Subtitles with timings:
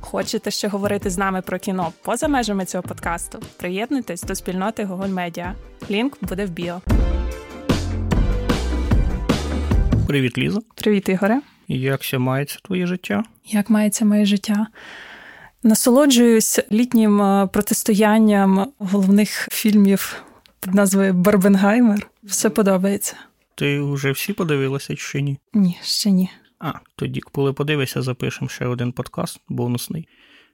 [0.00, 3.42] Хочете ще говорити з нами про кіно поза межами цього подкасту?
[3.56, 5.52] Приєднуйтесь до спільноти Google Media.
[5.90, 6.80] Link буде в bio.
[10.06, 10.60] Привіт, Ліза.
[10.74, 11.40] Привіт, Ігоре.
[11.68, 13.24] Як ще мається твоє життя?
[13.46, 14.66] Як мається моє життя?
[15.62, 20.22] Насолоджуюсь літнім е, протистоянням головних фільмів
[20.60, 22.10] під назвою Барбенгаймер.
[22.22, 23.16] Все подобається.
[23.54, 25.38] Ти вже всі подивилася чи ні?
[25.54, 26.30] Ні, ще ні.
[26.60, 30.08] А, тоді, коли подивишся, запишемо ще один подкаст бонусний.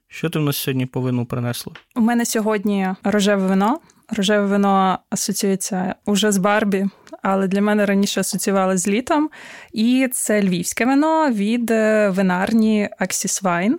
[0.09, 1.73] Що ти в нас сьогодні по вино принесла?
[1.97, 3.81] У мене сьогодні рожеве вино.
[4.09, 6.87] Рожеве вино асоціюється уже з Барбі,
[7.23, 9.31] але для мене раніше асоціювалося з літом.
[9.73, 13.75] І це львівське вино від е, винарні Axis Wine.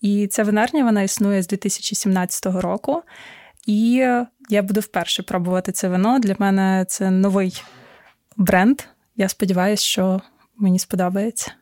[0.00, 3.02] І ця винарня вона існує з 2017 року.
[3.66, 4.06] І
[4.48, 6.18] я буду вперше пробувати це вино.
[6.18, 7.62] Для мене це новий
[8.36, 8.80] бренд.
[9.16, 10.20] Я сподіваюся, що
[10.56, 11.52] мені сподобається.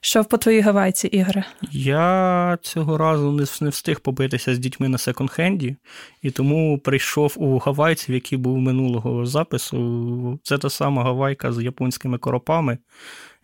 [0.00, 1.44] Що по твоїй гавайці, Ігоре?
[1.72, 5.76] Я цього разу не, встиг побитися з дітьми на секонд-хенді,
[6.22, 10.40] і тому прийшов у гавайців, який був минулого запису.
[10.42, 12.78] Це та сама гавайка з японськими коропами,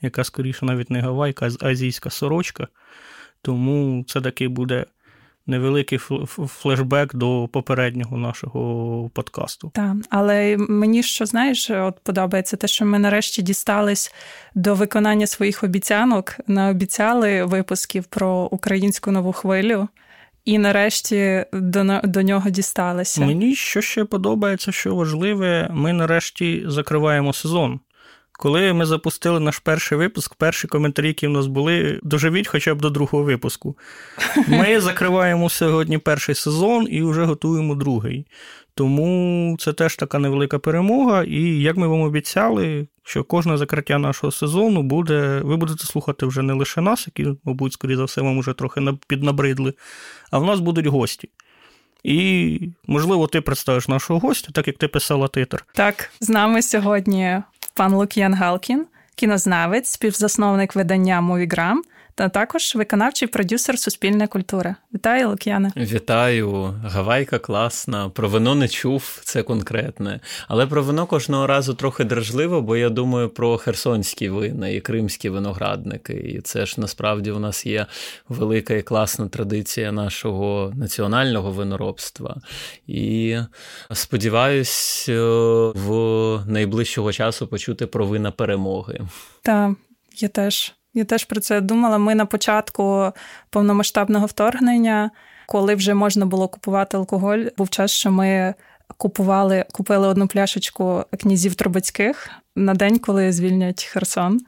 [0.03, 2.69] яка скоріше навіть не гавайка, а азійська сорочка.
[3.43, 4.87] Тому це таки буде
[5.47, 5.99] невеликий
[6.49, 9.71] флешбек до попереднього нашого подкасту.
[9.75, 14.15] Так, але мені що знаєш, от подобається те, що ми нарешті дістались
[14.55, 19.89] до виконання своїх обіцянок, наобіцяли випусків про українську нову хвилю.
[20.45, 23.27] І нарешті до до нього дісталися.
[23.27, 27.81] Мені що ще подобається, що важливе, ми нарешті закриваємо сезон.
[28.39, 32.81] Коли ми запустили наш перший випуск, перші коментарі, які в нас були, доживіть хоча б
[32.81, 33.77] до другого випуску.
[34.49, 38.27] Ми закриваємо сьогодні перший сезон і вже готуємо другий.
[38.75, 41.25] Тому це теж така невелика перемога.
[41.25, 45.41] І як ми вам обіцяли, що кожне закриття нашого сезону буде.
[45.45, 48.81] Ви будете слухати вже не лише нас, які, мабуть, скоріше за все, вам вже трохи
[49.07, 49.75] піднабридли,
[50.31, 51.29] а в нас будуть гості.
[52.05, 55.65] І, можливо, ти представиш нашого гостя, так як ти писала титр.
[55.75, 57.43] Так, з нами сьогодні
[57.75, 61.83] пан Лук'ян Галкін, кінознавець, співзасновник видання Мовіграм
[62.15, 64.77] та також виконавчий продюсер Суспільна культура.
[64.95, 65.73] Вітаю, Лук'яне.
[65.77, 68.09] Вітаю, Гавайка класна.
[68.09, 70.21] Про вино не чув, це конкретне.
[70.49, 75.29] Але про вино кожного разу трохи дражливо, бо я думаю про херсонські вина і кримські
[75.29, 76.13] виноградники.
[76.13, 77.87] І це ж насправді у нас є
[78.29, 82.37] велика і класна традиція нашого національного виноробства.
[82.87, 83.37] І
[83.93, 85.21] сподіваюсь, е,
[85.75, 89.01] в найближчого часу почути про вина перемоги.
[89.43, 89.73] Так,
[90.17, 90.75] я теж.
[90.95, 91.99] Я теж про це думала.
[91.99, 93.13] Ми на початку
[93.51, 95.11] повномасштабного вторгнення,
[95.47, 98.55] коли вже можна було купувати алкоголь, був час, що ми
[98.97, 104.41] купували, купили одну пляшечку князів Трубецьких на день, коли звільнять Херсон.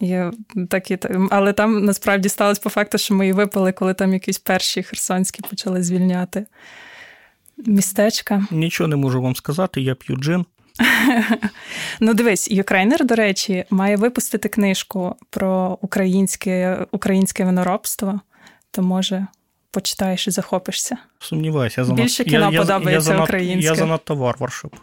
[0.00, 0.20] І
[1.30, 5.42] Але там насправді сталося по факту, що ми її випили, коли там якісь перші херсонські
[5.50, 6.46] почали звільняти
[7.56, 8.46] містечка.
[8.50, 10.44] Нічого не можу вам сказати, я п'ю джин.
[12.00, 18.20] Ну, дивись, Юкрейнер, до речі, має випустити книжку про українське українське виноробство,
[18.70, 19.26] то може
[19.70, 20.96] почитаєш і захопишся.
[21.24, 23.68] Сумніваюся, я більше кіно я, подобається я, я, українське.
[23.68, 24.76] Я занадто варвар, щоб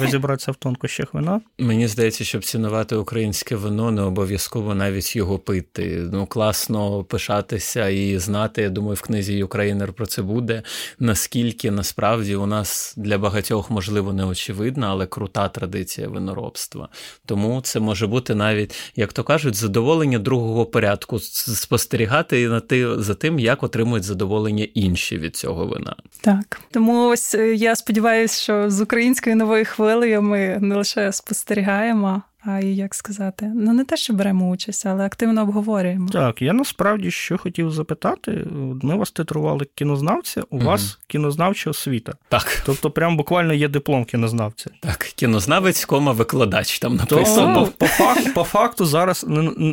[0.00, 1.40] розібратися в тонкощах вина.
[1.58, 6.08] Мені здається, щоб цінувати українське вино, не обов'язково навіть його пити.
[6.12, 8.62] Ну, класно пишатися і знати.
[8.62, 10.62] Я думаю, в книзі Українер про це буде.
[10.98, 16.88] Наскільки насправді у нас для багатьох можливо не очевидна, але крута традиція виноробства.
[17.26, 22.60] Тому це може бути навіть, як то кажуть, задоволення другого порядку спостерігати
[22.98, 26.02] за тим, як отримують задоволення інші від цього вина вона.
[26.20, 32.22] Так тому ось е, я сподіваюся, що з українською новою хвилею ми не лише спостерігаємо,
[32.56, 36.08] як сказати, ну не те, що беремо участь, але активно обговорюємо.
[36.08, 38.46] Так, я насправді що хотів запитати.
[38.82, 40.66] Ми вас титрували кінознавця, у угу.
[40.66, 42.12] вас кінознавча освіта.
[42.28, 42.62] Так.
[42.66, 44.70] Тобто, прям буквально є диплом кінознавця.
[44.80, 47.54] Так, кінознавець, кома викладач там написано.
[47.54, 49.26] То, по, по, факту, по факту зараз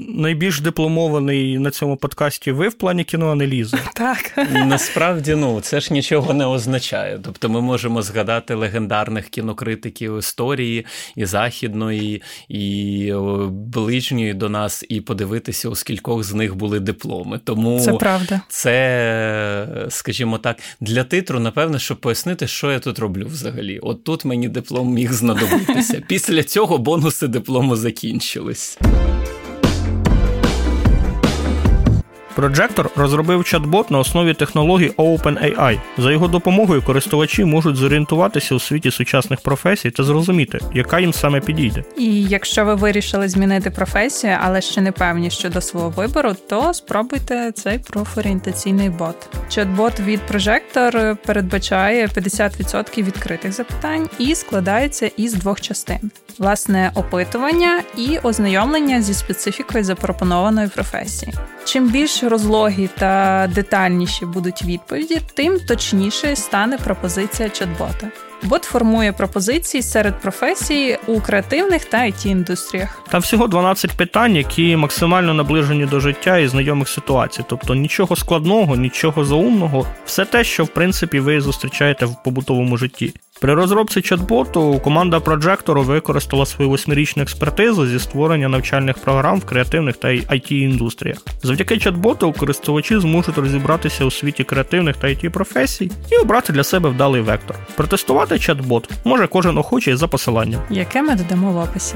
[0.09, 3.77] найбільш дипломований на цьому подкасті ви в плані кіноаналізу.
[3.93, 4.47] Так.
[4.51, 7.19] Насправді, ну, це ж нічого не означає.
[7.23, 10.85] Тобто ми можемо згадати легендарних кінокритиків історії
[11.15, 13.13] і західної, і і
[13.49, 17.39] ближньої до нас, і подивитися, у скількох з них були дипломи.
[17.43, 18.41] Тому це правда.
[18.49, 23.79] Це, скажімо так, для титру, напевне, щоб пояснити, що я тут роблю взагалі.
[23.79, 26.01] От тут мені диплом міг знадобитися.
[26.07, 28.77] Після цього бонуси диплому закінчились.
[32.35, 35.79] Projector розробив чат-бот на основі технологій OpenAI.
[35.97, 41.39] За його допомогою користувачі можуть зорієнтуватися у світі сучасних професій та зрозуміти, яка їм саме
[41.39, 41.83] підійде.
[41.97, 47.51] І якщо ви вирішили змінити професію, але ще не певні щодо свого вибору, то спробуйте
[47.51, 49.15] цей профорієнтаційний бот.
[49.49, 58.17] Чат-бот від Projector передбачає 50% відкритих запитань і складається із двох частин: власне опитування і
[58.23, 61.33] ознайомлення зі специфікою запропонованої професії.
[61.65, 68.07] Чим більш розлогі та детальніші будуть відповіді, тим точніше стане пропозиція чат-бота.
[68.43, 73.03] Бот формує пропозиції серед професій у креативних та it індустріях.
[73.09, 77.43] Там всього 12 питань, які максимально наближені до життя і знайомих ситуацій.
[77.47, 83.13] Тобто нічого складного, нічого заумного, все те, що в принципі ви зустрічаєте в побутовому житті.
[83.41, 89.97] При розробці чат-боту команда Projector використала свою восьмирічну експертизу зі створення навчальних програм в креативних
[89.97, 91.17] та it індустріях.
[91.43, 96.89] Завдяки чат-боту користувачі зможуть розібратися у світі креативних та it професій і обрати для себе
[96.89, 97.57] вдалий вектор.
[97.75, 101.95] Протестувати чат-бот може кожен охочий за посиланням, яке ми додамо в описі.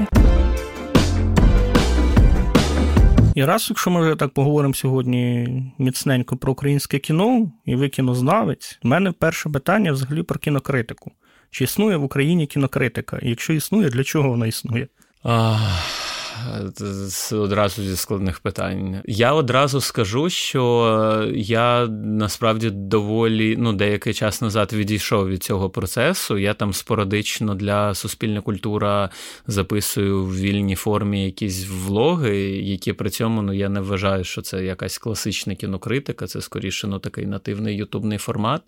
[3.34, 5.48] І раз, якщо ми вже так поговоримо сьогодні
[5.78, 11.12] міцненько про українське кіно, і ви кінознавець, у мене перше питання взагалі про кінокритику.
[11.50, 13.18] Чи існує в Україні кінокритика?
[13.22, 14.88] Якщо існує, для чого вона існує?
[17.32, 19.02] Одразу зі складних питань.
[19.06, 26.38] Я одразу скажу, що я насправді доволі ну, деякий час назад відійшов від цього процесу.
[26.38, 29.10] Я там спорадично для Суспільна культура
[29.46, 34.64] записую в вільній формі якісь влоги, які при цьому ну, я не вважаю, що це
[34.64, 38.62] якась класична кінокритика, це скоріше ну, такий нативний ютубний формат.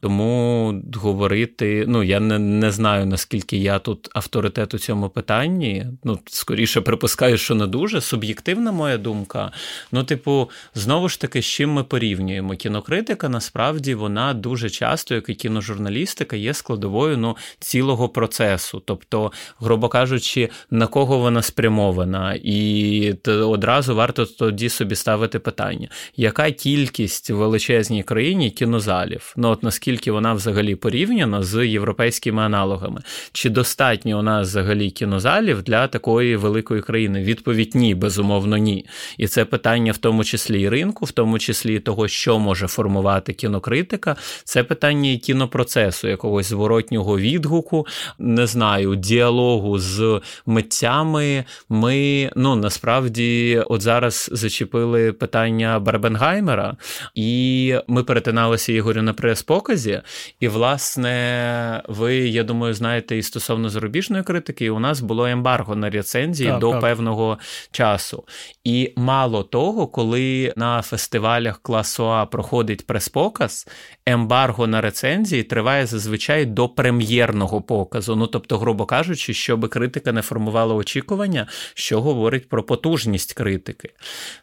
[0.00, 5.86] Тому говорити, ну я не, не знаю, наскільки я тут авторитет у цьому питанні.
[6.04, 8.00] Ну, скоріше припускаю, що не дуже.
[8.00, 9.52] Суб'єктивна моя думка.
[9.92, 12.54] Ну, типу, знову ж таки, з чим ми порівнюємо?
[12.54, 18.82] Кінокритика насправді вона дуже часто, як і кіножурналістика, є складовою ну, цілого процесу.
[18.84, 26.50] Тобто, грубо кажучи, на кого вона спрямована, і одразу варто тоді собі ставити питання: яка
[26.50, 29.34] кількість в величезній країні кінозалів?
[29.36, 33.02] Ну, от наскільки вона взагалі порівняна з європейськими аналогами?
[33.32, 36.87] Чи достатньо у нас взагалі кінозалів для такої великої країни?
[36.90, 38.86] Відповідь ні, безумовно, ні.
[39.18, 42.66] І це питання, в тому числі і ринку, в тому числі і того, що може
[42.66, 44.16] формувати кінокритика.
[44.44, 47.86] Це питання і кінопроцесу, якогось зворотнього відгуку,
[48.18, 51.44] не знаю, діалогу з митцями.
[51.68, 56.76] Ми ну насправді от зараз зачепили питання Барбенгаймера,
[57.14, 60.00] і ми перетиналися Ігорю на прес-показі.
[60.40, 65.76] І, власне, ви, я думаю, знаєте, і стосовно зарубіжної критики, і у нас було ембарго
[65.76, 66.90] на рецензії так, до так.
[66.90, 67.38] певного
[67.70, 68.24] часу.
[68.64, 73.66] І мало того, коли на фестивалях класу А проходить прес-показ,
[74.06, 78.16] ембарго на рецензії триває зазвичай до прем'єрного показу.
[78.16, 83.90] Ну тобто, грубо кажучи, щоб критика не формувала очікування, що говорить про потужність критики.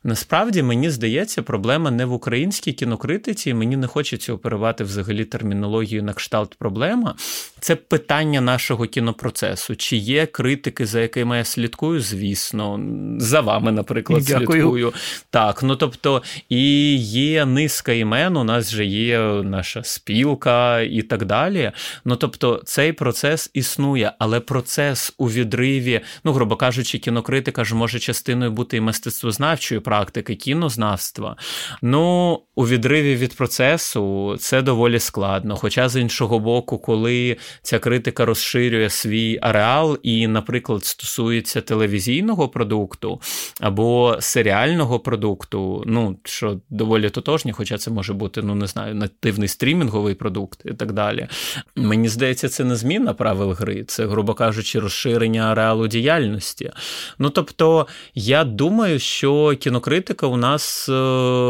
[0.03, 6.03] Насправді, мені здається, проблема не в українській кінокритиці, і мені не хочеться оперувати взагалі термінологію
[6.03, 7.15] на кшталт проблема.
[7.59, 9.75] Це питання нашого кінопроцесу.
[9.75, 12.01] Чи є критики, за якими я слідкую?
[12.15, 12.79] Звісно,
[13.19, 14.47] за вами, наприклад, Дякую.
[14.47, 14.93] слідкую.
[15.29, 21.25] Так, ну тобто, і є низка імен, у нас вже є наша спілка і так
[21.25, 21.71] далі.
[22.05, 27.99] Ну тобто, цей процес існує, але процес у відриві, ну, грубо кажучи, кінокритика ж може
[27.99, 31.35] частиною бути і мистецтвознавчої практики, кінознавства.
[31.81, 35.55] Ну, у відриві від процесу це доволі складно.
[35.55, 43.21] Хоча з іншого боку, коли ця критика розширює свій ареал і, наприклад, стосується телевізійного продукту
[43.59, 49.47] або серіального продукту, ну що доволі тотожні, хоча це може бути, ну не знаю, нативний
[49.47, 51.27] стрімінговий продукт і так далі.
[51.75, 56.71] Мені здається, це не зміна правил гри, це, грубо кажучи, розширення ареалу діяльності.
[57.19, 60.91] Ну тобто, я думаю, що кінокритика у нас е,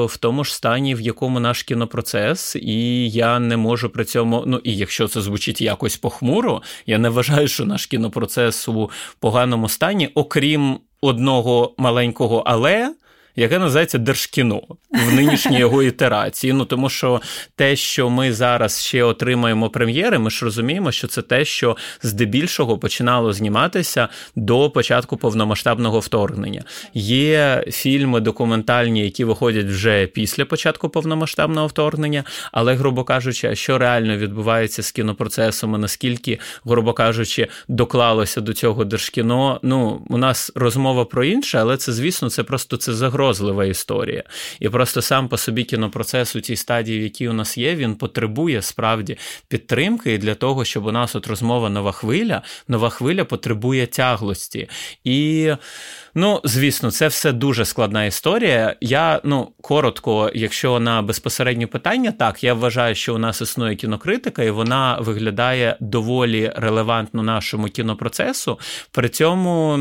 [0.06, 4.62] в тому ж стані, в якому наш кінопроцес, і я не можу при цьому, ну
[4.64, 10.10] і якщо це звучить якось похмуро, я не вважаю, що наш кінопроцес у поганому стані,
[10.16, 12.94] окрім одного маленького але
[13.36, 14.62] яке називається Держкіно
[14.92, 16.54] в нинішній його ітерації.
[16.54, 17.22] Ну тому що
[17.56, 22.78] те, що ми зараз ще отримаємо прем'єри, ми ж розуміємо, що це те, що здебільшого
[22.78, 26.64] починало зніматися до початку повномасштабного вторгнення.
[26.94, 34.18] Є фільми документальні, які виходять вже після початку повномасштабного вторгнення, але, грубо кажучи, що реально
[34.18, 39.60] відбувається з кінопроцесом, і наскільки, грубо кажучи, доклалося до цього держкіно.
[39.64, 42.94] Ну, у нас розмова про інше, але це, звісно, це просто це
[43.34, 44.24] загрозлива історія.
[44.60, 47.96] І просто сам по собі кінопроцес у тій стадії, в якій у нас є, він
[47.96, 49.18] потребує справді
[49.48, 54.70] підтримки і для того, щоб у нас от розмова нова хвиля, нова хвиля потребує тяглості.
[55.04, 55.52] І
[56.18, 58.76] Ну, звісно, це все дуже складна історія.
[58.82, 64.44] Я ну коротко, якщо на безпосереднє питання, так я вважаю, що у нас існує кінокритика,
[64.44, 68.60] і вона виглядає доволі релевантно нашому кінопроцесу.
[68.92, 69.78] При цьому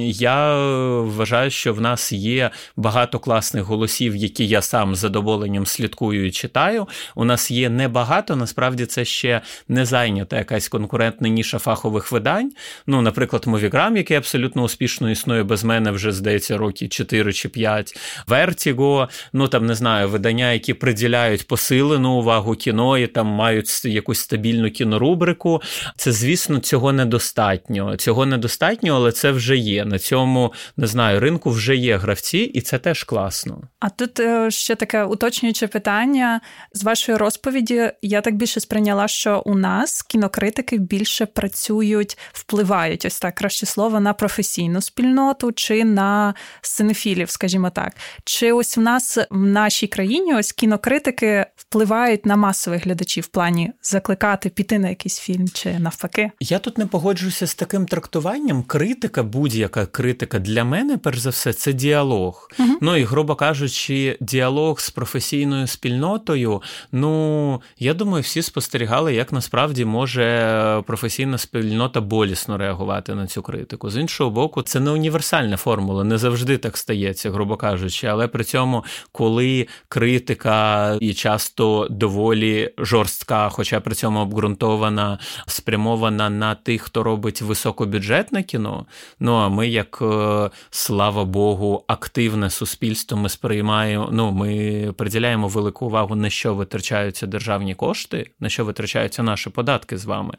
[0.00, 0.56] я
[1.00, 6.30] вважаю, що в нас є багато класних голосів, які я сам з задоволенням слідкую і
[6.30, 6.88] читаю.
[7.14, 12.52] У нас є небагато, насправді це ще не зайнята якась конкурентна ніша фахових видань.
[12.86, 18.00] Ну, наприклад, Мовіграм, який абсолютно успішно існує без мене вже здається роки 4 чи 5.
[18.28, 24.18] Vertigo, ну там не знаю, видання, які приділяють посилену увагу кіно і там мають якусь
[24.18, 25.62] стабільну кінорубрику.
[25.96, 27.96] Це, звісно, цього недостатньо.
[27.96, 29.84] Цього недостатньо, але це вже є.
[29.84, 33.62] На цьому не знаю, ринку вже є гравці, і це теж класно.
[33.80, 36.40] А тут е, ще таке уточнююче питання
[36.72, 37.90] з вашої розповіді.
[38.02, 44.00] Я так більше сприйняла, що у нас кінокритики більше працюють, впливають ось так краще слово
[44.00, 47.92] на професійну спільноту спорту чи на синефілів, скажімо так.
[48.24, 53.72] Чи ось в нас в нашій країні ось кінокритики впливають на масових глядачів в плані
[53.82, 56.30] закликати піти на якийсь фільм чи навпаки?
[56.40, 58.62] Я тут не погоджуюся з таким трактуванням.
[58.62, 62.50] Критика, будь-яка критика для мене, перш за все, це діалог.
[62.58, 62.68] Угу.
[62.80, 66.62] Ну і грубо кажучи, діалог з професійною спільнотою.
[66.92, 73.90] Ну я думаю, всі спостерігали, як насправді може професійна спільнота болісно реагувати на цю критику.
[73.90, 78.06] З іншого боку, це не універсальна універсальна формула, не завжди так стається, грубо кажучи.
[78.06, 86.54] Але при цьому, коли критика і часто доволі жорстка, хоча при цьому обґрунтована, спрямована на
[86.54, 88.86] тих, хто робить високобюджетне кіно.
[89.20, 94.08] Ну а ми, як е, слава Богу, активне суспільство, ми сприймаємо.
[94.12, 99.98] Ну, ми приділяємо велику увагу, на що витрачаються державні кошти, на що витрачаються наші податки
[99.98, 100.34] з вами.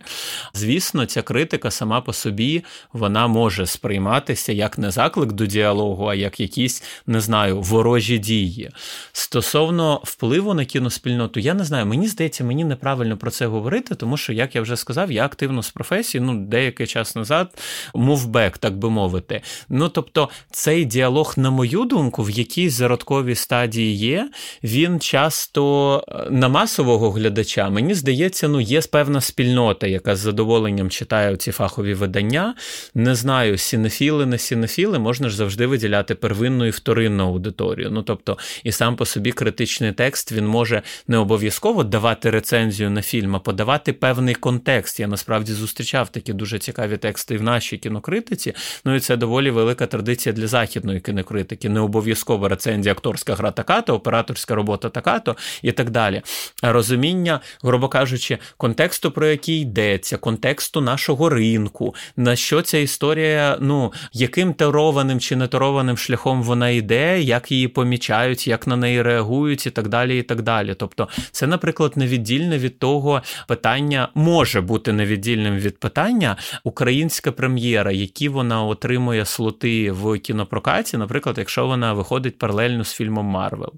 [0.53, 2.63] Звісно, ця критика сама по собі
[2.93, 8.69] вона може сприйматися як не заклик до діалогу, а як якісь, не знаю, ворожі дії.
[9.11, 14.17] Стосовно впливу на кіноспільноту, я не знаю, мені здається, мені неправильно про це говорити, тому
[14.17, 17.57] що, як я вже сказав, я активно з професії, ну, деякий час назад,
[17.95, 19.41] мувбек, так би мовити.
[19.69, 24.29] Ну, тобто, цей діалог, на мою думку, в якійсь зародковій стадії є,
[24.63, 30.89] він часто е, на масового глядача, мені здається, ну, є певна спільнота, яка з задоволенням
[30.89, 32.55] читає ці фахові видання.
[32.95, 37.91] Не знаю, сінефіли, не сінефіли сінофіли можна ж завжди виділяти первинну і вторинну аудиторію.
[37.91, 43.01] Ну тобто, і сам по собі критичний текст він може не обов'язково давати рецензію на
[43.01, 44.99] фільм, а подавати певний контекст.
[44.99, 48.53] Я насправді зустрічав такі дуже цікаві тексти в нашій кінокритиці.
[48.85, 51.69] Ну і це доволі велика традиція для західної кінокритики.
[51.69, 56.21] Не обов'язково рецензія, акторська гра така-то, операторська робота така-то і так далі.
[56.61, 63.93] Розуміння, грубо кажучи, контексту, про який йдеться, контексту нашого ринку, на що ця історія, ну
[64.13, 69.69] яким тарованим чи неторованим шляхом вона йде, як її помічають, як на неї реагують, і
[69.69, 70.19] так далі.
[70.19, 70.75] і так далі.
[70.77, 78.29] Тобто, це, наприклад, невіддільне від того питання, може бути невіддільним від питання українська прем'єра, які
[78.29, 83.73] вона отримує слоти в кінопрокаті, наприклад, якщо вона виходить паралельно з фільмом Марвел.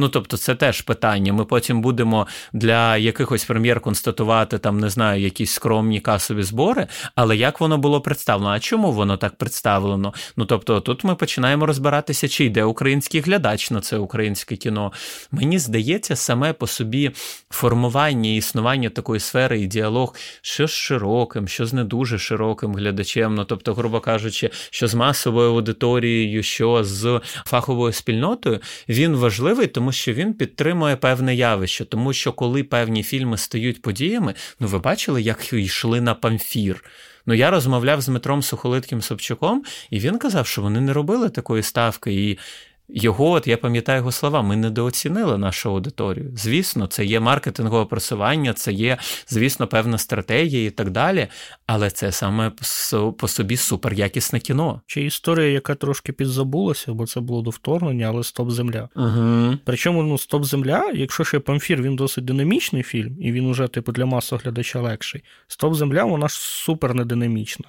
[0.00, 1.32] Ну тобто, це теж питання.
[1.32, 7.36] Ми потім будемо для якихось прем'єр констатувати там, не знаю, якісь скромні касові збори, але
[7.36, 8.50] як воно було представлено?
[8.50, 10.14] А чому воно так представлено?
[10.36, 14.92] Ну тобто, тут ми починаємо розбиратися, чи йде український глядач на це українське кіно.
[15.32, 17.10] Мені здається, саме по собі
[17.50, 22.74] формування і існування такої сфери і діалог, що з широким, що з не дуже широким
[22.74, 29.66] глядачем, ну тобто, грубо кажучи, що з масовою аудиторією, що з фаховою спільнотою, він важливий,
[29.66, 34.78] тому що він підтримує певне явище, тому що коли певні фільми стають подіями, ну ви
[34.78, 36.84] бачили, як йшли на памфір.
[37.26, 41.62] Ну, я розмовляв з Дмитром Сухолитким Собчуком, і він казав, що вони не робили такої
[41.62, 42.14] ставки.
[42.14, 42.38] І
[42.88, 46.32] Його, от я пам'ятаю його слова, ми недооцінили нашу аудиторію.
[46.36, 51.26] Звісно, це є маркетингове просування, це є, звісно, певна стратегія і так далі.
[51.66, 52.52] Але це саме
[53.18, 54.80] по собі суперякісне кіно.
[54.86, 58.88] Чи історія, яка трошки підзабулася, бо це було до вторгнення, але Стоп Земля.
[58.96, 59.58] Угу.
[59.64, 63.92] Причому ну, Стоп Земля, якщо ще Памфір, він досить динамічний фільм, і він уже, типу,
[63.92, 65.22] для масового глядача легший.
[65.48, 67.64] Стоп Земля, вона ж супер нединамічна.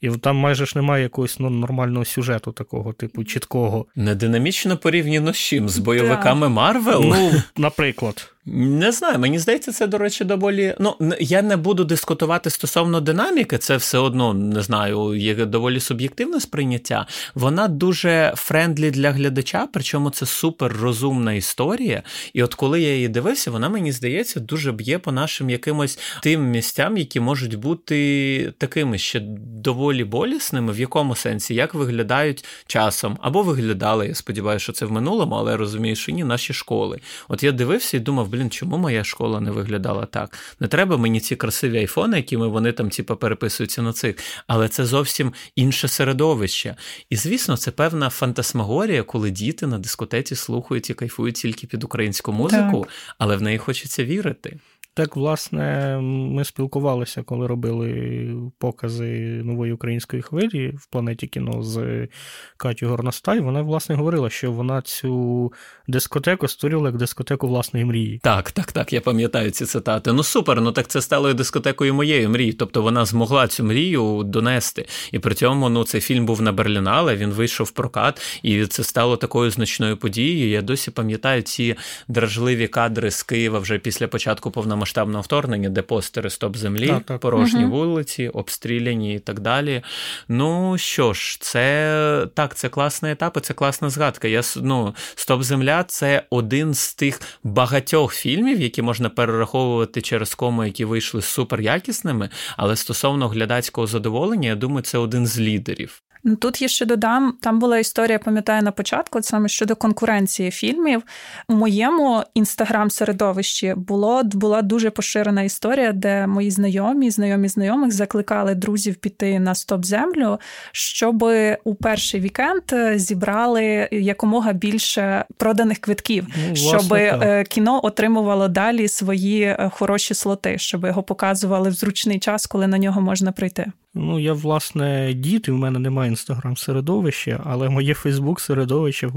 [0.00, 3.86] І там майже ж немає якогось ну, нормального сюжету, такого, типу, чіткого.
[3.96, 5.68] Не динамічно порівняно з чим?
[5.68, 7.02] З бойовиками Марвел?
[7.04, 8.35] Ну, наприклад.
[8.48, 10.74] Не знаю, мені здається, це, до речі, доволі.
[10.78, 16.40] Ну, я не буду дискутувати стосовно динаміки, це все одно не знаю, є доволі суб'єктивне
[16.40, 17.06] сприйняття.
[17.34, 22.02] Вона дуже friendly для глядача, причому це супер розумна історія.
[22.32, 26.50] І от коли я її дивився, вона мені здається дуже б'є по нашим якимось тим
[26.50, 29.20] місцям, які можуть бути такими ще
[29.64, 34.08] доволі болісними, в якому сенсі, як виглядають часом, або виглядали.
[34.08, 37.00] Я сподіваюся, що це в минулому, але розумію, що ні, наші школи.
[37.28, 40.38] От я дивився і думав блін, чому моя школа не виглядала так?
[40.60, 44.16] Не треба мені ці красиві айфони, якими вони там типу, переписуються на цих,
[44.46, 46.76] але це зовсім інше середовище.
[47.10, 52.32] І звісно, це певна фантасмагорія, коли діти на дискотеці слухають і кайфують тільки під українську
[52.32, 53.14] музику, так.
[53.18, 54.58] але в неї хочеться вірити.
[54.96, 59.06] Так, власне, ми спілкувалися, коли робили покази
[59.44, 62.08] нової української хвилі в планеті кіно з
[62.56, 63.40] Катю Горностай.
[63.40, 65.52] Вона, власне, говорила, що вона цю
[65.88, 68.20] дискотеку створювала як дискотеку власної мрії.
[68.22, 70.12] Так, так, так, я пам'ятаю ці цитати.
[70.12, 72.52] Ну супер, ну так це стало дискотекою моєї мрії.
[72.52, 74.86] Тобто вона змогла цю мрію донести.
[75.12, 78.84] І при цьому ну, цей фільм був на Берлінале, він вийшов в прокат, і це
[78.84, 80.50] стало такою значною подією.
[80.50, 81.76] Я досі пам'ятаю ці
[82.08, 87.02] дражливі кадри з Києва вже після початку повномасштабного повномасштабного вторгнення, де постери Стоп землі, так,
[87.02, 87.20] так.
[87.20, 87.76] порожні угу.
[87.76, 89.82] вулиці, обстріляні і так далі.
[90.28, 94.28] Ну що ж, це так, це класний етап, і це класна згадка.
[94.28, 100.64] Я ну, Стоп Земля це один з тих багатьох фільмів, які можна перераховувати через кому,
[100.64, 106.02] які вийшли суперякісними, але стосовно глядацького задоволення, я думаю, це один з лідерів.
[106.34, 111.02] Тут я ще додам, там була історія, пам'ятаю на початку, саме щодо конкуренції фільмів.
[111.48, 118.94] У моєму інстаграм-середовищі було була дуже поширена історія, де мої знайомі, знайомі знайомих закликали друзів
[118.94, 120.40] піти на стоп землю,
[120.72, 121.24] щоб
[121.64, 128.88] у перший вікенд е, зібрали якомога більше проданих квитків, ну, щоб е, кіно отримувало далі
[128.88, 133.72] свої е, хороші слоти, щоб його показували в зручний час, коли на нього можна прийти.
[133.98, 139.10] Ну, я, власне, дід, і в мене немає інстаграм-середовища, але моє Фейсбук-середовище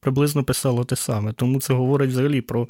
[0.00, 1.32] приблизно писало те саме.
[1.32, 2.68] Тому це говорить взагалі про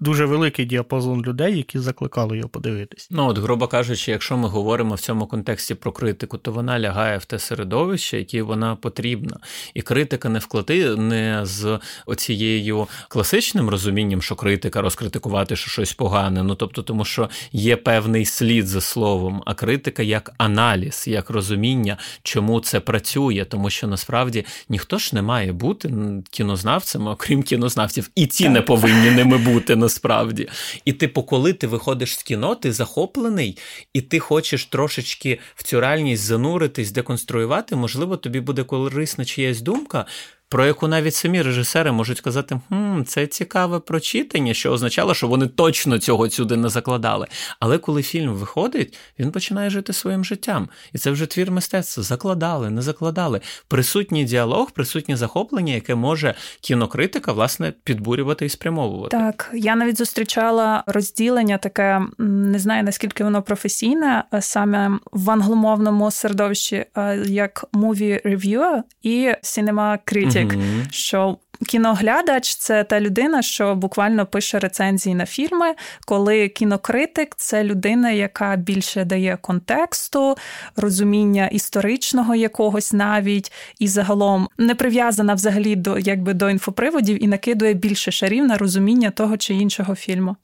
[0.00, 3.08] дуже великий діапазон людей, які закликали його подивитись.
[3.10, 7.18] Ну от, грубо кажучи, якщо ми говоримо в цьому контексті про критику, то вона лягає
[7.18, 9.36] в те середовище, яке вона потрібна.
[9.74, 16.42] І критика не вклади не з оцією класичним розумінням, що критика розкритикувати, що щось погане.
[16.42, 21.96] Ну тобто, тому що є певний слід за словом, а критика як аналіз, як розуміння,
[22.22, 25.94] чому це працює, тому що насправді ніхто ж не має бути
[26.30, 28.52] кінознавцем, окрім кінознавців, і ті так.
[28.52, 30.48] не повинні ними бути бути насправді.
[30.84, 33.58] І, типу, коли ти виходиш з кіно, ти захоплений,
[33.92, 40.06] і ти хочеш трошечки в цю реальність зануритись, деконструювати, можливо, тобі буде корисна чиясь думка
[40.48, 45.46] про яку навіть самі режисери можуть казати, хм, це цікаве прочитання, що означало, що вони
[45.46, 47.26] точно цього сюди не закладали.
[47.60, 50.68] Але коли фільм виходить, він починає жити своїм життям.
[50.92, 52.02] І це вже твір мистецтва.
[52.02, 53.40] Закладали, не закладали.
[53.68, 59.16] Присутній діалог, присутнє захоплення, яке може кінокритика, власне, підбурювати і спрямовувати.
[59.16, 66.84] Так, я навіть зустрічала розділення таке, не знаю наскільки воно професійне, саме в англомовному середовищі,
[67.26, 70.90] як movie reviewer і cinema critic критик, mm-hmm.
[70.90, 75.74] що кіноглядач це та людина, що буквально пише рецензії на фільми,
[76.06, 80.36] коли кінокритик це людина, яка більше дає контексту,
[80.76, 87.74] розуміння історичного якогось навіть, і загалом не прив'язана взагалі до якби до інфоприводів і накидує
[87.74, 90.36] більше шарів на розуміння того чи іншого фільму.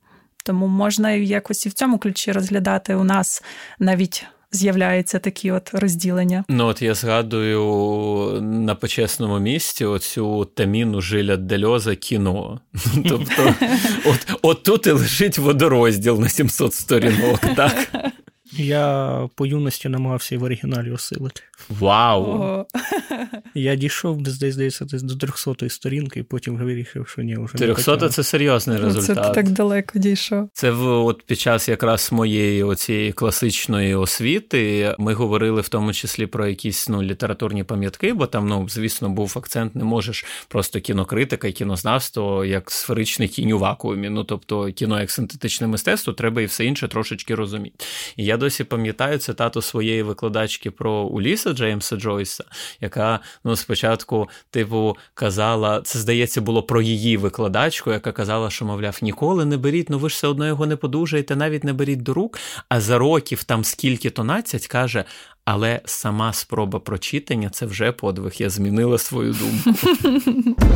[0.45, 3.43] Тому можна якось і в цьому ключі розглядати у нас
[3.79, 6.45] навіть з'являються такі от розділення.
[6.49, 7.62] Ну от я згадую
[8.43, 12.61] на почесному місці оцю таміну жиля Дельоза кіно.
[13.09, 13.55] Тобто,
[14.05, 17.88] от, от тут і лежить водорозділ на 700 сторінок, так?
[18.53, 21.43] Я по юності намагався і в оригіналі осилити.
[21.68, 22.66] Вау!
[23.55, 28.22] Я дійшов здається, десь до 300-ї сторінки, і потім вирішив, що ні, вже 300 це
[28.22, 29.27] серйозний результат.
[29.27, 30.48] Це так далеко дійшов.
[30.53, 36.27] Це в от під час якраз моєї оцієї класичної освіти ми говорили в тому числі
[36.27, 41.48] про якісь ну літературні пам'ятки, бо там, ну звісно, був акцент, не можеш просто кінокритика
[41.48, 44.09] і кінознавство як сферичний кінь у вакуумі.
[44.09, 47.85] Ну тобто кіно як синтетичне мистецтво, треба і все інше трошечки розуміти.
[48.16, 52.45] І я досі пам'ятаю цитату своєї викладачки про Уліса Джеймса Джойса,
[52.81, 58.99] яка ну спочатку, типу, казала, це здається, було про її викладачку, яка казала, що, мовляв,
[59.03, 62.15] ніколи не беріть, ну ви ж все одно його не подужаєте, навіть не беріть до
[62.15, 62.38] рук.
[62.69, 65.05] А за років там скільки то надцять каже.
[65.45, 68.33] Але сама спроба прочитання це вже подвиг.
[68.38, 69.81] Я змінила свою думку.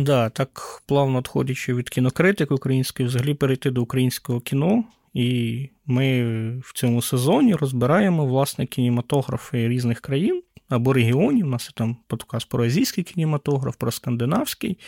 [0.00, 4.84] Да, так плавно відходячи від кінокритики української, взагалі перейти до українського кіно.
[5.14, 6.22] І ми
[6.64, 11.46] в цьому сезоні розбираємо власне кінематографи різних країн або регіонів.
[11.46, 14.78] У нас є там подкаст про азійський кінематограф, про скандинавський.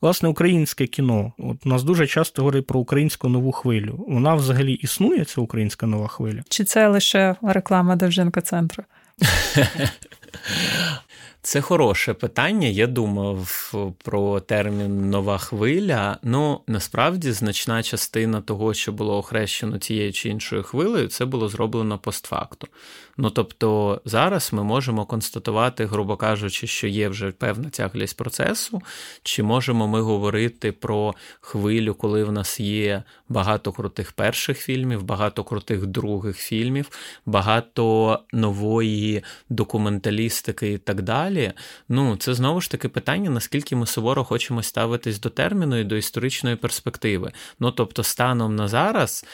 [0.00, 1.32] Власне, українське кіно.
[1.38, 4.04] От У нас дуже часто говорять про українську нову хвилю.
[4.08, 6.42] Вона взагалі існує, ця українська нова хвиля?
[6.48, 8.84] Чи це лише реклама Довженко центру?
[11.44, 12.68] Це хороше питання.
[12.68, 13.72] Я думав
[14.04, 16.18] про термін нова хвиля.
[16.22, 21.98] Ну насправді значна частина того, що було охрещено тією чи іншою хвилею, це було зроблено
[21.98, 22.66] постфакту.
[23.16, 28.82] Ну тобто зараз ми можемо констатувати, грубо кажучи, що є вже певна тяглість процесу,
[29.22, 35.44] чи можемо ми говорити про хвилю, коли в нас є багато крутих перших фільмів, багато
[35.44, 36.90] крутих других фільмів,
[37.26, 41.33] багато нової документалістики і так далі.
[41.88, 45.96] Ну, це знову ж таки питання, наскільки ми суворо хочемо ставитись до терміну і до
[45.96, 47.32] історичної перспективи.
[47.60, 49.26] Ну тобто, станом на зараз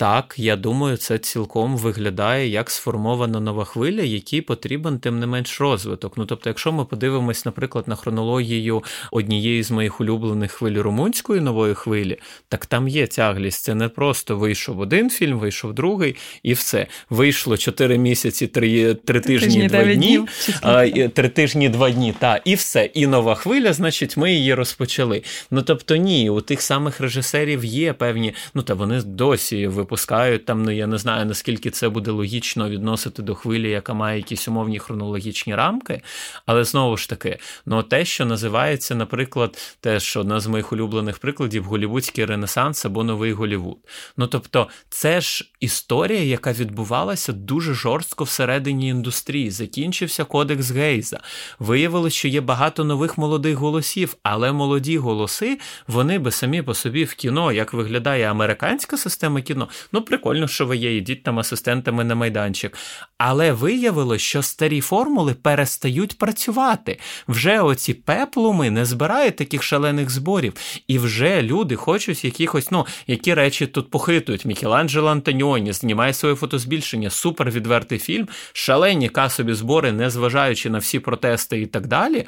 [0.00, 5.60] так, я думаю, це цілком виглядає як сформована нова хвиля, якій потрібен тим не менш
[5.60, 6.16] розвиток.
[6.16, 11.74] Ну тобто, якщо ми подивимось, наприклад, на хронологію однієї з моїх улюблених хвиль румунської нової
[11.74, 13.62] хвилі, так там є тяглість.
[13.62, 16.86] Це не просто вийшов один фільм, вийшов другий, і все.
[17.10, 20.20] Вийшло чотири місяці, три три тижні, два дні,
[21.08, 22.84] три тижні, два дні, та і все.
[22.84, 25.22] І нова хвиля, значить, ми її розпочали.
[25.50, 30.62] Ну тобто, ні, у тих самих режисерів є певні, ну та вони досі випускають там,
[30.62, 34.78] ну я не знаю, наскільки це буде логічно відносити до хвилі, яка має якісь умовні
[34.78, 36.02] хронологічні рамки.
[36.46, 41.18] Але знову ж таки, ну те, що називається, наприклад, те, що одна з моїх улюблених
[41.18, 43.78] прикладів голівудський ренесанс або новий Голівуд.
[44.16, 49.50] Ну тобто, це ж історія, яка відбувалася дуже жорстко всередині індустрії.
[49.50, 51.20] Закінчився кодекс Гейза.
[51.58, 57.04] Виявилось, що є багато нових молодих голосів, але молоді голоси, вони би самі по собі
[57.04, 62.04] в кіно, як виглядає американська система кіно, Ну, прикольно, що ви є, йдіть там асистентами
[62.04, 62.76] на майданчик.
[63.18, 66.98] Але виявилось, що старі формули перестають працювати.
[67.28, 70.54] Вже оці пеплуми не збирають таких шалених зборів.
[70.88, 74.44] І вже люди хочуть якихось, ну, які речі тут похитують.
[74.44, 81.60] Мікеланджело Антоніоні знімає своє фотозбільшення, супер відвертий фільм, шалені касові збори, незважаючи на всі протести
[81.60, 82.26] і так далі.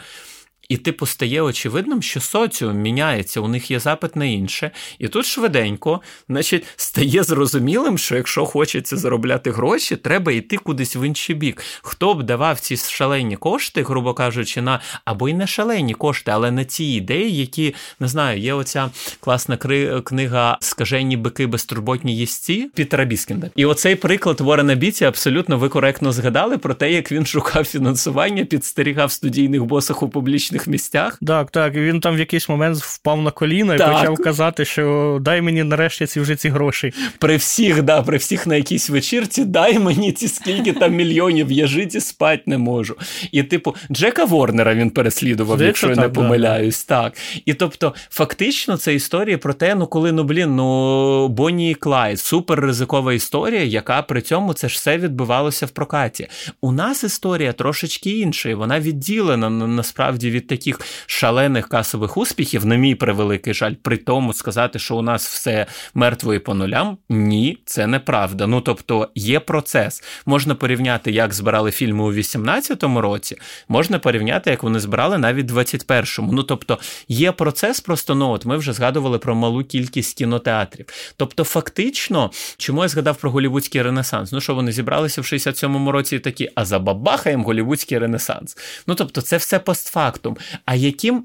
[0.68, 4.70] І типу стає очевидним, що соціум міняється, у них є запит на інше.
[4.98, 11.06] І тут швиденько, значить, стає зрозумілим, що якщо хочеться заробляти гроші, треба йти кудись в
[11.06, 11.62] інший бік.
[11.82, 16.50] Хто б давав ці шалені кошти, грубо кажучи, на або й не шалені кошти, але
[16.50, 19.56] на ці ідеї, які не знаю, є оця класна
[20.04, 23.50] книга Скажені бики безтурботні їсті Пітера Біскінда.
[23.56, 28.44] І оцей приклад Ворена Біці абсолютно ви коректно згадали про те, як він шукав фінансування,
[28.44, 30.08] підстерігав студійних босах у
[30.52, 31.18] публічних місцях.
[31.26, 31.76] Так, так.
[31.76, 33.92] І він там в якийсь момент впав на коліна і так.
[33.92, 36.92] почав казати, що дай мені нарешті ці вже ці гроші.
[37.18, 41.66] При всіх, да, при всіх на якійсь вечірці, дай мені ці скільки там мільйонів, я
[41.66, 42.96] жити спати не можу.
[43.32, 46.86] І, типу, Джека Ворнера він переслідував, Здається, якщо я так, не помиляюсь.
[46.86, 47.02] Да.
[47.02, 47.18] Так.
[47.46, 52.20] І тобто, фактично, це історія про те, ну коли ну блін, ну Бонні і Клайд,
[52.20, 56.28] супер ризикова історія, яка при цьому це ж все відбувалося в прокаті.
[56.60, 62.76] У нас історія трошечки інша, і вона відділена насправді від таких шалених касових успіхів, на
[62.76, 67.58] мій превеликий жаль, при тому сказати, що у нас все мертво і по нулям, ні,
[67.64, 68.46] це неправда.
[68.46, 70.02] Ну тобто є процес.
[70.26, 73.36] Можна порівняти, як збирали фільми у 18-му році,
[73.68, 76.32] можна порівняти, як вони збирали навіть в 21-му.
[76.32, 76.78] Ну тобто
[77.08, 80.86] є процес, просто ну от ми вже згадували про малу кількість кінотеатрів.
[81.16, 84.32] Тобто, фактично, чому я згадав про голівудський ренесанс?
[84.32, 88.56] Ну що вони зібралися в 67-му році і такі, а забабахаємо голівудський ренесанс.
[88.86, 90.31] Ну тобто, це все постфактум.
[90.64, 91.24] А яким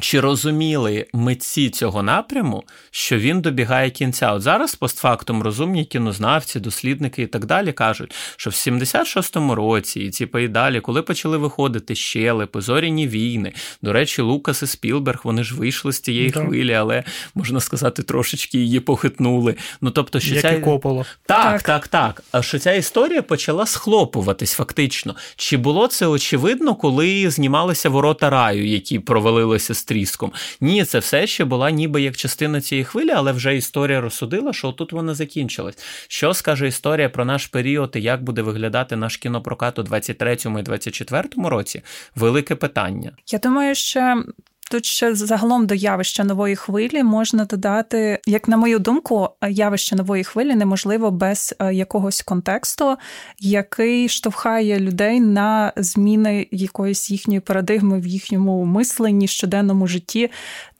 [0.00, 4.32] чи розуміли митці цього напряму, що він добігає кінця?
[4.32, 10.10] От зараз постфактум розумні кінознавці, дослідники і так далі кажуть, що в 76-му році, і
[10.10, 15.44] типу, і далі, коли почали виходити щелепи, зоряні війни, до речі, Лукас і Спілберг, вони
[15.44, 16.44] ж вийшли з цієї так.
[16.44, 19.54] хвилі, але можна сказати, трошечки її похитнули.
[19.80, 21.06] Ну тобто, що Як ця і Кополо.
[21.26, 22.24] Так, так, так, так.
[22.32, 25.14] А що ця історія почала схлопуватись фактично.
[25.36, 30.32] Чи було це очевидно, коли знімалися ворота раю, які провалилися з тріском?
[30.60, 34.72] Ні, це все ще була ніби як частина цієї хвилі, але вже історія розсудила, що
[34.72, 35.78] тут вона закінчилась.
[36.08, 40.62] Що скаже історія про наш період і як буде виглядати наш кінопрокат у 23-му і
[40.62, 41.82] 24-му році?
[42.16, 43.12] Велике питання.
[43.26, 44.24] Я думаю, що
[44.70, 50.24] Тут ще загалом до явища нової хвилі можна додати, як на мою думку, явище нової
[50.24, 52.96] хвилі неможливо без е, якогось контексту,
[53.38, 60.30] який штовхає людей на зміни якоїсь їхньої парадигми в їхньому мисленні, щоденному житті.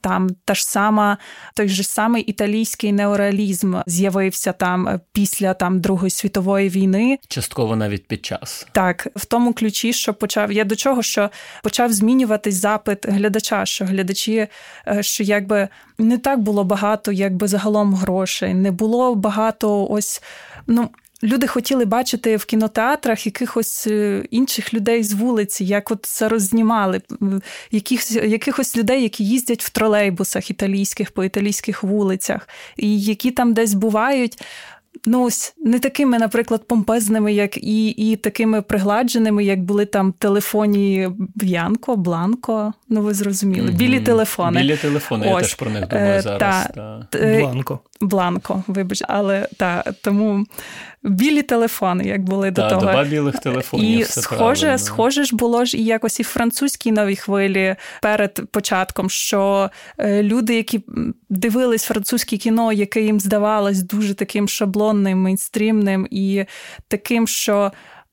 [0.01, 1.17] Там та ж сама,
[1.53, 7.17] той же самий італійський неореалізм з'явився там е, після там Другої світової війни.
[7.27, 8.67] Частково навіть під час.
[8.71, 11.29] Так, в тому ключі, що почав я до чого, що
[11.63, 14.47] почав змінюватись запит глядача, що глядачі,
[14.87, 20.23] е, що якби не так було багато, якби загалом грошей, не було багато ось.
[20.67, 20.89] ну,
[21.23, 27.01] Люди хотіли бачити в кінотеатрах якихось е, інших людей з вулиці, як от це роззнімали,
[27.71, 33.73] якихось, якихось людей, які їздять в тролейбусах італійських по італійських вулицях, і які там десь
[33.73, 34.37] бувають
[35.05, 41.09] ну ось не такими, наприклад, помпезними, як і і такими пригладженими, як були там телефоні
[41.35, 42.73] Б'янко, Бланко.
[42.89, 43.71] Ну ви зрозуміли.
[43.71, 44.61] Білі телефони.
[44.61, 45.33] Білі телефони, ось.
[45.33, 46.67] я теж про них думаю е, зараз.
[46.75, 47.19] Та, та.
[47.19, 47.79] Е, Бланко.
[48.01, 50.45] Бланко, вибач, але та тому
[51.03, 52.81] білі телефони, як були та, до того.
[52.81, 53.99] Доба білих телефонів.
[53.99, 54.77] І все схоже, правильно.
[54.77, 60.23] схоже ж було ж і якось і в французькій новій хвилі перед початком, що е,
[60.23, 60.83] люди, які
[61.29, 66.45] дивились французьке кіно, яке їм здавалось дуже таким шаблонним, мейнстрімним і
[66.87, 67.71] таким, що.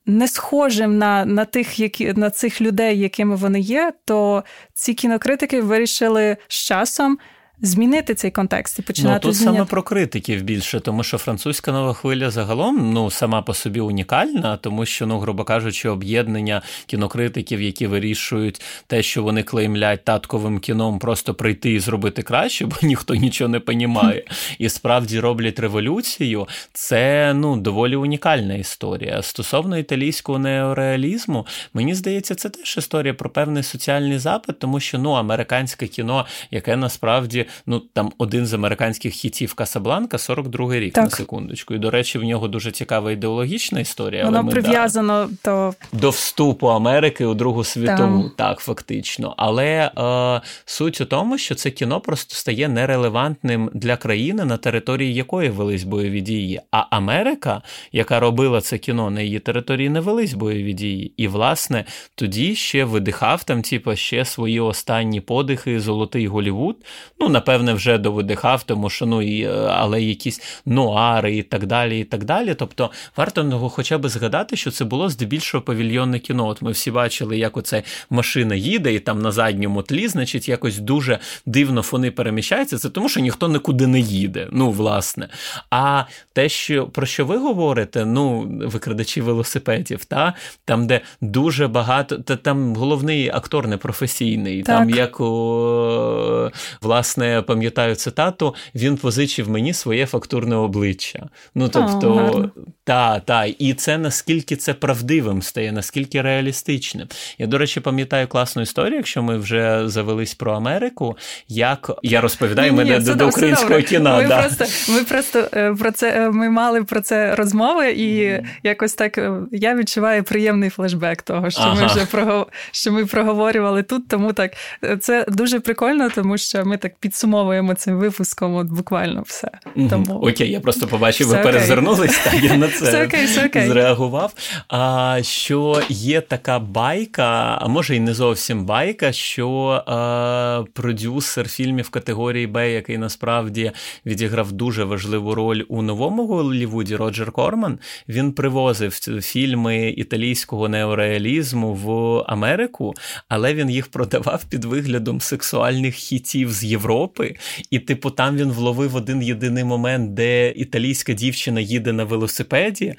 [0.09, 4.45] Не схожим на на тих, які на цих людей, якими вони є, то
[4.75, 7.19] ці кінокритики вирішили з часом
[7.63, 9.57] змінити цей контекст і починати Ну, тут зміняти.
[9.57, 14.57] саме про критиків більше, тому що французька нова хвиля загалом ну сама по собі унікальна,
[14.57, 20.99] тому що, ну, грубо кажучи, об'єднання кінокритиків, які вирішують те, що вони клеймлять татковим кіном,
[20.99, 24.25] просто прийти і зробити краще, бо ніхто нічого не понімає,
[24.59, 26.47] і справді роблять революцію.
[26.73, 29.23] Це ну доволі унікальна історія.
[29.23, 35.11] Стосовно італійського неореалізму, мені здається, це теж історія про певний соціальний запит, тому що ну
[35.11, 41.05] американське кіно, яке насправді ну там один з американських хітів Касабланка, 42-й рік так.
[41.05, 41.75] на секундочку.
[41.75, 44.25] І до речі, в нього дуже цікава ідеологічна історія.
[44.25, 49.35] Воно але прив'язано да, до до вступу Америки у Другу світову, так, так фактично.
[49.37, 55.15] Але е, суть у тому, що це кіно просто стає нерелевантним для країни, на території
[55.15, 56.61] якої велись бойові дії.
[56.71, 61.13] А Америка, яка робила це кіно на її території, не велись бойові дії.
[61.17, 66.77] І, власне, тоді ще видихав там, типу, ще свої останні подихи, золотий Голівуд.
[67.21, 72.01] Ну, напевне, вже довидихав, тому що ну і е, але якісь нуари і так далі.
[72.01, 72.55] і так далі.
[72.55, 76.47] Тобто варто його хоча б згадати, що це було здебільшого павільйонне кіно.
[76.47, 80.79] От ми всі бачили, як оце машина їде, і там на задньому тлі, значить, якось
[80.79, 82.79] дуже дивно фони переміщаються.
[82.79, 84.49] Це тому, що ніхто нікуди не їде.
[84.53, 85.29] Ну, власне.
[85.71, 92.19] А те, що про що ви говорите, ну, викрадачі велосипедів, та там, де дуже багато,
[92.19, 94.67] та там головний актор непрофесійний, так.
[94.67, 101.29] там як о, власне я пам'ятаю цитату, він позичив мені своє фактурне обличчя.
[101.55, 102.51] Ну тобто,
[102.85, 107.09] та, та, і це наскільки це правдивим стає, наскільки реалістичним.
[107.39, 111.17] Я, до речі, пам'ятаю класну історію, якщо ми вже завелись про Америку,
[111.49, 114.17] як я розповідаю ні, мене ні, до, до українського кіно.
[114.17, 114.43] Ми да.
[114.43, 118.45] просто ми просто е, про це е, ми мали про це розмови, і mm.
[118.63, 121.81] якось так е, я відчуваю приємний флешбек того, що ага.
[121.81, 122.47] ми вже прогов...
[122.73, 124.09] що ми проговорювали тут.
[124.09, 124.53] Тому так
[125.01, 129.51] це дуже прикольно, тому що ми так підсумовуємо цим випуском от буквально все.
[129.91, 130.15] Тому...
[130.15, 133.69] Окей, я просто побачив, ви перезирнулись, так я на це все окей, все окей.
[133.69, 134.33] зреагував.
[134.69, 139.49] А що є така байка, а може і не зовсім байка, що
[139.87, 143.73] а, продюсер фільмів категорії Б, який насправді
[144.07, 152.19] відіграв дуже важливу роль у новому Голлівуді, Роджер Корман, він привозив фільми італійського неореалізму в
[152.27, 152.95] Америку,
[153.29, 157.06] але він їх продавав під виглядом сексуальних хітів з Європи.
[157.07, 157.35] Європи,
[157.71, 162.95] і, типу, там він вловив один єдиний момент, де італійська дівчина їде на велосипеді.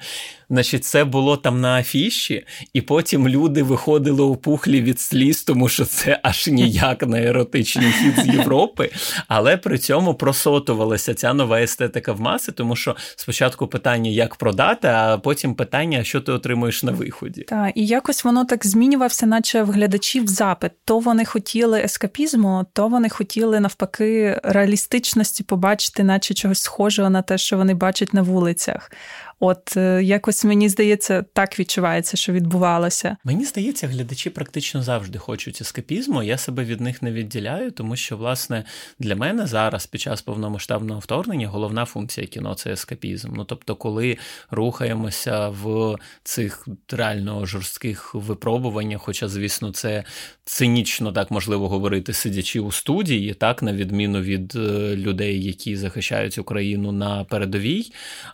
[0.50, 5.68] Значить, це було там на афіші, і потім люди виходили у пухлі від сліз, тому
[5.68, 8.90] що це аж ніяк не еротичний хід з Європи.
[9.28, 14.88] Але при цьому просотувалася ця нова естетика в маси, тому що спочатку питання, як продати,
[14.88, 17.42] а потім питання, що ти отримуєш на виході.
[17.42, 20.72] Так, і якось воно так змінювався, наче в глядачів запит.
[20.84, 23.97] То вони хотіли ескапізму, то вони хотіли навпаки
[24.42, 28.90] реалістичності побачити, наче чогось схожого на те, що вони бачать на вулицях.
[29.40, 33.16] От е, якось мені здається, так відчувається, що відбувалося.
[33.24, 36.22] Мені здається, глядачі практично завжди хочуть ескапізму.
[36.22, 38.64] Я себе від них не відділяю, тому що, власне,
[38.98, 43.32] для мене зараз, під час повномасштабного вторгнення, головна функція кіно це ескапізм.
[43.36, 44.16] Ну тобто, коли
[44.50, 50.04] рухаємося в цих реально жорстких випробуваннях, хоча, звісно, це
[50.44, 56.38] цинічно так можливо говорити, сидячи у студії, так на відміну від е, людей, які захищають
[56.38, 57.92] Україну на передовій.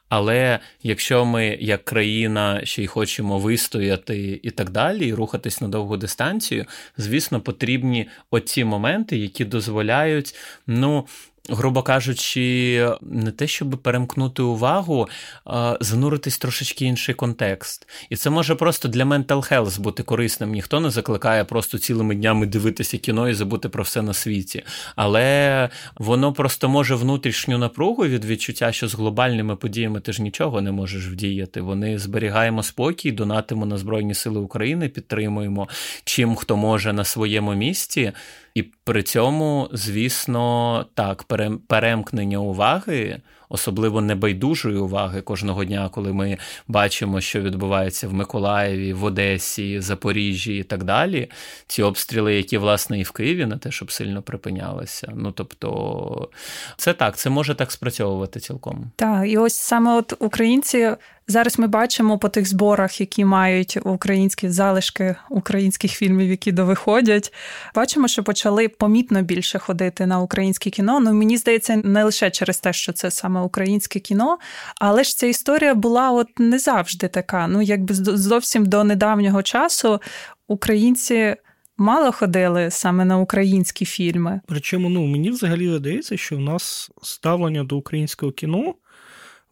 [0.08, 0.60] Але
[0.94, 5.96] якщо ми як країна ще й хочемо вистояти і так далі, і рухатись на довгу
[5.96, 6.64] дистанцію,
[6.96, 10.34] звісно, потрібні оці моменти, які дозволяють,
[10.66, 11.06] ну
[11.48, 15.08] грубо кажучи, не те, щоб перемкнути увагу,
[15.44, 17.88] а зануритись трошечки інший контекст.
[18.10, 20.52] І це може просто для mental health бути корисним.
[20.52, 24.64] Ніхто не закликає просто цілими днями дивитися кіно і забути про все на світі.
[24.96, 30.60] Але воно просто може внутрішню напругу від відчуття, що з глобальними подіями ти ж нічого
[30.60, 31.60] не можеш вдіяти.
[31.60, 35.68] Вони зберігаємо спокій, донатимо на Збройні Сили України, підтримуємо
[36.04, 38.12] чим хто може на своєму місці.
[38.54, 41.24] І при цьому, звісно, так,
[41.68, 43.20] перемкнення уваги
[43.54, 46.38] особливо небайдужої уваги кожного дня, коли ми
[46.68, 51.30] бачимо, що відбувається в Миколаєві, в Одесі, Запоріжжі і так далі.
[51.66, 55.12] Ці обстріли, які власне і в Києві, не те, щоб сильно припинялися.
[55.14, 56.28] Ну тобто,
[56.76, 58.90] це так, це може так спрацьовувати цілком.
[58.96, 60.96] Так, і ось саме от українці.
[61.28, 67.32] Зараз ми бачимо по тих зборах, які мають українські залишки українських фільмів, які довиходять.
[67.74, 71.00] Бачимо, що почали помітно більше ходити на українське кіно.
[71.00, 74.38] Ну мені здається, не лише через те, що це саме українське кіно,
[74.80, 77.46] але ж ця історія була от не завжди така.
[77.46, 80.00] Ну, якби зовсім до недавнього часу
[80.48, 81.36] українці.
[81.76, 84.40] Мало ходили саме на українські фільми.
[84.46, 88.74] Причому ну мені взагалі видається, що в нас ставлення до українського кіно,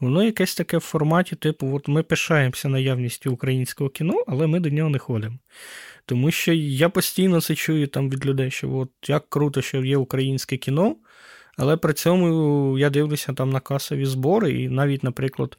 [0.02, 4.70] воно якесь таке в форматі, типу, от ми пишаємося наявністю українського кіно, але ми до
[4.70, 5.38] нього не ходимо.
[6.06, 9.96] Тому що я постійно це чую там від людей, що от як круто, що є
[9.96, 10.96] українське кіно,
[11.56, 15.58] але при цьому я дивлюся там на касові збори, і навіть, наприклад,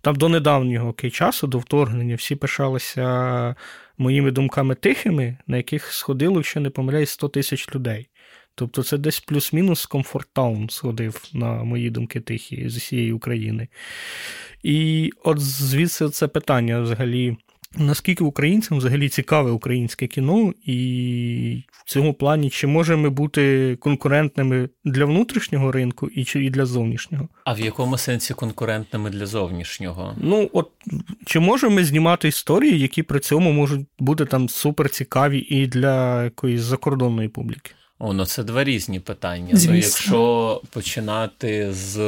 [0.00, 3.54] там до недавнього часу, до вторгнення, всі пишалися
[3.98, 8.08] моїми думками тихими, на яких сходило, якщо не помиляюсь, 100 тисяч людей.
[8.54, 13.68] Тобто це десь плюс-мінус Комфорт-таун сходив на мої думки тихі з усієї України.
[14.62, 17.36] І от звідси це питання взагалі.
[17.76, 25.04] Наскільки українцям взагалі цікаве українське кіно, і в цьому плані чи можемо бути конкурентними для
[25.04, 27.28] внутрішнього ринку і чи і для зовнішнього?
[27.44, 30.16] А в якому сенсі конкурентними для зовнішнього?
[30.20, 30.70] Ну от
[31.26, 36.24] чи можемо ми знімати історії, які при цьому можуть бути там супер цікаві і для
[36.24, 37.70] якоїсь закордонної публіки?
[38.04, 39.48] О, ну це два різні питання.
[39.52, 39.72] Ну, Звісно.
[39.72, 41.98] Ну, якщо починати з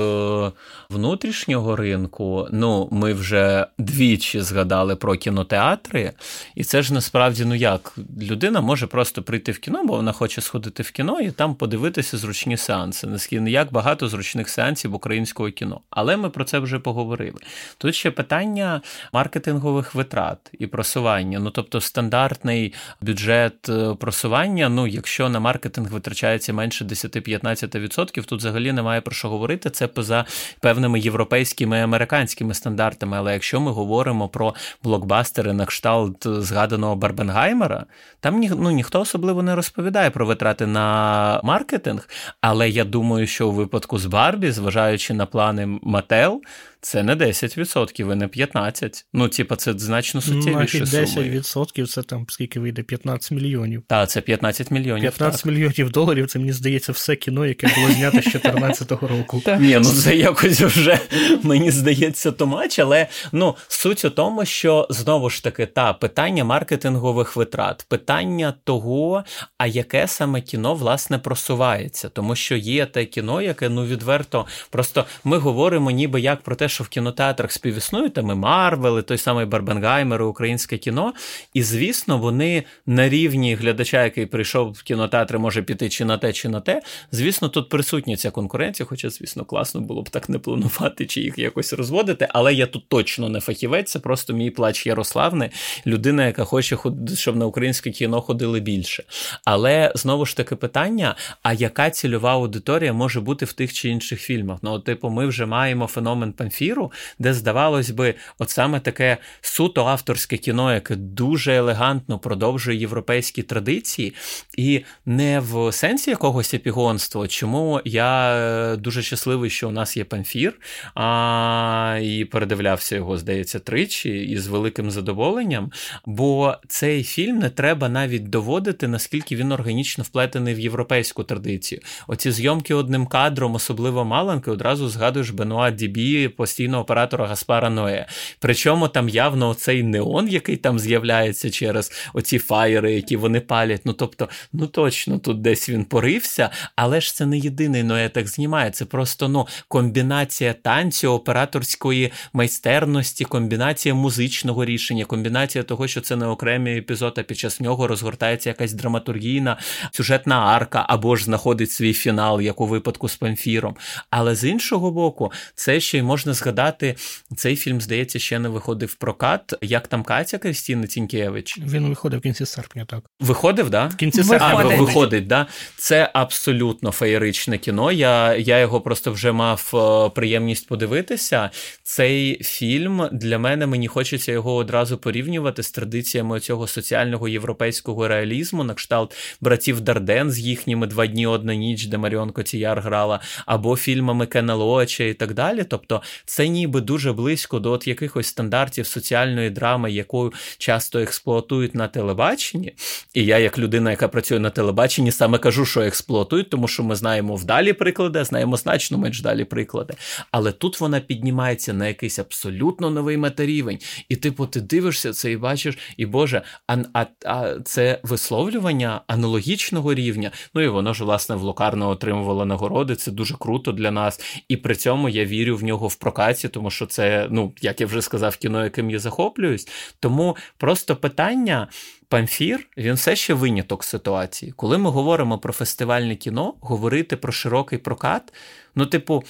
[0.90, 6.12] внутрішнього ринку, ну ми вже двічі згадали про кінотеатри,
[6.54, 10.40] і це ж насправді ну як людина може просто прийти в кіно, бо вона хоче
[10.40, 13.07] сходити в кіно і там подивитися зручні сеанси.
[13.07, 15.80] Наскільки як багато зручних сеансів українського кіно.
[15.90, 17.40] Але ми про це вже поговорили.
[17.78, 18.80] Тут ще питання
[19.12, 21.38] маркетингових витрат і просування.
[21.38, 28.40] Ну тобто стандартний бюджет е, просування, ну якщо на маркетинг маркетинг витрачається менше 10-15%, тут
[28.40, 29.70] взагалі немає про що говорити.
[29.70, 30.25] Це поза
[30.61, 33.16] певними європейськими і американськими стандартами.
[33.16, 37.87] Але якщо ми говоримо про блокбастери на кшталт згаданого Барбенгаймера,
[38.20, 42.09] там ні, ну, ніхто особливо не розповідає про витрати на маркетинг.
[42.40, 46.42] Але я думаю, що у випадку з Барбі, зважаючи на плани Мател,
[46.85, 49.05] це не 10% і не 15%.
[49.12, 50.79] Ну, типа, це значно суттєвіше.
[50.79, 52.83] Ну, 10% це там скільки вийде?
[52.83, 53.83] 15 мільйонів.
[53.88, 55.03] Так, це 15 мільйонів.
[55.03, 55.53] 15 так.
[55.53, 59.42] мільйонів доларів це мені здається все кіно, яке було знято з 2014 року.
[59.59, 60.99] Ні, ну це якось вже
[61.42, 66.44] мені здається too much, але ну суть у тому, що знову ж таки та питання
[66.44, 69.25] маркетингових витрат, питання того,
[69.59, 75.05] а яке саме кіно власне просувається, тому що є те кіно, яке ну відверто просто
[75.25, 79.18] ми говоримо, ніби як про те, що в кінотеатрах співіснують, там і Марвел, і той
[79.18, 81.12] самий Барбенгаймер, і українське кіно.
[81.54, 86.32] І звісно, вони на рівні глядача, який прийшов в кінотеатри, може піти чи на те,
[86.32, 86.82] чи на те.
[87.12, 91.38] Звісно, тут присутня ця конкуренція, хоча, звісно, класно було б так не планувати чи їх
[91.38, 92.28] якось розводити.
[92.30, 95.50] Але я тут точно не фахівець, це просто мій плач Ярославни,
[95.87, 96.78] людина, яка хоче,
[97.14, 99.04] щоб на українське кіно ходили більше.
[99.44, 104.20] Але знову ж таки питання: а яка цільова аудиторія може бути в тих чи інших
[104.20, 104.58] фільмах?
[104.62, 106.32] Ну, типу, ми вже маємо феномен
[106.64, 113.42] памфіру, де, здавалось би, от саме таке суто авторське кіно, яке дуже елегантно продовжує європейські
[113.42, 114.15] традиції,
[114.58, 120.04] і не в сенсі якогось епігонства, чому я е, дуже щасливий, що у нас є
[120.04, 120.54] памфір,
[120.94, 125.73] а, і передивлявся його, здається, тричі, і з великим задоволенням.
[126.06, 131.81] Бо цей фільм не треба навіть доводити, наскільки він органічно вплетений в європейську традицію.
[132.08, 138.07] Оці зйомки одним кадром, особливо маленькі, одразу згадуєш Бенуа Дібі, постійного оператора Гаспара Ноє.
[138.38, 143.81] Причому там явно оцей неон, який там з'являється через оці фаєри, які вони палять.
[143.85, 148.29] Ну тобто, ну точно тут десь він порився, але ж це не єдиний Ноє так
[148.29, 148.71] знімає.
[148.71, 156.27] Це просто ну комбінація танцю, операторської майстерності, комбінація музичного рішення, комбінація того, що це не
[156.27, 159.57] окремий епізод, а під час нього розгортається якась драматургійна
[159.92, 163.77] сюжетна арка, або ж знаходить свій фінал, як у випадку з Памфіром.
[164.11, 166.94] Але з іншого боку, це ще й можна згадати.
[167.37, 169.54] Цей фільм, здається, ще не виходив в прокат.
[169.62, 171.58] Як там Катя Крістіна Тінькевич?
[171.58, 173.04] Він виходив в кінці серпня, так.
[173.20, 173.87] Виходив, да?
[173.87, 174.54] В кінці серпня.
[174.54, 175.46] А, виходить, да?
[175.76, 177.92] Це абсолютно феєричне кіно.
[177.92, 181.50] Я я його просто вже мав е, приємність подивитися.
[181.82, 188.64] Цей фільм для мене мені хочеться його одразу порівнювати з традиціями цього соціального європейського реалізму,
[188.64, 193.76] на кшталт братів Дарден з їхніми два дні одна ніч, де Маріон Котіяр грала, або
[193.76, 195.64] фільмами Кена Лоача і так далі.
[195.64, 201.88] Тобто, це ніби дуже близько до от якихось стандартів соціальної драми, яку часто експлуатують на
[201.88, 202.72] телебаченні.
[203.14, 206.96] І я, як людина, яка працює на телебаченні, саме кажу, що експлуатують, тому що ми
[206.96, 209.94] знаємо вдалі приклади, знаємо значно менш далі приклади.
[210.31, 213.79] Але тут вона піднімається на якийсь абсолютно новий метарівень.
[214.08, 219.94] І, типу, ти дивишся це і бачиш, і Боже, а, а, а це висловлювання аналогічного
[219.94, 220.31] рівня.
[220.54, 222.96] Ну і воно ж, власне, в Локарно отримувало нагороди.
[222.96, 224.20] Це дуже круто для нас.
[224.48, 227.87] І при цьому я вірю в нього в прокаті, тому що це, ну, як я
[227.87, 229.69] вже сказав, кіно, яким я захоплююсь.
[230.00, 231.69] Тому просто питання.
[232.08, 234.52] Памфір він все ще виняток ситуації.
[234.52, 238.33] Коли ми говоримо про фестивальне кіно, говорити про широкий прокат,
[238.75, 239.25] ну, типу,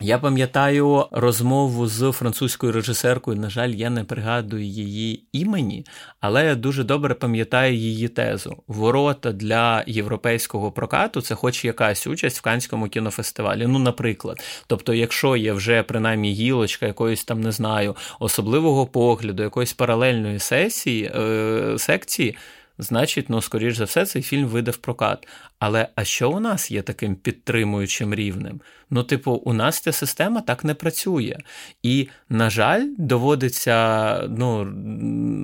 [0.00, 3.36] я пам'ятаю розмову з французькою режисеркою.
[3.36, 5.86] На жаль, я не пригадую її імені,
[6.20, 8.56] але я дуже добре пам'ятаю її тезу.
[8.66, 13.66] Ворота для європейського прокату це хоч якась участь в Канському кінофестивалі.
[13.66, 14.42] Ну, наприклад.
[14.66, 21.12] Тобто, якщо є вже принаймні гілочка якоїсь там, не знаю, особливого погляду, якоїсь паралельної сесії,
[21.14, 22.36] е, секції.
[22.78, 25.28] Значить, ну, скоріш за все, цей фільм вийде в прокат.
[25.58, 28.60] Але а що у нас є таким підтримуючим рівнем?
[28.94, 31.36] Ну, типу, у нас ця система так не працює.
[31.82, 34.72] І, на жаль, доводиться ну,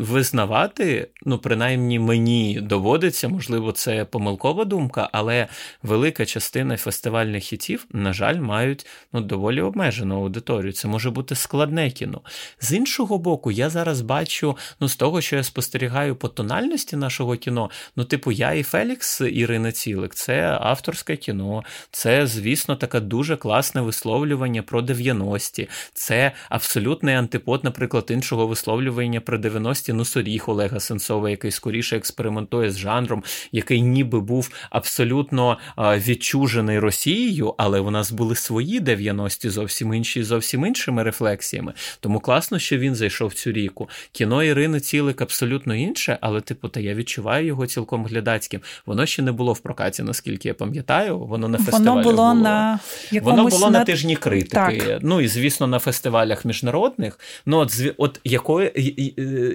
[0.00, 5.48] визнавати, ну, принаймні мені доводиться, можливо, це помилкова думка, але
[5.82, 10.72] велика частина фестивальних хітів, на жаль, мають ну, доволі обмежену аудиторію.
[10.72, 12.20] Це може бути складне кіно.
[12.60, 17.36] З іншого боку, я зараз бачу, ну, з того, що я спостерігаю по тональності нашого
[17.36, 23.39] кіно, ну, типу, я і Фелікс Ірина Цілик, це авторське кіно, це, звісно, така дуже
[23.40, 25.68] класне висловлювання про 90-ті.
[25.94, 32.78] Це абсолютний антипод, наприклад, іншого висловлювання про 90-ті Носоріг Олега Сенцова, який скоріше експериментує з
[32.78, 40.22] жанром, який ніби був абсолютно відчужений Росією, але у нас були свої 90-ті, зовсім інші,
[40.22, 41.72] зовсім іншими рефлексіями.
[42.00, 43.88] Тому класно, що він зайшов в цю ріку.
[44.12, 48.60] Кіно Ірини Цілик абсолютно інше, але, типу, та я відчуваю його цілком глядацьким.
[48.86, 51.18] Воно ще не було в прокаті, наскільки я пам'ятаю.
[51.18, 52.16] Воно на фестивалі воно було.
[52.16, 52.34] було.
[52.34, 52.78] на
[53.10, 53.29] якомусь...
[53.30, 54.50] Воно було на тижні критики.
[54.50, 54.98] Так.
[55.02, 57.18] Ну і звісно, на фестивалях міжнародних.
[57.46, 58.70] Ну, от от якою,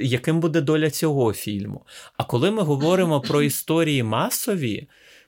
[0.01, 1.85] яким буде доля цього фільму?
[2.17, 4.87] А коли ми говоримо про історії масові.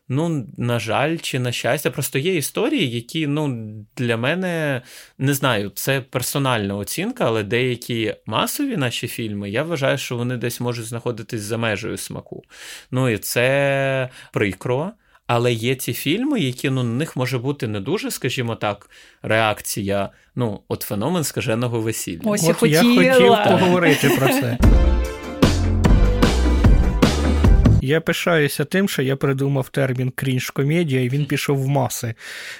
[0.09, 4.81] Ну, на жаль, чи на щастя, просто є історії, які ну, для мене
[5.17, 10.59] не знаю, це персональна оцінка, але деякі масові наші фільми, я вважаю, що вони десь
[10.59, 12.43] можуть знаходитись за межею смаку.
[12.91, 14.91] Ну і це прикро.
[15.27, 18.89] Але є ці фільми, які ну, на них може бути не дуже, скажімо так,
[19.21, 20.09] реакція.
[20.35, 22.21] Ну, от феномен скаженого весілля.
[22.25, 24.57] Ось от я хотів поговорити про це.
[27.87, 32.15] Я пишаюся тим, що я придумав термін крінж-комедія, і він пішов в маси.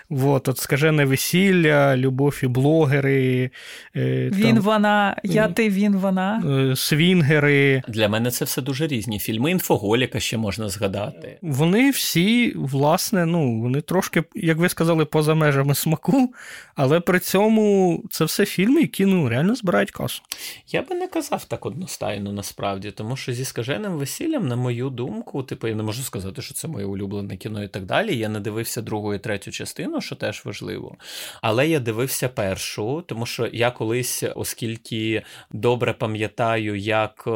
[0.10, 3.52] Вот, от скажене весілля, любов і блогери.
[3.96, 6.44] Е, він, там, вона, я ти, він, вона.
[6.72, 7.84] Е, свінгери.
[7.88, 9.20] Для мене це все дуже різні.
[9.20, 11.38] Фільми інфоголіка ще можна згадати.
[11.42, 16.34] Вони всі, власне, ну, вони трошки, як ви сказали, поза межами смаку,
[16.76, 20.22] але при цьому це все фільми, які ну, реально збирають касу.
[20.68, 25.17] Я би не казав так одностайно насправді, тому що зі скаженим весіллям, на мою думку,
[25.48, 28.18] типу, я не можу сказати, що це моє улюблене кіно і так далі.
[28.18, 30.96] Я не дивився другу і третю частину, що теж важливо.
[31.42, 37.32] Але я дивився першу, тому що я колись, оскільки добре пам'ятаю, як е,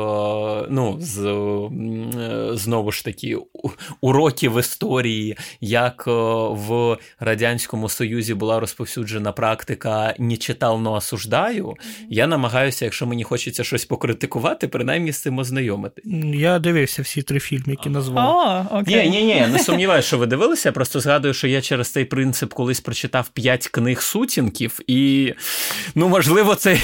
[0.70, 1.16] ну, з,
[2.54, 3.38] знову ж таки
[4.02, 6.12] уроків історії, як е,
[6.50, 11.76] в Радянському Союзі була розповсюджена практика «не читав, но осуждаю»,
[12.10, 16.02] я намагаюся, якщо мені хочеться щось покритикувати, принаймні з цим ознайомити.
[16.34, 18.36] Я дивився всі три фільми, які назвав.
[18.72, 19.10] О, окей.
[19.10, 20.70] Ні, ні, ні, не сумніваюся, що ви дивилися.
[20.70, 25.34] Я просто згадую, що я через цей принцип колись прочитав п'ять книг сутінків, і
[25.96, 26.78] ну, можливо, це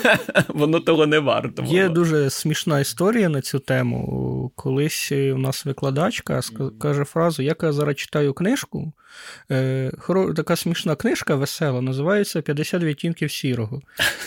[0.48, 1.62] воно того не варто.
[1.62, 1.74] Було.
[1.74, 4.52] Є дуже смішна історія на цю тему.
[4.56, 6.40] Колись у нас викладачка
[6.80, 8.92] каже фразу: я зараз читаю книжку.
[9.50, 9.92] Е,
[10.36, 13.82] така смішна книжка весела, називається «50 відтінків сірого.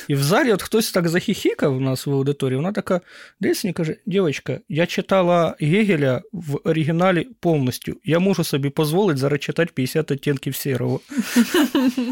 [0.07, 3.01] І в залі от хтось так захіхікав у нас в аудиторії, вона така
[3.39, 5.55] десь мені каже: дівчинка, я читала
[5.98, 7.93] Гегеля в оригіналі повністю.
[8.06, 11.00] Я можу собі дозволити зараз читати 50 відтінків сірого.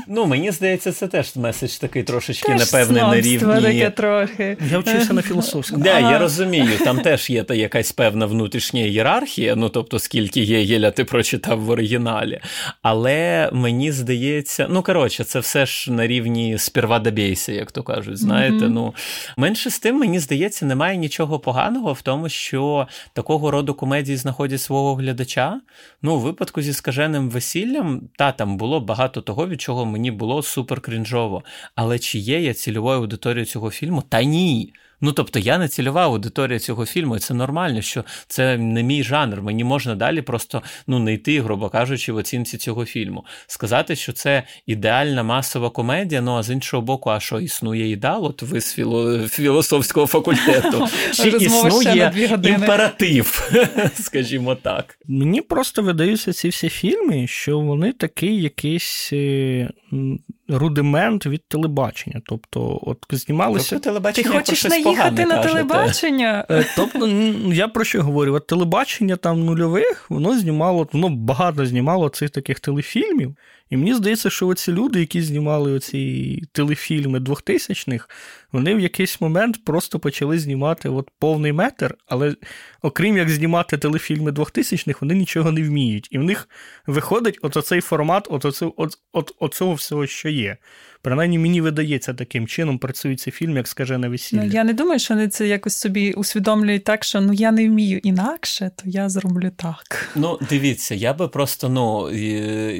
[0.08, 3.62] Ну, мені здається, це теж меседж такий трошечки, напевне, на рівні.
[3.62, 4.58] таке трохи.
[4.72, 5.84] Я вчився на філософському.
[5.84, 11.04] Да, Я розумію, там теж є якась певна внутрішня ієрархія, ну тобто, скільки Гегеля ти
[11.04, 12.42] прочитав в оригіналі.
[12.82, 18.18] Але мені здається, ну коротше, це все ж на рівні сперва добійся, як то кажуть.
[18.18, 18.70] Знаєте, mm-hmm.
[18.70, 18.94] ну
[19.38, 24.62] менше з тим, мені здається, немає нічого поганого в тому, що такого роду комедії знаходять
[24.62, 25.62] свого глядача.
[26.02, 30.44] Ну, у випадку зі скаженим весіллям, та там було багато того, від чого мені було
[30.44, 31.44] супер крінжово.
[31.76, 34.04] Але чи є я цільовою аудиторією цього фільму?
[34.10, 34.74] Та ні.
[35.02, 39.04] Ну тобто я не цільова аудиторія цього фільму, і це нормально, що це не мій
[39.04, 39.42] жанр.
[39.42, 43.26] Мені можна далі просто ну не йти, грубо кажучи, в оцінці цього фільму.
[43.48, 46.22] Сказати, що це ідеальна масова комедія.
[46.22, 48.26] Ну а з іншого боку, а що існує ідеал?
[48.26, 49.28] От ви з філо...
[49.28, 50.88] філософського факультету?
[51.14, 53.52] Чи існує імператив,
[53.96, 54.98] скажімо так?
[55.08, 59.70] Мені просто видаються ці всі фільми, що вони такий якийсь е,
[60.48, 62.22] рудимент від телебачення.
[62.26, 63.80] Тобто, от знімалися.
[63.84, 66.46] Тобто, Ти хочеш наїхати на телебачення?
[66.50, 67.08] Е, тобто,
[67.54, 68.34] я про що говорю?
[68.34, 73.36] От телебачення там нульових, воно знімало, воно багато знімало цих таких телефільмів.
[73.70, 78.08] І мені здається, що оці люди, які знімали оці телефільми 2000-х,
[78.52, 82.36] вони в якийсь момент просто почали знімати от повний метр, але
[82.82, 86.08] окрім як знімати телефільми 2000-х, вони нічого не вміють.
[86.12, 86.50] І в них
[86.88, 90.58] виходить от оцей формат, от, оце, от, от, от цього всього, що є.
[91.06, 94.44] Принаймні мені видається таким чином працює цей фільм, як скажене весілля.
[94.44, 97.70] Ну, я не думаю, що вони це якось собі усвідомлюють так, що ну я не
[97.70, 100.10] вмію інакше, то я зроблю так.
[100.16, 102.12] Ну, дивіться, я би просто, ну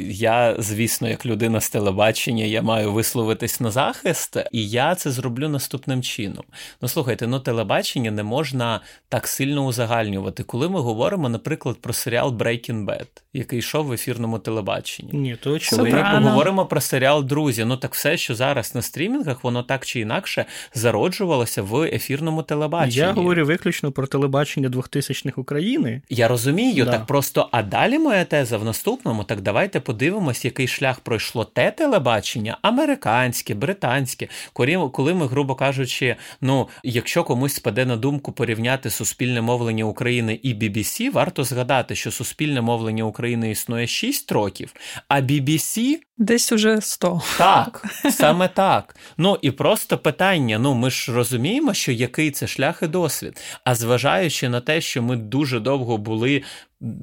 [0.10, 5.50] я, звісно, як людина з телебачення, я маю висловитись на захист, і я це зроблю
[5.50, 6.44] наступним чином.
[6.82, 10.44] Ну, слухайте, ну телебачення не можна так сильно узагальнювати.
[10.44, 15.10] Коли ми говоримо, наприклад, про серіал Breaking Bad, який йшов в ефірному телебаченні.
[15.14, 19.44] Ні, то Коли ми поговоримо про серіал Друзі, ну так все що зараз на стрімінгах,
[19.44, 22.96] воно так чи інакше зароджувалося в ефірному телебаченні.
[22.96, 26.02] Я говорю виключно про телебачення 2000-х України.
[26.10, 26.92] Я розумію, да.
[26.92, 27.50] так просто.
[27.52, 29.24] А далі моя теза в наступному.
[29.24, 34.28] Так давайте подивимось, який шлях пройшло те телебачення, американське, британське.
[34.54, 40.54] Коли ми, грубо кажучи, ну якщо комусь спаде на думку порівняти суспільне мовлення України і
[40.54, 44.74] BBC, варто згадати, що суспільне мовлення України існує 6 років,
[45.08, 47.22] а BBC Десь уже 100.
[47.38, 48.96] Так, саме так.
[49.18, 53.42] Ну і просто питання: ну ми ж розуміємо, що який це шлях і досвід.
[53.64, 56.44] А зважаючи на те, що ми дуже довго були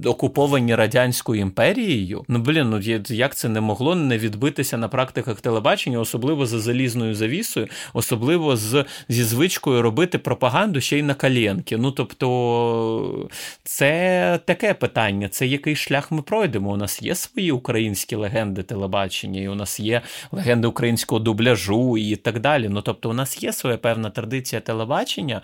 [0.04, 2.24] окуповані радянською імперією.
[2.28, 7.14] Ну блін, ну як це не могло не відбитися на практиках телебачення, особливо за залізною
[7.14, 11.76] завісою, особливо з, зі звичкою робити пропаганду ще й на калєнки.
[11.76, 13.28] Ну тобто
[13.64, 15.28] це таке питання.
[15.28, 16.70] Це який шлях ми пройдемо.
[16.70, 20.02] У нас є свої українські легенди телебачення, і у нас є
[20.32, 22.68] легенди українського дубляжу і так далі.
[22.68, 25.42] Ну тобто, у нас є своя певна традиція телебачення.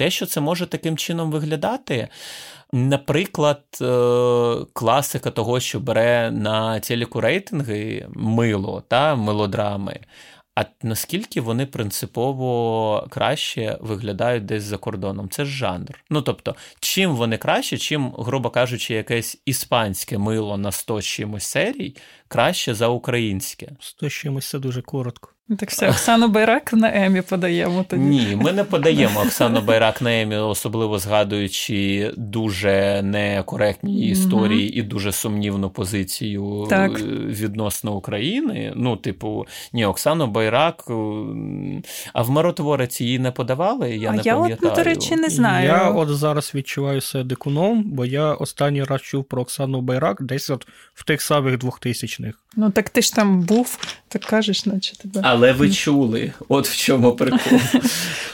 [0.00, 2.08] Те, що це може таким чином виглядати.
[2.72, 3.86] Наприклад, е,
[4.72, 10.00] класика того, що бере на телеку рейтинги мило та мелодрами.
[10.54, 15.28] А наскільки вони принципово краще виглядають десь за кордоном?
[15.28, 16.04] Це ж жанр.
[16.10, 21.96] Ну тобто, чим вони краще, чим, грубо кажучи, якесь іспанське мило на 100 чимось серій
[22.28, 23.68] краще за українське.
[23.80, 25.30] 100 чимось це дуже коротко.
[25.50, 28.02] Ну, так все, Оксану Байрак на Емі подаємо тоді.
[28.02, 34.78] Ні, ми не подаємо Оксану Байрак на Емі, особливо згадуючи дуже некоректні історії mm-hmm.
[34.78, 37.00] і дуже сумнівну позицію так.
[37.00, 38.72] Е, відносно України.
[38.76, 40.92] Ну, типу, ні, Оксану Байрак, е,
[42.12, 43.96] а в миротворець її не подавали.
[43.96, 44.72] Я а не я пам'ятаю.
[44.72, 45.66] от, до речі, не знаю.
[45.66, 50.50] Я от зараз відчуваю себе дикуном, бо я останній раз чув про Оксану Байрак десь
[50.50, 52.34] от в тих самих двохтисячних.
[52.56, 53.78] Ну так ти ж там був,
[54.08, 55.20] так кажеш, наче тебе.
[55.40, 57.58] Але ви чули, от в чому прикол.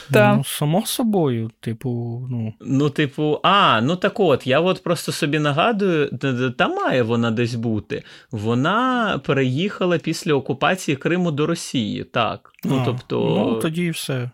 [0.09, 2.53] Ну, Само собою, типу, ну.
[2.61, 6.09] Ну, типу, а, ну так от, я от просто собі нагадую,
[6.57, 8.03] та має вона десь бути.
[8.31, 12.51] Вона переїхала після окупації Криму до Росії, так.
[12.63, 13.19] Ну, а, тобто...
[13.19, 14.29] ну тоді і все.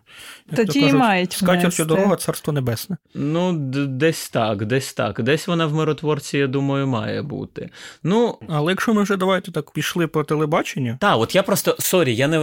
[0.56, 2.98] Тоді і мають Скатертю дорога, царство небесне.
[3.16, 3.54] Ну,
[3.88, 5.22] десь так, десь так.
[5.22, 7.70] Десь вона в миротворці, я думаю, має бути.
[8.04, 10.98] Ну, Але якщо ми вже давайте так пішли по телебаченню.
[11.00, 12.40] Так, от я просто sorry, я не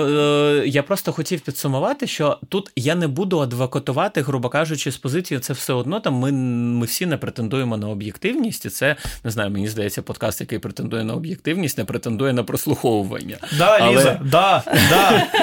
[0.66, 5.52] я просто хотів підсумувати, що тут я не буду адвокатувати, грубо кажучи, з позиції це
[5.52, 6.00] все одно.
[6.00, 10.40] Там ми ми всі не претендуємо на об'єктивність, і це не знаю, мені здається, подкаст,
[10.40, 13.38] який претендує на об'єктивність, не претендує на прослуховування.
[13.58, 13.96] Да, Але...
[13.96, 15.26] Ліза, да, да.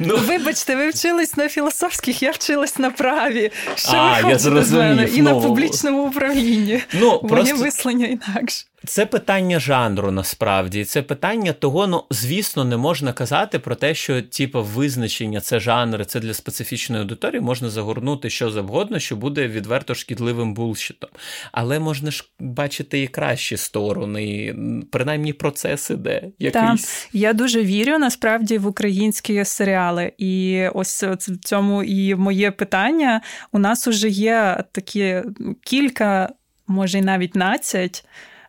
[0.00, 3.50] Ну, Вибачте, ви вчились на філософських, я вчилась на праві.
[3.74, 5.18] Що а, ви я зрозумів.
[5.18, 6.80] І на публічному управлінні.
[6.92, 7.56] Ну, Моє просто...
[7.56, 8.64] мислення інакше.
[8.86, 10.84] Це питання жанру насправді.
[10.84, 16.06] Це питання того, ну звісно, не можна казати про те, що типу, визначення це жанр,
[16.06, 21.10] це для специфічної аудиторії, можна загорнути що завгодно, що буде відверто шкідливим булщитом.
[21.52, 24.54] Але можна ж бачити і кращі сторони,
[24.92, 26.22] принаймні процес іде.
[26.38, 27.08] якийсь.
[27.12, 30.12] Я дуже вірю насправді в українські серіали.
[30.18, 33.20] І ось в цьому і моє питання.
[33.52, 35.22] У нас уже є такі
[35.62, 36.32] кілька,
[36.66, 38.04] може й навіть надцять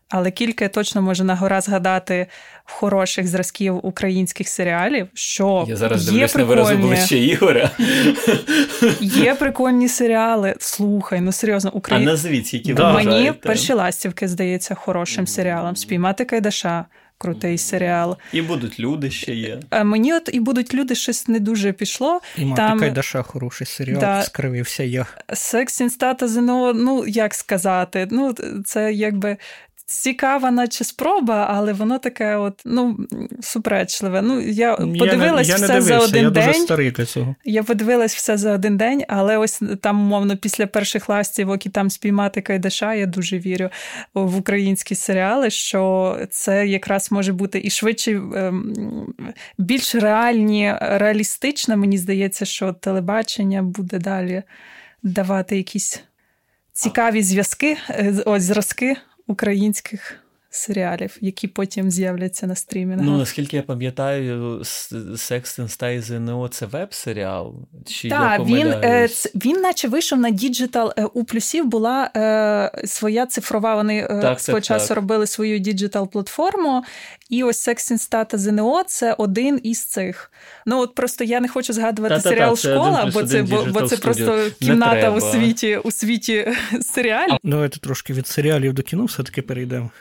[0.09, 2.27] але кілька я точно можу на гора згадати
[2.65, 5.07] хороших зразків українських серіалів.
[5.13, 6.55] що Я зараз є дивлюсь прикольні...
[6.55, 7.71] на вираз обличчя Ігоря.
[8.99, 10.55] Є прикольні серіали.
[10.59, 12.07] Слухай, ну серйозно, Україн...
[12.07, 15.75] А назвіть, які ви Мені перші ластівки здається хорошим серіалом.
[15.75, 16.85] Спіймати Кайдаша.
[17.17, 18.17] Крутий серіал.
[18.33, 19.59] І будуть люди ще є.
[19.69, 22.21] А Мені от і будуть люди щось не дуже пішло.
[22.37, 22.79] І мати Там...
[22.79, 24.21] Кайдаша хороший серіал, да.
[24.21, 25.05] скривився я.
[25.33, 28.35] Секс інстата ЗНО, ну як сказати, ну
[28.65, 29.37] це якби
[29.85, 32.97] цікава, наче спроба, але воно таке, от ну
[33.41, 34.21] суперечливе.
[34.21, 36.47] Ну я подивилась я все не дивився, за один я день.
[36.47, 37.35] Дуже старий для цього.
[37.45, 41.89] Я подивилась все за один день, але ось там, умовно, після перших ластівок і там
[41.89, 43.69] спіймати Кайдаша, я дуже вірю
[44.13, 48.73] в українські серіали, що це якраз може бути і швидше ем,
[49.57, 51.77] більш реальні, реалістично.
[51.77, 54.43] Мені здається, що телебачення буде далі
[55.03, 56.03] давати якісь
[56.73, 58.95] цікаві зв'язки, е, ось зразки
[59.27, 60.24] українських
[60.55, 63.05] серіалів, які потім з'являться на стрімінгах.
[63.05, 64.61] Ну, наскільки я пам'ятаю,
[65.17, 67.55] Секс, інста і ЗНО це веб-серіал?
[67.85, 70.93] Чи Так, я він, е, він наче вийшов на digital.
[70.97, 73.75] Е, у плюсів була е, своя цифрова.
[73.75, 74.95] Вони е, так, свого часу так.
[74.95, 76.83] робили свою digital-платформу.
[77.29, 80.31] І ось Секстінста та ЗНО це один із цих.
[80.65, 83.97] Ну от просто я не хочу згадувати Та-та-та, серіал Школа, бо це бо, бо це
[83.97, 86.47] просто кімната у світі у світі
[86.81, 87.37] серіалів.
[87.43, 89.91] Давайте трошки від серіалів до кіно все-таки перейдемо.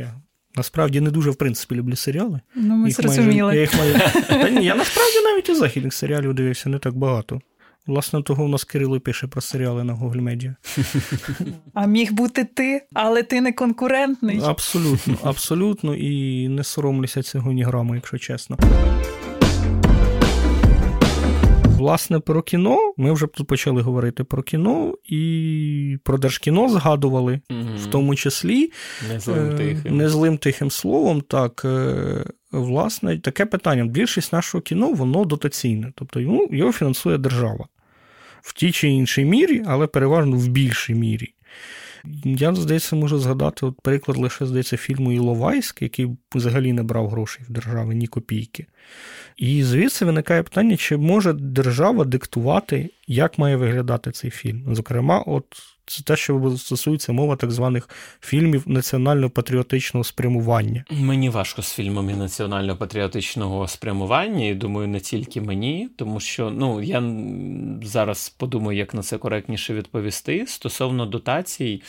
[0.00, 0.14] Я
[0.56, 2.40] насправді не дуже в принципі люблю серіали.
[2.54, 3.54] Ну, ми зрозуміли.
[3.54, 3.94] Я, їх маю...
[4.28, 7.40] Та ні, я насправді навіть і західних серіалів дивився не так багато.
[7.86, 10.54] Власне, того у нас Кирило пише про серіали на Google Media.
[11.74, 14.40] А міг бути ти, але ти не конкурентний.
[14.44, 18.58] Абсолютно, абсолютно, і не соромлюся цього ні граму, якщо чесно.
[21.80, 22.78] Власне, про кіно.
[22.96, 27.60] Ми вже тут почали говорити про кіно і про держкіно згадували, угу.
[27.82, 28.72] в тому числі
[29.12, 29.96] незлим тихим.
[29.96, 31.20] незлим тихим словом.
[31.20, 33.84] Так, е, власне, таке питання.
[33.84, 37.66] Більшість нашого кіно воно дотаційне, тобто йому, його фінансує держава
[38.42, 41.34] в тій чи іншій мірі, але переважно в більшій мірі.
[42.24, 47.44] Я, здається, можу згадати от приклад лише здається, фільму Іловайськ, який взагалі не брав грошей
[47.48, 48.66] в держави ні копійки.
[49.36, 54.74] І звідси виникає питання, чи може держава диктувати, як має виглядати цей фільм.
[54.74, 55.44] Зокрема, от
[55.90, 57.88] це те, що стосується мова так званих
[58.20, 60.84] фільмів національно-патріотичного спрямування.
[60.90, 67.02] Мені важко з фільмами національно-патріотичного спрямування, і думаю, не тільки мені, тому що ну я
[67.82, 71.82] зараз подумаю, як на це коректніше відповісти стосовно дотацій.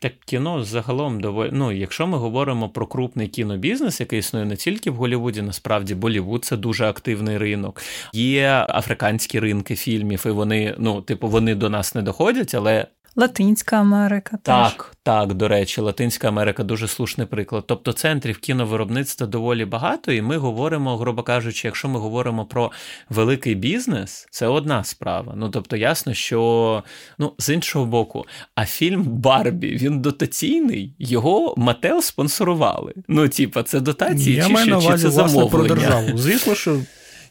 [0.00, 1.50] Так кіно загалом доволі.
[1.52, 6.44] Ну, якщо ми говоримо про крупний кінобізнес, який існує не тільки в Голлівуді, насправді Болівуд
[6.44, 7.82] це дуже активний ринок.
[8.12, 12.86] Є африканські ринки фільмів, і вони, ну, типу, вони до нас не доходять, але
[13.16, 14.38] Латинська Америка.
[14.42, 14.86] Так, теж.
[15.02, 17.64] так, до речі, Латинська Америка дуже слушний приклад.
[17.66, 22.72] Тобто центрів кіновиробництва доволі багато, і ми говоримо, грубо кажучи, якщо ми говоримо про
[23.10, 25.32] великий бізнес, це одна справа.
[25.36, 26.82] Ну тобто, ясно, що
[27.18, 32.94] ну, з іншого боку, а фільм Барбі він дотаційний, його Мател спонсорували.
[33.08, 36.18] Ну, типа, це дотації Я чи, маю на увазі чи це власне про державу.
[36.18, 36.80] Звісно, що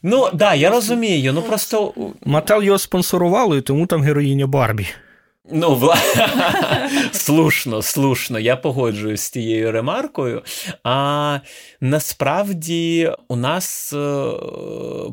[0.03, 1.33] Ну так, да, я розумію.
[1.33, 1.93] Ну просто
[2.25, 4.87] Мател його спонсорували, і тому там героїня Барбі.
[5.51, 5.95] Ну, вла...
[7.11, 10.43] слушно, слушно, я погоджуюсь з тією ремаркою.
[10.83, 11.39] А
[11.81, 14.31] насправді у нас е,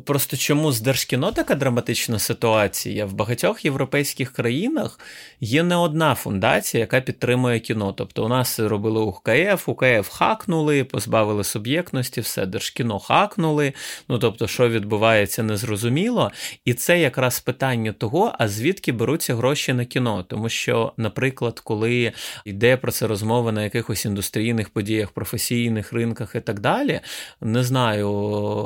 [0.05, 3.05] просто чому з Держкіно така драматична ситуація?
[3.05, 4.99] В багатьох європейських країнах
[5.39, 7.93] є не одна фундація, яка підтримує кіно.
[7.93, 13.73] Тобто у нас робили УКФ, УКФ хакнули, позбавили суб'єктності, все, Держкіно хакнули.
[14.09, 16.31] Ну тобто, що відбувається, незрозуміло.
[16.65, 20.24] І це якраз питання того, а звідки беруться гроші на кіно.
[20.27, 22.13] Тому що, наприклад, коли
[22.45, 26.99] йде про це розмова на якихось індустрійних подіях, професійних ринках і так далі,
[27.41, 28.11] не знаю,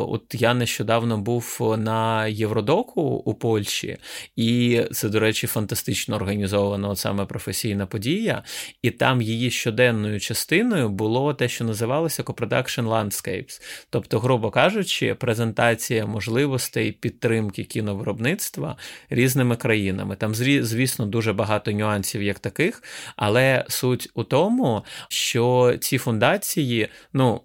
[0.10, 3.98] от я нещодавно був на Євродоку у Польщі,
[4.36, 8.44] і це, до речі, фантастично організована от саме професійна подія,
[8.82, 13.62] і там її щоденною частиною було те, що називалося Co-Production Landscapes.
[13.90, 18.78] Тобто, грубо кажучи, презентація можливостей підтримки кіновиробництва
[19.10, 20.16] різними країнами.
[20.16, 22.84] Там, звісно, дуже багато нюансів як таких,
[23.16, 27.42] але суть у тому, що ці фундації, ну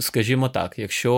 [0.00, 1.14] скажімо так, якщо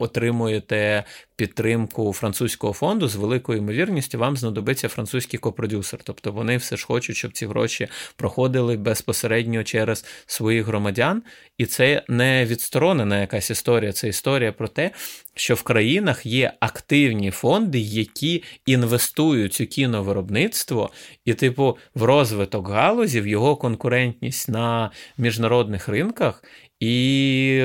[0.00, 1.04] отримуєте
[1.36, 6.00] підтримку французького фонду, з великою ймовірністю вам знадобиться французький копродюсер.
[6.02, 11.22] Тобто вони все ж хочуть, щоб ці гроші проходили безпосередньо через своїх громадян.
[11.58, 14.90] І це не відсторонена якась історія, це історія про те,
[15.34, 20.90] що в країнах є активні фонди, які інвестують у кіновиробництво
[21.24, 26.44] і, типу, в розвиток галузі, в його конкурентність на міжнародних ринках.
[26.84, 27.60] І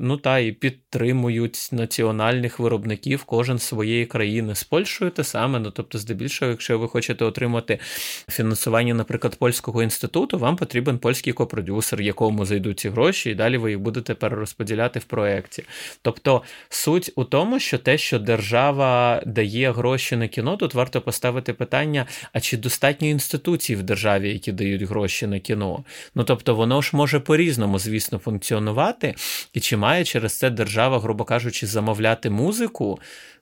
[0.00, 5.58] ну та і підтримують національних виробників кожен своєї країни з Польщею те саме.
[5.58, 7.78] Ну тобто, здебільшого, якщо ви хочете отримати
[8.28, 13.70] фінансування, наприклад, польського інституту, вам потрібен польський копродюсер, якому зайдуть ці гроші, і далі ви
[13.70, 15.64] їх будете перерозподіляти в проєкті.
[16.02, 21.52] Тобто суть у тому, що те, що держава дає гроші на кіно, тут варто поставити
[21.52, 25.84] питання: а чи достатньо інституцій в державі, які дають гроші на кіно?
[26.14, 29.14] Ну тобто, воно ж може по-різному, звісно, функціонувати,
[29.52, 32.98] і чи має через це держава, грубо кажучи, замовляти музику?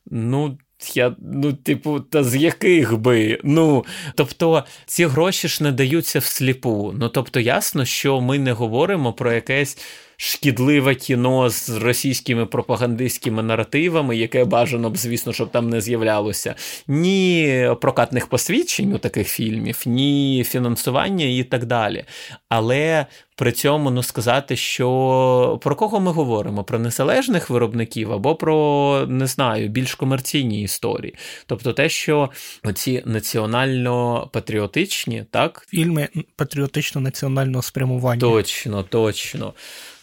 [0.07, 0.59] Ну.
[0.95, 3.41] Я, ну, типу, та з яких би?
[3.45, 3.84] Ну,
[4.14, 6.93] тобто, ці гроші ж не даються всліпу.
[6.99, 9.78] Ну, тобто, ясно, що ми не говоримо про якесь
[10.21, 16.55] шкідливе кіно з російськими пропагандистськими наративами, яке бажано б, звісно, щоб там не з'являлося,
[16.89, 22.05] ні прокатних посвідчень у таких фільмів, ні фінансування і так далі.
[22.49, 23.07] Але
[23.39, 26.64] при цьому ну, сказати, що про кого ми говоримо?
[26.64, 31.14] Про незалежних виробників або про не знаю, більш комерційні історії.
[31.47, 32.31] Тобто те, що
[32.75, 35.66] ці національно-патріотичні, так?
[35.69, 38.21] Фільми патріотично-національного спрямування.
[38.21, 39.55] Точно, точно.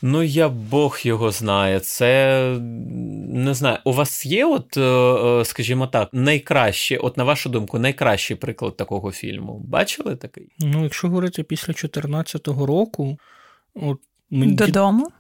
[0.08, 1.80] Ну, я Бог його знає.
[1.80, 2.40] Це
[3.30, 3.78] не знаю.
[3.84, 8.78] У вас є, от, е, е, скажімо так, найкраще, от на вашу думку, найкращий приклад
[8.78, 9.62] такого фільму?
[9.68, 10.48] Бачили такий?
[10.60, 13.18] Ну, якщо говорити після 2014 року,
[13.76, 14.00] от
[14.30, 15.12] мені додому.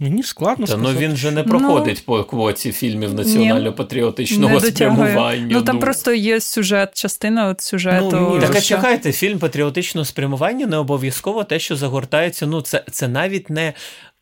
[0.00, 0.92] Мені складно Та, сказати.
[0.94, 5.48] Ну він же не проходить ну, по квоті фільмів національно-патріотичного спрямування.
[5.50, 5.80] Ну там ну.
[5.80, 8.10] просто є сюжет, частина от сюжету.
[8.12, 12.46] Ну, так а чекайте, фільм патріотичного спрямування не обов'язково те, що загортається.
[12.46, 13.72] Ну, це, це навіть не.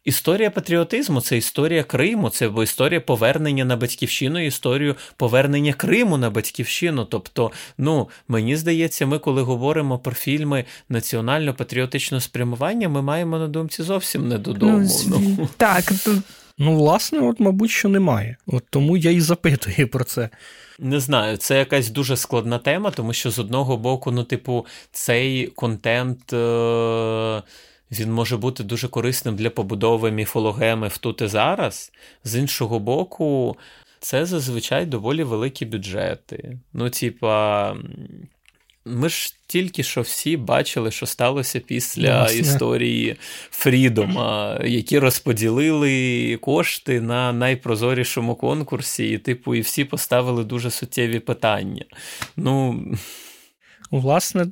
[0.07, 7.05] Історія патріотизму це історія Криму, це історія повернення на батьківщину, історію повернення Криму на батьківщину.
[7.05, 13.83] Тобто, ну мені здається, ми, коли говоримо про фільми національно-патріотичного спрямування, ми маємо на думці
[13.83, 14.89] зовсім не додому.
[15.07, 15.49] Ну, ну.
[15.57, 15.93] Так.
[16.59, 18.37] Ну, власне, от, мабуть, що немає.
[18.47, 20.29] От тому я і запитую про це.
[20.79, 25.47] Не знаю, це якась дуже складна тема, тому що з одного боку, ну, типу, цей
[25.47, 26.33] контент.
[26.33, 27.43] Е-
[27.91, 31.93] він може бути дуже корисним для побудови міфологеми в тут і зараз.
[32.25, 33.57] З іншого боку,
[34.01, 36.59] це зазвичай доволі великі бюджети.
[36.73, 37.77] Ну, типа.
[38.89, 42.39] Ми ж тільки що всі бачили, що сталося після Ясно.
[42.41, 43.17] історії
[43.51, 51.85] Фрідома, які розподілили кошти на найпрозорішому конкурсі, і, типу, і всі поставили дуже суттєві питання.
[52.37, 52.85] Ну.
[53.91, 54.47] Власне,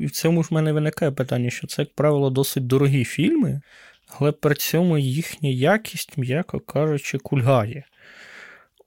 [0.00, 3.60] в цьому ж в мене виникає питання, що це, як правило, досить дорогі фільми,
[4.08, 7.84] але при цьому їхня якість, м'яко кажучи, кульгає.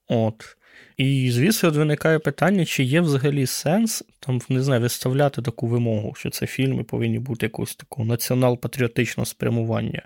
[0.08, 0.56] От.
[0.96, 6.30] І, звісно, виникає питання, чи є взагалі сенс там, не знаю, виставляти таку вимогу, що
[6.30, 10.02] це фільми повинні бути якогось такого націонал-патріотичного спрямування.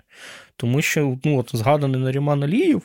[0.55, 2.81] Тому що ну, от, згаданий Наріман Аліїв,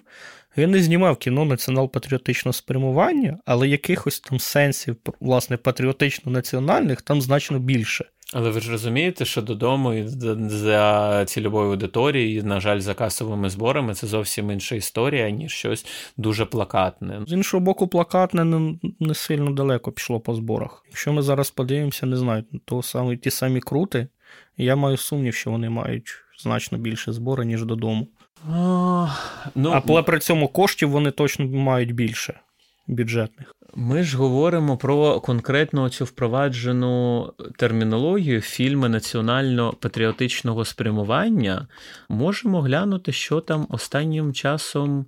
[0.57, 8.05] він не знімав кіно націонал-патріотичного спрямування, але якихось там сенсів, власне, патріотично-національних там значно більше.
[8.33, 10.05] Але ви ж розумієте, що додому і
[10.49, 15.87] за цільовою аудиторією, на жаль, за касовими зборами це зовсім інша історія, ніж щось
[16.17, 17.21] дуже плакатне.
[17.27, 20.85] З іншого боку, плакатне не, не сильно далеко пішло по зборах.
[20.89, 24.09] Якщо ми зараз подивимося, не знаю, то саме ті самі крути,
[24.57, 28.09] я маю сумнів, що вони мають значно більше збори, ніж додому.
[28.49, 29.09] А,
[29.55, 32.41] ну, Але при цьому коштів вони точно мають більше
[32.87, 33.55] бюджетних.
[33.77, 41.69] Ми ж говоримо про конкретно цю впроваджену термінологію фільми національно-патріотичного спрямування.
[42.09, 45.07] Можемо глянути, що там останнім часом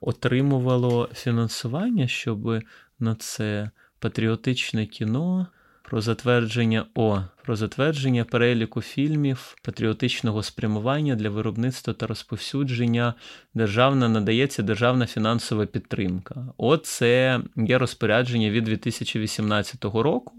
[0.00, 2.62] отримувало фінансування, щоб
[2.98, 5.46] на це патріотичне кіно
[5.86, 13.14] про затвердження О, про затвердження переліку фільмів патріотичного спрямування для виробництва та розповсюдження
[13.54, 16.46] державна надається державна фінансова підтримка.
[16.56, 20.32] Оце є розпорядження від 2018 року.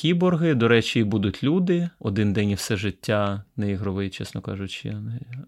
[0.00, 1.90] Кіборги, до речі, будуть люди.
[1.98, 4.96] Один день і все життя, не ігровий, чесно кажучи.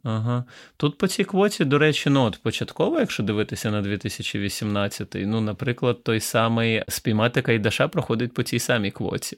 [0.02, 0.44] Ага.
[0.76, 6.04] Тут по цій квоті, до речі, ну от початково, якщо дивитися на 2018, ну, наприклад,
[6.04, 9.36] той самий спіймати Кайдаша проходить по цій самій квоті.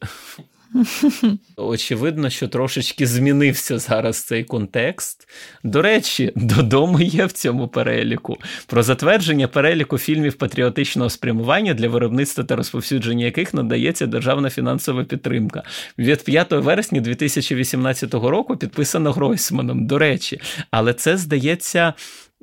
[1.57, 5.29] Очевидно, що трошечки змінився зараз цей контекст.
[5.64, 12.45] До речі, додому є в цьому переліку про затвердження переліку фільмів патріотичного спрямування для виробництва
[12.45, 15.62] та розповсюдження яких надається державна фінансова підтримка.
[15.99, 19.87] Від 5 вересня 2018 року підписано Гройсманом.
[19.87, 21.95] До речі, але це здається.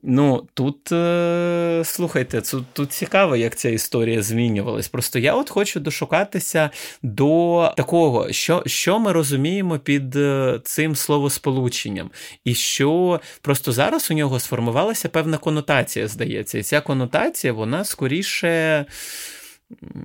[0.04, 4.88] Ну, тут е, слухайте, тут, тут цікаво, як ця історія змінювалась.
[4.88, 6.70] Просто я от хочу дошукатися
[7.04, 12.12] до такого, що що ми розуміємо під е, цим словосполученням,
[12.46, 16.58] і що просто зараз у нього сформувалася певна конотація, здається.
[16.58, 18.86] І ця конотація, вона скоріше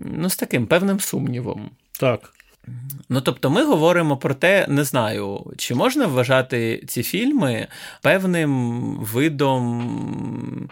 [0.01, 1.71] ну, з таким певним сумнівом.
[2.01, 2.36] Так.
[3.09, 7.67] Ну, тобто, ми говоримо про те, не знаю, чи можна вважати ці фільми
[8.03, 10.71] певним видом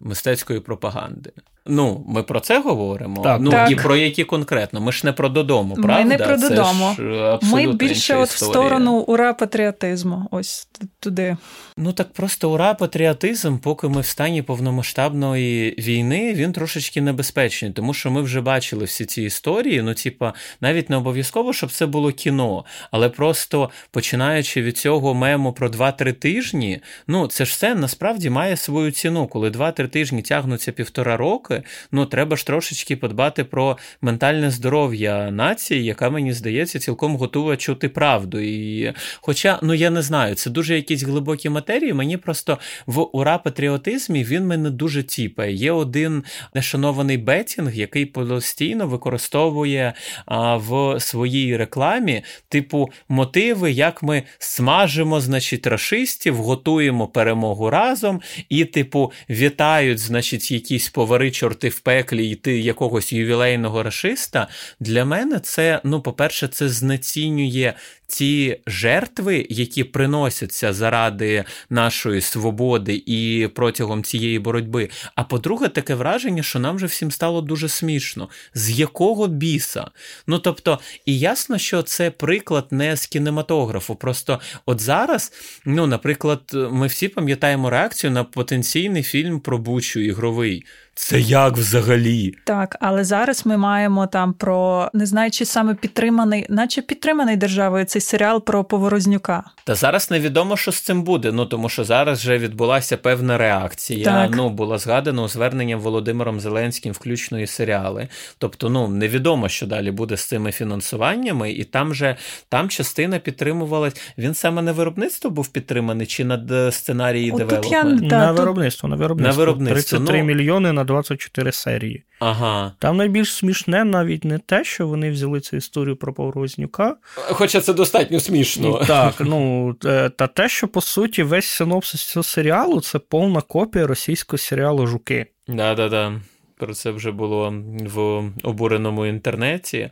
[0.00, 1.32] мистецької пропаганди.
[1.68, 3.22] Ну, ми про це говоримо.
[3.22, 3.40] Так.
[3.40, 3.70] Ну так.
[3.70, 4.80] і про які конкретно.
[4.80, 5.98] Ми ж не про додому, правда?
[5.98, 6.94] Ми не про Це додому.
[6.98, 10.28] ж Ми більше от в сторону ура патріотизму.
[10.30, 10.68] Ось
[11.00, 11.36] туди.
[11.76, 17.94] Ну так просто ура, патріотизм, поки ми в стані повномасштабної війни, він трошечки небезпечний, тому
[17.94, 19.82] що ми вже бачили всі ці історії.
[19.82, 25.52] Ну, типа, навіть не обов'язково, щоб це було кіно, але просто починаючи від цього мему
[25.52, 29.26] про 2-3 тижні, ну це ж все насправді має свою ціну.
[29.26, 31.57] Коли 2-3 тижні тягнуться півтора роки,
[31.92, 37.88] ну треба ж трошечки подбати про ментальне здоров'я нації, яка мені здається цілком готова чути
[37.88, 38.38] правду.
[38.38, 41.92] І, Хоча, ну я не знаю, це дуже якісь глибокі матерії.
[41.92, 45.54] Мені просто в ура патріотизмі він мене дуже тіпає.
[45.54, 49.92] Є один нешанований бетінг, який постійно використовує
[50.26, 58.64] а, в своїй рекламі, типу, мотиви, як ми смажимо, значить, рашистів, готуємо перемогу разом, і,
[58.64, 64.48] типу, вітають, значить, якісь повари чорти в пеклі йти якогось ювілейного рашиста.
[64.80, 67.74] Для мене це, ну, по-перше, це знецінює
[68.08, 74.88] ті жертви, які приносяться заради нашої свободи і протягом цієї боротьби.
[75.14, 78.28] А по-друге, таке враження, що нам вже всім стало дуже смішно.
[78.54, 79.90] З якого біса?
[80.26, 83.94] Ну тобто, і ясно, що це приклад не з кінематографу.
[83.94, 85.32] Просто от зараз,
[85.64, 90.64] ну, наприклад, ми всі пам'ятаємо реакцію на потенційний фільм про Бучу ігровий.
[91.00, 92.34] Це як взагалі?
[92.44, 97.84] Так, але зараз ми маємо там про не знаю, чи саме підтриманий, наче підтриманий державою
[97.84, 99.44] цей серіал про Поворознюка.
[99.64, 101.32] Та зараз невідомо, що з цим буде.
[101.32, 104.04] Ну тому що зараз вже відбулася певна реакція.
[104.04, 104.30] Так.
[104.36, 108.08] Ну було згадано зверненням Володимиром Зеленським, включно і серіали.
[108.38, 112.16] Тобто, ну невідомо, що далі буде з цими фінансуваннями, і там же
[112.48, 113.96] там частина підтримувалась.
[114.18, 118.02] Він саме на виробництво був підтриманий, чи над е, сценарії девелопмент?
[118.02, 119.32] я- на виробництво, на виробництво.
[119.32, 122.04] На виробництво, 33 ну- мільйони на 24 серії.
[122.18, 122.72] Ага.
[122.78, 126.96] Там найбільш смішне навіть не те, що вони взяли цю історію про Поворознюка.
[127.14, 128.84] Хоча це достатньо смішно.
[128.86, 133.86] Так, ну е, та те, що по суті весь синопсис цього серіалу це повна копія
[133.86, 135.26] російського серіалу Жуки.
[135.48, 136.20] Да, да, да.
[136.56, 137.54] Про це вже було
[137.94, 139.90] в обуреному інтернеті.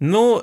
[0.00, 0.42] Ну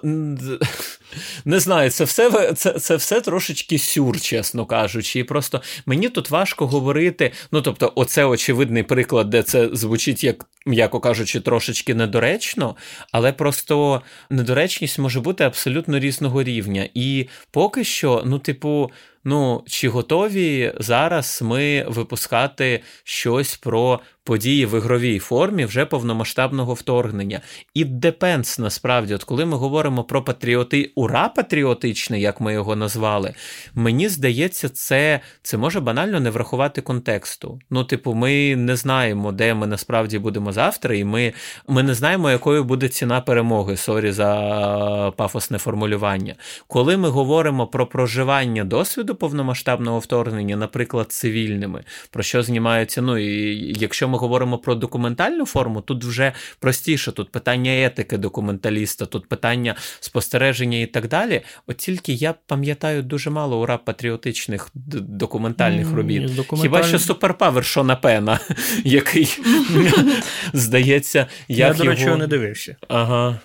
[1.50, 5.20] не знаю, це все це, це все трошечки сюр, чесно кажучи.
[5.20, 7.32] І просто мені тут важко говорити.
[7.52, 12.76] Ну, тобто, оце очевидний приклад, де це звучить, як, м'яко кажучи, трошечки недоречно,
[13.12, 16.90] але просто недоречність може бути абсолютно різного рівня.
[16.94, 18.92] І поки що, ну, типу.
[19.24, 27.42] Ну, чи готові зараз ми випускати щось про події в ігровій формі вже повномасштабного вторгнення?
[27.76, 33.34] It depends, насправді, от коли ми говоримо про патріоти, ура патріотичний, як ми його назвали,
[33.74, 37.60] мені здається, це це може банально не врахувати контексту.
[37.70, 41.34] Ну, типу, ми не знаємо, де ми насправді будемо завтра, і ми
[41.68, 43.78] ми не знаємо, якою буде ціна перемоги.
[43.78, 46.36] Sorry за пафосне формулювання.
[46.68, 53.02] Коли ми говоримо про проживання досвіду повномасштабного вторгнення, наприклад, цивільними, про що знімаються.
[53.02, 57.12] Ну і якщо ми говоримо про документальну форму, тут вже простіше.
[57.12, 61.19] Тут питання етики документаліста, тут питання спостереження і так далі.
[61.68, 66.36] От тільки я пам'ятаю дуже мало ура патріотичних документальних робіт.
[66.36, 66.62] Документаль...
[66.62, 68.40] Хіба що суперпавер Шона Пена,
[68.84, 69.40] який
[70.54, 72.76] здається, як я, до речі, не дивився.
[72.88, 73.40] Ага.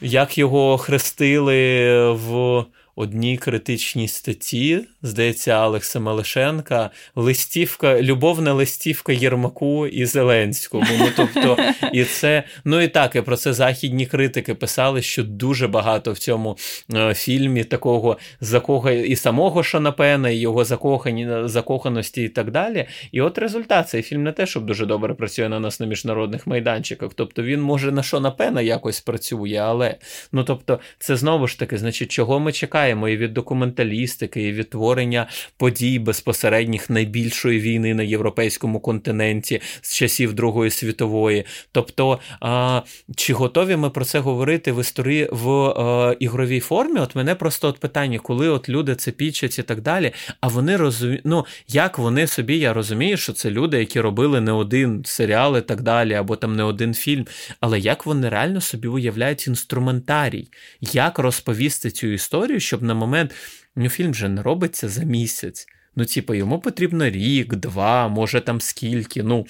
[0.00, 2.64] Як його хрестили в
[2.96, 10.86] одній критичній статті, здається, Алекса Малишенка, листівка, любовна листівка Єрмаку і Зеленському.
[10.98, 11.56] Ну, тобто,
[11.92, 16.18] і це, ну і так, і про це західні критики писали, що дуже багато в
[16.18, 16.56] цьому
[16.94, 22.86] е, фільмі такого закоха і самого Шанапена, і його закохані, закоханості, і так далі.
[23.12, 26.46] І от результат цей фільм не те, щоб дуже добре працює на нас на міжнародних
[26.46, 27.10] майданчиках.
[27.14, 29.94] Тобто він може на Шанапена якось працює, але
[30.32, 34.74] ну тобто, це знову ж таки, значить, чого ми чекаємо і від документалістики, і від
[34.88, 35.26] творення
[35.56, 41.44] подій безпосередніх найбільшої війни на європейському континенті з часів Другої світової.
[41.72, 42.82] Тобто, а,
[43.16, 47.00] чи готові ми про це говорити в історії в а, ігровій формі?
[47.00, 50.76] От мене просто от питання, коли от люди це пічать і так далі, а вони
[50.76, 55.58] розуміють, ну як вони собі, я розумію, що це люди, які робили не один серіал
[55.58, 57.26] і так далі, або там не один фільм,
[57.60, 60.48] але як вони реально собі уявляють інструментарій,
[60.80, 63.34] як розповісти цю історію, щоб на момент
[63.78, 65.66] ну, фільм же не робиться за місяць.
[65.96, 69.22] Ну, типу, йому потрібно рік, два, може там скільки.
[69.22, 69.46] Ну,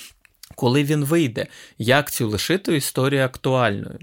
[0.54, 1.46] коли він вийде,
[1.78, 3.98] як цю лишити історію актуальною?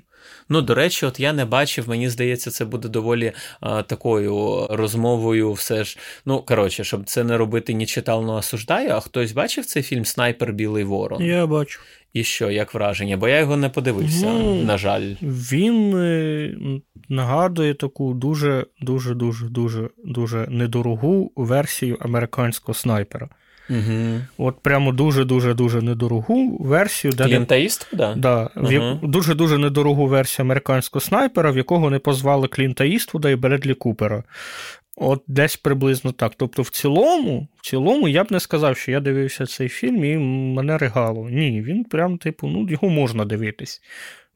[0.50, 5.54] Ну, до речі, от я не бачив, мені здається, це буде доволі а, такою розмовою,
[5.54, 5.98] все ж.
[6.26, 10.06] Ну, коротше, щоб це не робити ні читав, но осуждаю, а хтось бачив цей фільм
[10.06, 11.24] Снайпер Білий Ворон?
[11.24, 11.80] Я бачу.
[12.14, 13.18] І що, як враження?
[13.18, 15.14] Бо я його не подивився, ну, на жаль.
[15.22, 16.56] Він е,
[17.10, 23.30] нагадує таку дуже, дуже, дуже, дуже, дуже недорогу версію американського снайпера.
[23.70, 24.22] Угу.
[24.38, 27.14] От прямо дуже-дуже дуже недорогу версію.
[27.14, 28.16] Де Клінта Іствуда?
[28.18, 29.00] Да, угу.
[29.04, 34.24] Дуже-дуже недорогу версію американського снайпера, в якого не позвали Клінта Іствуда і Бредлі Купера.
[34.98, 36.32] От десь приблизно так.
[36.38, 40.18] Тобто, в цілому, в цілому, я б не сказав, що я дивився цей фільм і
[40.56, 41.30] мене регало.
[41.30, 43.82] Ні, він прям, типу, ну, його можна дивитись.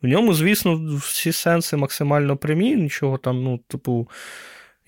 [0.01, 4.07] В ньому, звісно, всі сенси максимально прямі, нічого там, ну, типу,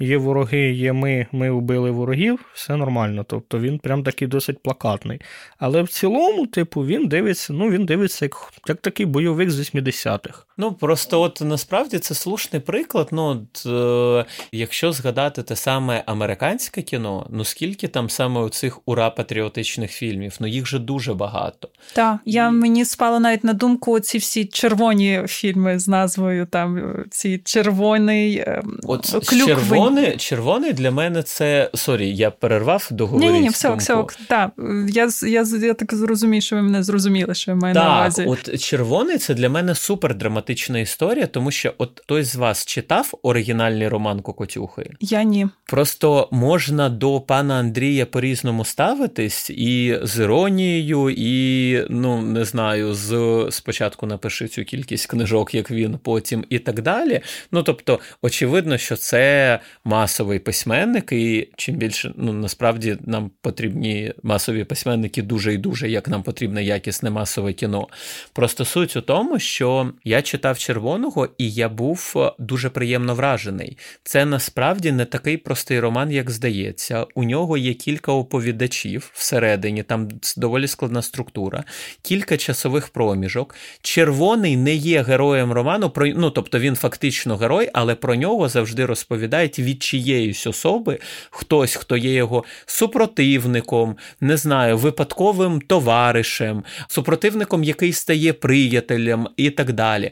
[0.02, 3.26] є вороги, є ми, ми вбили ворогів, все нормально.
[3.28, 5.22] Тобто він прям такий досить плакатний.
[5.58, 10.46] Але в цілому, типу, він дивиться, ну, він дивиться як як такий бойовик з 80-х.
[10.62, 13.08] Ну, просто от насправді це слушний приклад.
[13.12, 19.10] Ну, от, е, якщо згадати те саме американське кіно, ну скільки там саме цих ура
[19.10, 21.70] патріотичних фільмів, ну їх же дуже багато.
[21.94, 22.52] Так, я І...
[22.52, 28.80] мені спало навіть на думку ці всі червоні фільми з назвою там ці червоний ем,
[28.84, 33.34] От червоний, червоний для мене це sorry, я перервав договорити.
[33.34, 34.52] Ні, ні, все, все, так.
[34.90, 38.26] Я, я, я так зрозумію, що ви мене зрозуміли, що я маю так, на увазі.
[38.28, 42.66] От червоний це для мене супер драматичний драматична історія, тому що от хтось з вас
[42.66, 44.92] читав оригінальний роман Кокотюхи?
[45.00, 45.48] Я ні.
[45.66, 53.48] Просто можна до пана Андрія по-різному ставитись і з іронією, і ну не знаю, з
[53.52, 57.22] спочатку напиши цю кількість книжок, як він, потім і так далі.
[57.52, 64.64] Ну тобто, очевидно, що це масовий письменник, і чим більше ну насправді нам потрібні масові
[64.64, 67.88] письменники дуже і дуже, як нам потрібне якісне масове кіно.
[68.34, 73.78] Просто суть у тому, що я читав червоного, і я був е, дуже приємно вражений.
[74.04, 77.06] Це насправді не такий простий роман, як здається.
[77.16, 81.64] У нього є кілька оповідачів всередині, там доволі складна структура,
[82.02, 83.56] кілька часових проміжок.
[83.82, 88.86] Червоний не є героєм роману, про ну тобто він фактично герой, але про нього завжди
[88.86, 97.94] розповідають від чиєїсь особи хтось, хто є його супротивником, не знаю, випадковим товаришем, супротивником, який
[97.94, 100.12] стає приятелем і так далі.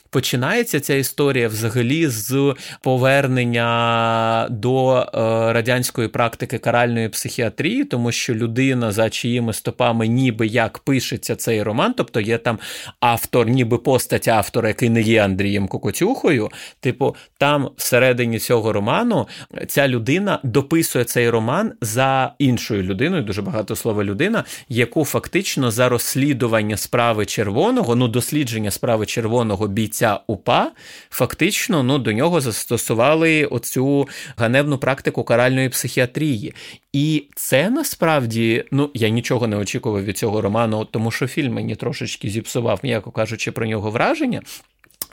[0.11, 5.07] починається ця історія взагалі з повернення до е,
[5.53, 11.93] радянської практики каральної психіатрії, тому що людина за чиїми стопами, ніби як пишеться цей роман,
[11.97, 12.59] тобто є там
[12.99, 16.49] автор, ніби постать автора, який не є Андрієм Кокотюхою.
[16.79, 19.27] Типу, там всередині цього роману
[19.67, 25.89] ця людина дописує цей роман за іншою людиною, дуже багато слова людина, яку фактично за
[25.89, 30.71] розслідування справи червоного, ну дослідження справи червоного бійця УПА,
[31.09, 36.53] фактично ну, до нього застосували оцю ганебну практику каральної психіатрії.
[36.93, 41.75] І це насправді, ну я нічого не очікував від цього роману, тому що фільм мені
[41.75, 44.41] трошечки зіпсував, м'яко кажучи, про нього враження.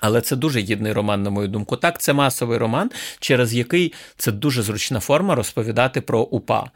[0.01, 1.77] Але це дуже гідний роман, на мою думку.
[1.77, 6.71] Так, це масовий роман, через який це дуже зручна форма розповідати про УПА.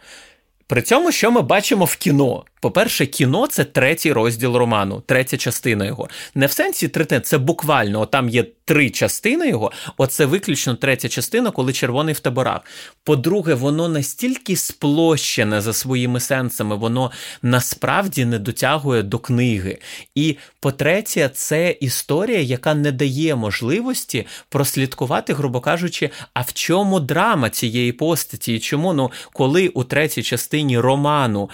[0.67, 2.45] При цьому, що ми бачимо в кіно?
[2.63, 6.09] По-перше, кіно це третій розділ роману, третя частина його.
[6.35, 9.73] Не в сенсі третина, це буквально там є три частини його.
[9.97, 12.61] Оце виключно третя частина, коли червоний в таборах.
[13.05, 17.11] По-друге, воно настільки сплощене за своїми сенсами, воно
[17.43, 19.79] насправді не дотягує до книги.
[20.15, 27.51] І по-третє, це історія, яка не дає можливості прослідкувати, грубо кажучи, а в чому драма
[27.51, 31.51] цієї постаті, і чому ну, коли у третій частині роману,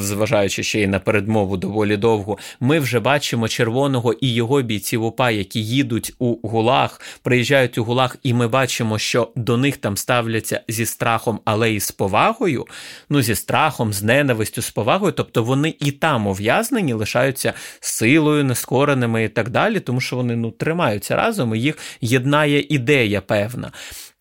[0.00, 5.30] зважаючи ще й на передмову доволі довго, ми вже бачимо червоного і його бійців УПА,
[5.30, 10.60] які їдуть у гулах, приїжджають у гулах, і ми бачимо, що до них там ставляться
[10.68, 12.66] зі страхом, але і з повагою.
[13.10, 15.12] Ну, зі страхом, з ненавистю, з повагою.
[15.12, 20.50] Тобто вони і там ув'язнені, лишаються силою, нескореними і так далі, тому що вони ну,
[20.50, 23.72] тримаються разом, і їх єднає ідея певна.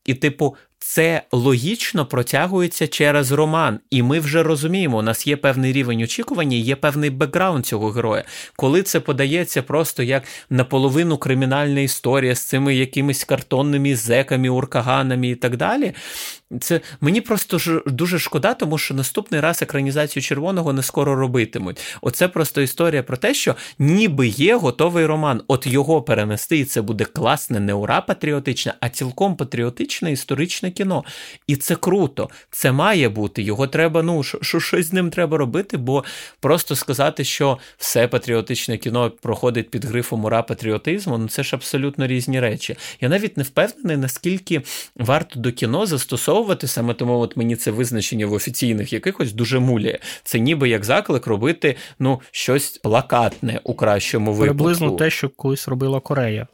[0.05, 5.73] І, типу, це логічно протягується через роман, і ми вже розуміємо, у нас є певний
[5.73, 8.23] рівень очікування, є певний бекграунд цього героя.
[8.55, 15.35] Коли це подається просто як наполовину кримінальна історія з цими якимись картонними зеками, уркаганами і
[15.35, 15.93] так далі,
[16.59, 21.81] це мені просто ж дуже шкода, тому що наступний раз екранізацію червоного не скоро робитимуть.
[22.01, 25.41] Оце просто історія про те, що ніби є готовий роман.
[25.47, 30.80] От його перенести, і це буде класне, не ура патріотичне, а цілком патріотичне історичне кіно.
[31.47, 32.29] І це круто.
[32.51, 33.43] Це має бути.
[33.43, 36.03] Його треба, ну що щось з ним треба робити, бо
[36.39, 42.07] просто сказати, що все патріотичне кіно проходить під грифом ура патріотизму, ну це ж абсолютно
[42.07, 42.75] різні речі.
[43.01, 44.61] Я навіть не впевнений, наскільки
[44.95, 49.99] варто до кіно застосовувати саме тому от мені це визначення в офіційних якихось дуже муляє.
[50.23, 54.57] Це ніби як заклик робити ну, щось плакатне у кращому випадку.
[54.57, 56.47] Приблизно те, що колись робила Корея.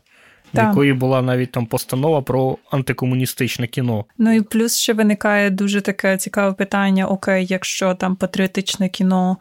[0.53, 4.05] В якої була навіть там постанова про антикомуністичне кіно.
[4.17, 9.37] Ну і плюс ще виникає дуже таке цікаве питання: окей, якщо там патріотичне кіно,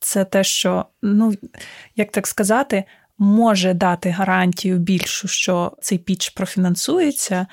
[0.00, 1.32] це те, що, ну
[1.96, 2.84] як так сказати,
[3.18, 7.46] може дати гарантію більшу, що цей піч профінансується.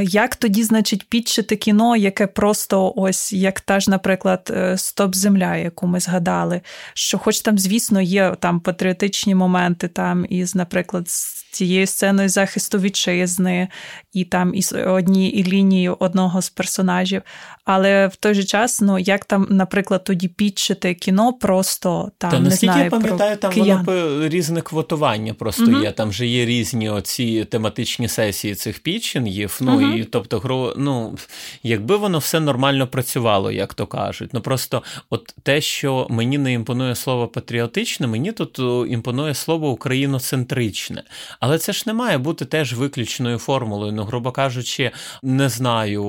[0.00, 5.56] Як тоді, значить, підчити кіно, яке просто ось як та ж, наприклад, е, Стоп Земля,
[5.56, 6.60] яку ми згадали,
[6.94, 12.78] що, хоч там, звісно, є там патріотичні моменти, там із, наприклад, з цією сценою захисту
[12.78, 13.68] вітчизни,
[14.12, 17.22] і там із однією лінією одного з персонажів.
[17.64, 22.40] Але в той же час, ну як там, наприклад, тоді підчити кіно, просто там Та,
[22.40, 23.84] не знаю, я пам'ятаю, про там киян.
[23.84, 25.82] воно різне квотування просто угу.
[25.82, 25.92] є.
[25.92, 29.58] Там же є різні оці тематичні сесії цих пітчингів.
[29.60, 29.82] Ну угу.
[29.82, 31.18] і тобто, гру, ну
[31.62, 34.30] якби воно все нормально працювало, як то кажуть.
[34.32, 38.58] Ну просто от те, що мені не імпонує слово патріотичне, мені тут
[38.90, 41.02] імпонує слово україноцентричне.
[41.46, 43.92] Але це ж не має бути теж виключною формулою.
[43.92, 44.90] Ну, грубо кажучи,
[45.22, 46.02] не знаю,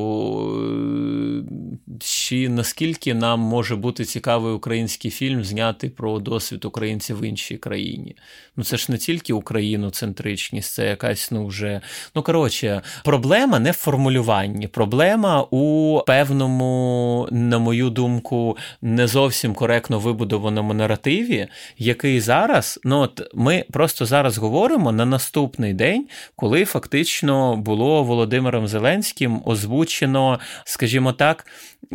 [2.00, 8.16] чи наскільки нам може бути цікавий український фільм знятий про досвід українців в іншій країні.
[8.56, 11.82] Ну це ж не тільки україноцентричність, це якась ну вже.
[12.16, 20.00] Ну коротше, проблема не в формулюванні, проблема у певному, на мою думку, не зовсім коректно
[20.00, 27.58] вибудованому наративі, який зараз, ну от ми просто зараз говоримо на наступний день, коли фактично
[27.58, 31.46] було Володимиром Зеленським озвучено, скажімо так,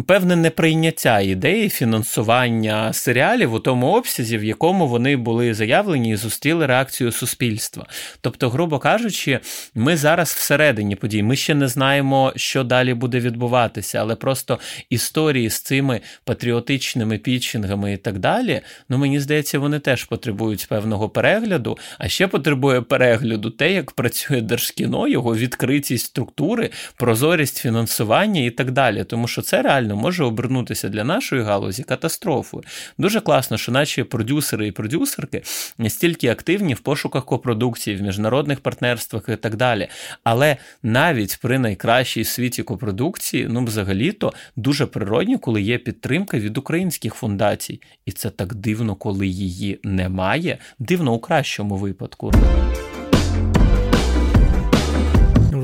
[0.07, 6.67] певне неприйняття ідеї фінансування серіалів у тому обсязі, в якому вони були заявлені і зустріли
[6.67, 7.87] реакцію суспільства.
[8.21, 9.41] Тобто, грубо кажучи,
[9.75, 14.59] ми зараз всередині подій, ми ще не знаємо, що далі буде відбуватися, але просто
[14.91, 21.09] історії з цими патріотичними пітчингами і так далі, ну мені здається, вони теж потребують певного
[21.09, 28.41] перегляду, а ще потребує перегляду перегляду те, як працює держкіно, його відкритість структури, прозорість фінансування
[28.41, 29.05] і так далі.
[29.05, 32.65] Тому що це реально може обернутися для нашої галузі катастрофою.
[32.99, 35.43] Дуже класно, що наші продюсери і продюсерки
[35.79, 39.89] настільки активні в пошуках копродукції, в міжнародних партнерствах і так далі.
[40.25, 47.15] Але навіть при найкращій світі копродукції, ну взагалі-то дуже природні, коли є підтримка від українських
[47.15, 47.81] фундацій.
[48.07, 50.59] І це так дивно, коли її немає.
[50.79, 52.33] Дивно у кращому випадку.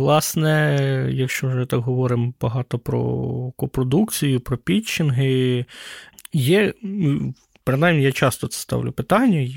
[0.08, 3.02] Власне, якщо вже так говоримо багато про
[3.56, 5.64] копродукцію, про пітчинги,
[6.32, 6.74] є.
[7.64, 9.48] Принаймні, я часто це ставлю питання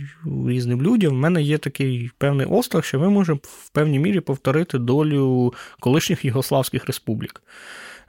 [0.47, 1.13] різним людям.
[1.13, 6.25] У мене є такий певний острах, що ми можемо в певній мірі повторити долю колишніх
[6.25, 7.41] Югославських республік.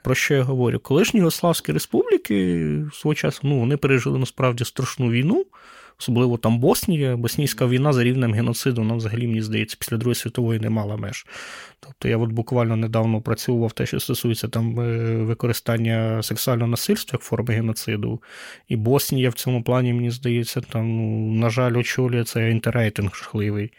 [0.03, 0.79] Про що я говорю?
[0.79, 5.45] Колишні Югославські республіки свого часу ну, вони пережили насправді страшну війну
[6.03, 10.59] особливо там Боснія, боснійська війна за рівнем геноциду, вона взагалі, мені здається, після Другої світової
[10.59, 11.25] не мала меж.
[11.79, 17.21] Тобто я от буквально недавно працював те, що стосується там е, використання сексуального насильства як
[17.21, 18.21] форми геноциду.
[18.67, 23.71] І Боснія в цьому плані, мені здається, там, ну, на жаль, очолює це інтеррейтинг жахливий.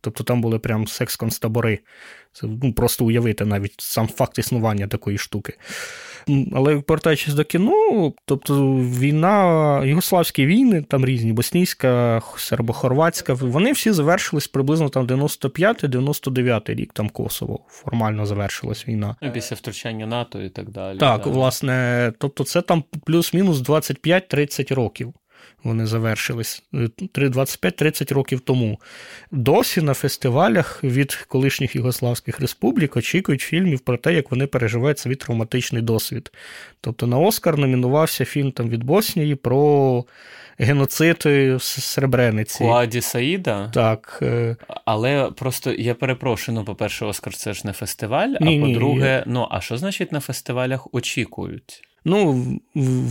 [0.00, 1.78] Тобто там були прям секс-концтабори.
[2.32, 5.54] Це ну, просто уявити навіть сам факт існування такої штуки.
[6.54, 14.48] Але повертаючись до кіно, тобто війна, югославські війни, там різні, боснійська, сербо-хорватська, вони всі завершились
[14.48, 19.16] приблизно там 95-99 рік, там Косово формально завершилась війна.
[19.22, 20.98] Ну, після втручання НАТО і так далі.
[20.98, 21.30] Так, да.
[21.30, 25.14] власне, тобто це там плюс-мінус 25-30 років
[25.64, 28.80] вони завершились 25-30 років тому.
[29.30, 35.16] Досі на фестивалях від колишніх Югославських республік очікують фільмів про те, як вони переживають свій
[35.16, 36.32] травматичний досвід.
[36.80, 40.04] Тобто на Оскар номінувався фільм там від Боснії про
[40.58, 41.24] геноцид
[41.60, 42.58] Сребрениці.
[42.58, 43.70] Куаді Саїда?
[43.74, 44.18] Так.
[44.22, 44.56] Е.
[44.84, 49.32] Але просто я перепрошую, ну, по-перше, Оскар це ж не фестиваль, ні, а по-друге, ні.
[49.32, 51.82] ну а що значить на фестивалях очікують?
[52.04, 52.44] Ну,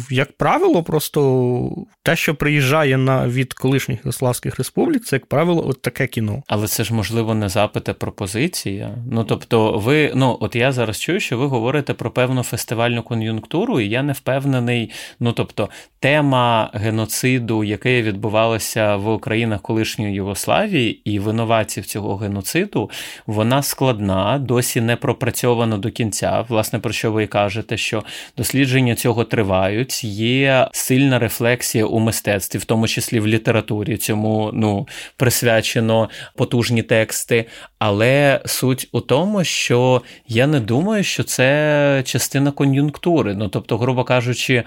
[0.10, 1.72] як правило, просто
[2.04, 6.44] те, що приїжджає на від колишніх Югославських республік, це, як правило, от таке кіно.
[6.48, 8.98] Але це ж, можливо, не запит, а пропозиція.
[9.12, 13.80] Ну, тобто, ви, ну, от я зараз чую, що ви говорите про певну фестивальну кон'юнктуру,
[13.80, 14.92] і я не впевнений.
[15.20, 15.70] Ну, тобто,
[16.00, 22.90] тема геноциду, яке відбувалося в країнах колишньої Югославії, і винуватців цього геноциду,
[23.28, 26.46] вона складна, досі не пропрацьована до кінця.
[26.50, 28.04] Власне, про що ви кажете, що
[28.38, 30.04] дослідження дослідження цього тривають.
[30.04, 33.98] Є сильна рефлексія у мистецтві, в тому числі в літературі.
[33.98, 34.88] Цьому ну
[35.18, 37.46] присвячено потужні тексти.
[37.80, 43.36] Але суть у тому, що я не думаю, що це частина кон'юнктури.
[43.36, 44.64] Ну тобто, грубо кажучи,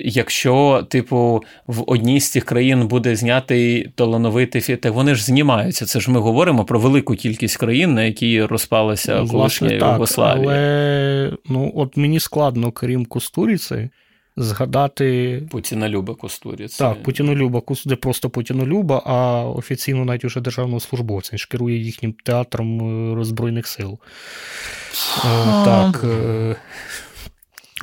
[0.00, 5.86] якщо, типу, в одній з цих країн буде знятий талановитий так вони ж знімаються.
[5.86, 10.50] Це ж ми говоримо про велику кількість країн, на які розпалася колишня Югославія.
[10.50, 13.90] Але ну от мені складно напевно, крім Кустуріці,
[14.36, 15.42] згадати.
[15.50, 16.78] Путінолюба Кустуріці.
[16.78, 21.30] Так, Путінолюба, не просто Путінолюба, а офіційно навіть уже державного службовця.
[21.32, 23.98] Він ж керує їхнім театром е, Збройних сил.
[25.18, 26.04] Е, так.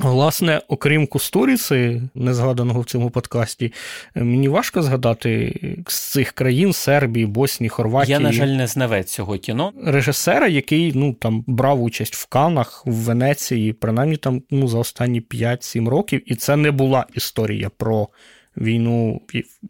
[0.00, 3.72] Е, Власне, окрім Кустуріці, не згаданого в цьому подкасті,
[4.14, 8.12] мені важко згадати з цих країн Сербії, Боснії, Хорватії.
[8.12, 9.72] Я, на жаль, не знавець цього кіно.
[9.84, 15.20] Режисера, який ну, там брав участь в Канах, в Венеції, принаймні там ну, за останні
[15.20, 18.08] 5-7 років, і це не була історія про
[18.56, 19.20] війну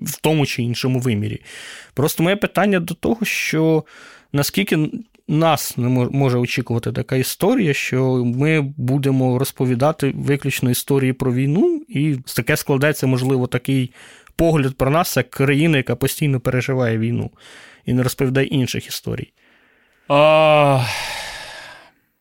[0.00, 1.42] в тому чи іншому вимірі.
[1.94, 3.84] Просто моє питання до того, що
[4.32, 4.88] наскільки
[5.32, 12.16] нас не може очікувати така історія, що ми будемо розповідати виключно історії про війну, і
[12.36, 13.92] таке складеться, можливо, такий
[14.36, 17.30] погляд про нас, як країна, яка постійно переживає війну,
[17.84, 19.32] і не розповідає інших історій.
[20.08, 20.84] А...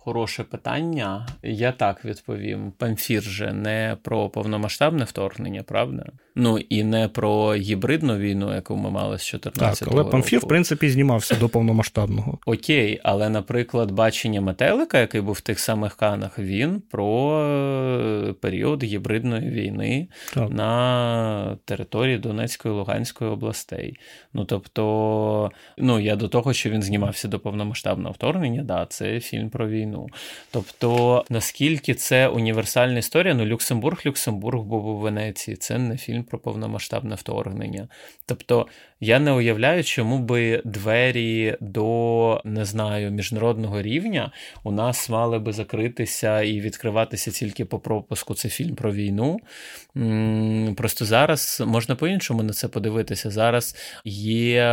[0.03, 1.27] Хороше питання.
[1.43, 2.71] Я так відповім.
[2.77, 6.05] Памфір же не про повномасштабне вторгнення, правда?
[6.35, 10.47] Ну і не про гібридну війну, яку ми мали з 14 Так, Але Памфір, в
[10.47, 12.39] принципі, знімався до повномасштабного.
[12.45, 18.83] Окей, але, наприклад, бачення метелика, який був в тих самих канах, він про е, період
[18.83, 20.49] гібридної війни так.
[20.49, 23.97] на території Донецької Луганської областей.
[24.33, 29.49] Ну тобто, ну я до того, що він знімався до повномасштабного вторгнення, да, це фільм
[29.49, 30.07] про війну.
[30.51, 35.57] Тобто, наскільки це універсальна історія, ну Люксембург, Люксембург був у Венеції.
[35.57, 37.87] Це не фільм про повномасштабне вторгнення.
[38.25, 38.67] Тобто
[38.99, 44.31] я не уявляю, чому би двері до не знаю міжнародного рівня
[44.63, 48.35] у нас мали би закритися і відкриватися тільки по пропуску.
[48.35, 49.39] Це фільм про війну.
[50.77, 53.31] Просто зараз можна по-іншому на це подивитися.
[53.31, 53.75] Зараз
[54.05, 54.63] є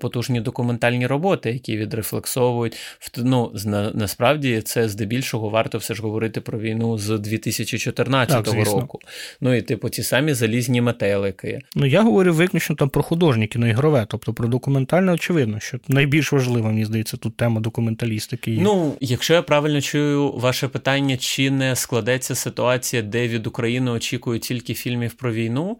[0.00, 2.76] потужні документальні роботи, які відрефлексовують.
[3.16, 3.52] Ну,
[3.94, 9.00] насправді це здебільшого варто все ж говорити про війну з 2014 так, року.
[9.40, 11.60] Ну і типу ті самі залізні метелики.
[11.74, 16.68] Ну я говорю виключно там про художні кіноігрове, тобто про документальне, очевидно, що найбільш важлива,
[16.68, 18.50] мені здається, тут тема документалістики.
[18.50, 18.62] є.
[18.62, 24.42] Ну, якщо я правильно чую ваше питання, чи не складеться ситуація, де від України очікують
[24.42, 25.78] тільки фільмів про війну,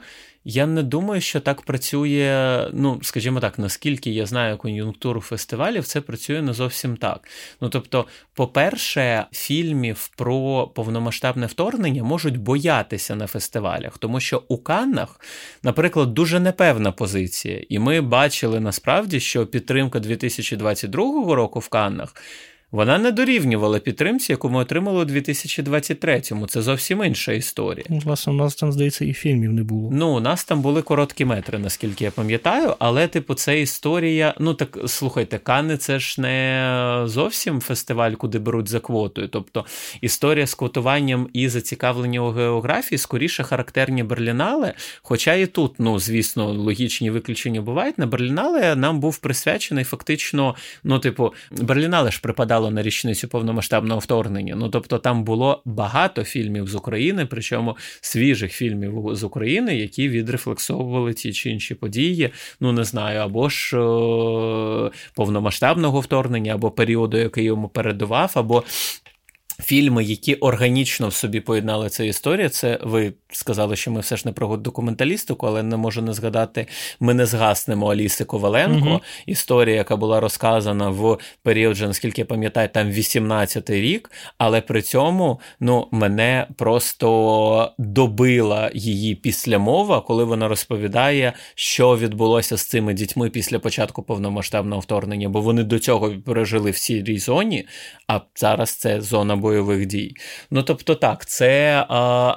[0.50, 2.68] я не думаю, що так працює.
[2.72, 7.28] Ну, скажімо так, наскільки я знаю кон'юнктуру фестивалів, це працює не зовсім так.
[7.60, 15.20] Ну тобто, по-перше, фільмів про повномасштабне вторгнення можуть боятися на фестивалях, тому що у Каннах,
[15.62, 22.14] наприклад, дуже непевна позиція, і ми бачили насправді, що підтримка 2022 року в Каннах
[22.72, 26.46] вона не дорівнювала підтримці, яку ми отримали у 2023-му.
[26.46, 27.84] Це зовсім інша історія.
[27.88, 29.90] Ну, власне, у нас там, здається, і фільмів не було.
[29.92, 34.34] Ну, у нас там були короткі метри, наскільки я пам'ятаю, але, типу, це історія.
[34.38, 39.28] Ну, так слухайте, Кани це ж не зовсім фестиваль, куди беруть за квотою.
[39.28, 39.64] Тобто
[40.00, 44.74] історія з квотуванням і зацікавлення у географії скоріше характерні Берлінале.
[45.02, 47.98] Хоча і тут, ну, звісно, логічні виключення бувають.
[47.98, 50.54] На Берлінале нам був присвячений фактично,
[50.84, 54.54] ну, типу, Берлінале ж припадав випадало на річницю повномасштабного вторгнення.
[54.56, 61.12] Ну тобто там було багато фільмів з України, причому свіжих фільмів з України, які відрефлексовували
[61.12, 62.30] ті чи інші події.
[62.60, 68.64] Ну не знаю, або ж о, повномасштабного вторгнення, або періоду, який йому передував, або
[69.62, 74.22] Фільми, які органічно в собі поєднали цю історію, це ви сказали, що ми все ж
[74.26, 76.66] не про документалістику, але не можу не згадати.
[77.00, 78.88] Ми не згаснемо Аліси Коваленко.
[78.88, 79.00] Угу.
[79.26, 84.10] Історія, яка була розказана в період, вже, наскільки я пам'ятаю, там 18-й рік.
[84.38, 92.62] Але при цьому ну, мене просто добила її післямова, коли вона розповідає, що відбулося з
[92.66, 97.66] цими дітьми після початку повномасштабного вторгнення, бо вони до цього пережили в цій зоні,
[98.08, 100.14] а зараз це зона бойових дій.
[100.50, 101.84] Ну тобто, так, це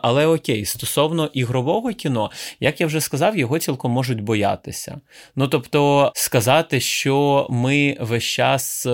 [0.01, 5.01] але окей, стосовно ігрового кіно, як я вже сказав, його цілком можуть боятися.
[5.35, 8.89] Ну тобто, сказати, що ми весь час е,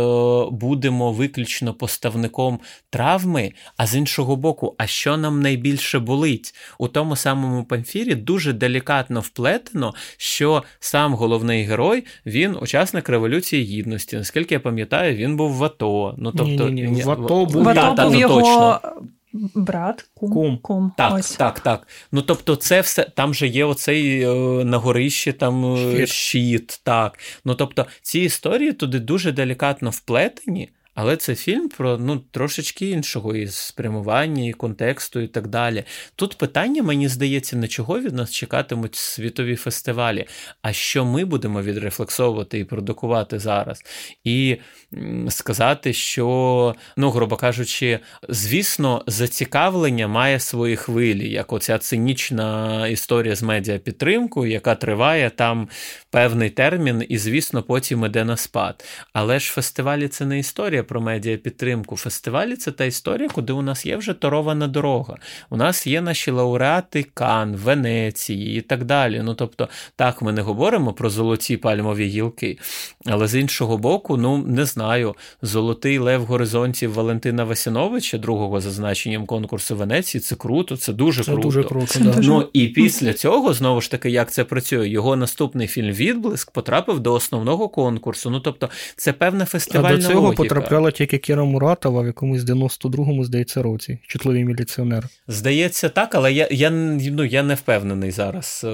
[0.51, 6.55] будемо виключно поставником травми, а з іншого боку, а що нам найбільше болить?
[6.79, 14.17] У тому самому памфірі дуже делікатно вплетено, що сам головний герой він учасник революції гідності.
[14.17, 16.15] Наскільки я пам'ятаю, він був в АТО.
[16.17, 17.01] Ну тобто ні, ні, ні.
[17.01, 18.91] в АТО був в АТО був його точно.
[19.55, 20.31] брат, кум.
[20.31, 20.57] кум.
[20.57, 20.91] кум.
[20.97, 21.31] Так, Ось.
[21.35, 21.87] так, так.
[22.11, 24.35] Ну тобто, це все там же є оцей е,
[24.65, 26.09] на горищі там е, щит.
[26.09, 26.79] щит.
[26.83, 27.19] Так.
[27.45, 30.69] Ну тобто, ці історії туди дуже делікатно вплетені.
[30.99, 35.83] Але це фільм про ну, трошечки іншого і спрямування, і контексту, і так далі.
[36.15, 40.25] Тут питання, мені здається, не чого від нас чекатимуть світові фестивалі,
[40.61, 43.83] а що ми будемо відрефлексовувати і продукувати зараз.
[44.23, 44.57] І
[45.29, 47.99] сказати, що, ну, грубо кажучи,
[48.29, 55.69] звісно, зацікавлення має свої хвилі, як оця цинічна історія з медіапідтримкою, яка триває там
[56.11, 58.85] певний термін, і, звісно, потім іде на спад.
[59.13, 61.97] Але ж фестивалі це не історія про медіапідтримку.
[61.97, 65.17] Фестивалі це та історія, куди у нас є вже торована дорога.
[65.49, 69.21] У нас є наші лауреати Кан, Венеції і так далі.
[69.23, 72.57] Ну тобто, так, ми не говоримо про золоті пальмові гілки,
[73.05, 79.25] але з іншого боку, ну не знаю, золотий лев горизонтів Валентина Васяновича, другого за значенням
[79.25, 81.47] конкурсу Венеції, це круто, це дуже це круто.
[81.47, 82.19] Дуже круто да.
[82.19, 86.99] Ну і після цього, знову ж таки, як це працює, його наступний фільм Відблиск потрапив
[86.99, 88.29] до основного конкурсу.
[88.29, 90.43] Ну тобто, це певна фестивальна а до цього логіка.
[90.77, 93.99] Потрапляла тільки Кіра Муратова в якомусь 92-му, здається, році.
[94.07, 95.07] Чутливий міліціонер.
[95.27, 98.67] Здається, так, але я я, ну, я не впевнений зараз, е,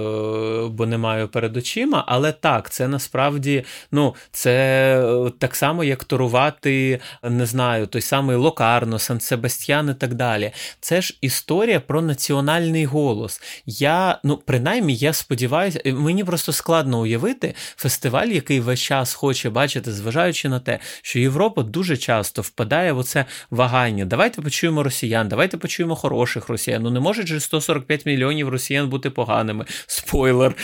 [0.71, 2.03] бо не маю перед очима.
[2.07, 4.53] Але так, це насправді ну, це
[5.27, 10.51] е, так само, як торувати, не знаю, той самий Локарно, Сан Себастьян і так далі.
[10.79, 13.41] Це ж історія про національний голос.
[13.65, 19.91] Я, ну, принаймні, я сподіваюся, мені просто складно уявити фестиваль, який весь час хоче бачити,
[19.91, 24.05] зважаючи на те, що Європа дуже дуже часто впадає в оце вагання.
[24.05, 26.83] Давайте почуємо росіян, давайте почуємо хороших росіян.
[26.83, 29.65] Ну не може же 145 мільйонів росіян бути поганими.
[29.87, 30.55] Спойлер.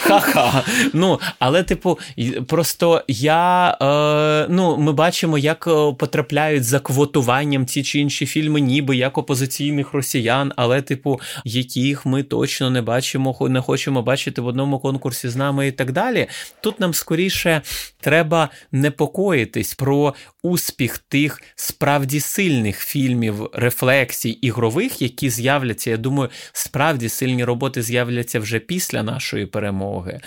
[0.00, 0.64] Ха-ха.
[0.92, 1.98] Ну, але, типу,
[2.46, 8.60] просто я е, ну, ми бачимо, як е, потрапляють за квотуванням ті чи інші фільми,
[8.60, 14.46] ніби як опозиційних росіян, але, типу, яких ми точно не бачимо, не хочемо бачити в
[14.46, 16.26] одному конкурсі з нами і так далі.
[16.60, 17.62] Тут нам скоріше
[18.00, 19.95] треба непокоїтись про
[20.42, 25.90] успіх тих справді сильних фільмів, рефлексій ігрових, які з'являться.
[25.90, 30.20] Я думаю, справді сильні роботи з'являться вже після нашої перемоги.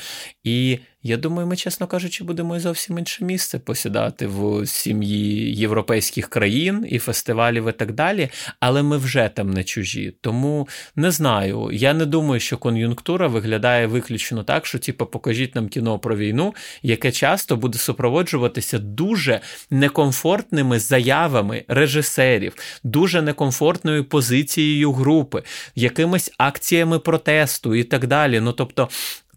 [0.44, 6.30] І я думаю, ми, чесно кажучи, будемо і зовсім інше місце посідати в сім'ї європейських
[6.30, 8.30] країн і фестивалів, і так далі.
[8.60, 10.16] Але ми вже там не чужі.
[10.22, 11.70] Тому не знаю.
[11.74, 16.56] Я не думаю, що кон'юнктура виглядає виключно так, що типу, покажіть нам кіно про війну,
[16.84, 25.44] яке часто буде супроводжуватися дуже некомфортними заявами режисерів, дуже некомфортною позицією групи,
[25.76, 28.40] якимись акціями протесту і так далі.
[28.40, 28.90] Ну тобто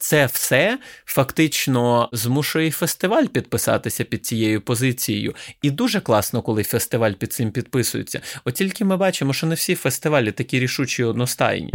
[0.03, 5.35] це все фактично змушує фестиваль підписатися під цією позицією.
[5.63, 8.21] І дуже класно, коли фестиваль під цим підписується.
[8.45, 11.75] От тільки ми бачимо, що не всі фестивалі такі рішучі і одностайні.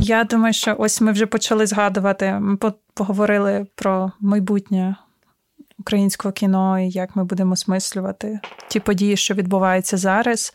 [0.00, 2.32] Я думаю, що ось ми вже почали згадувати.
[2.40, 2.58] Ми
[2.94, 4.96] поговорили про майбутнє
[5.78, 10.52] українського кіно і як ми будемо осмислювати ті події, що відбуваються зараз.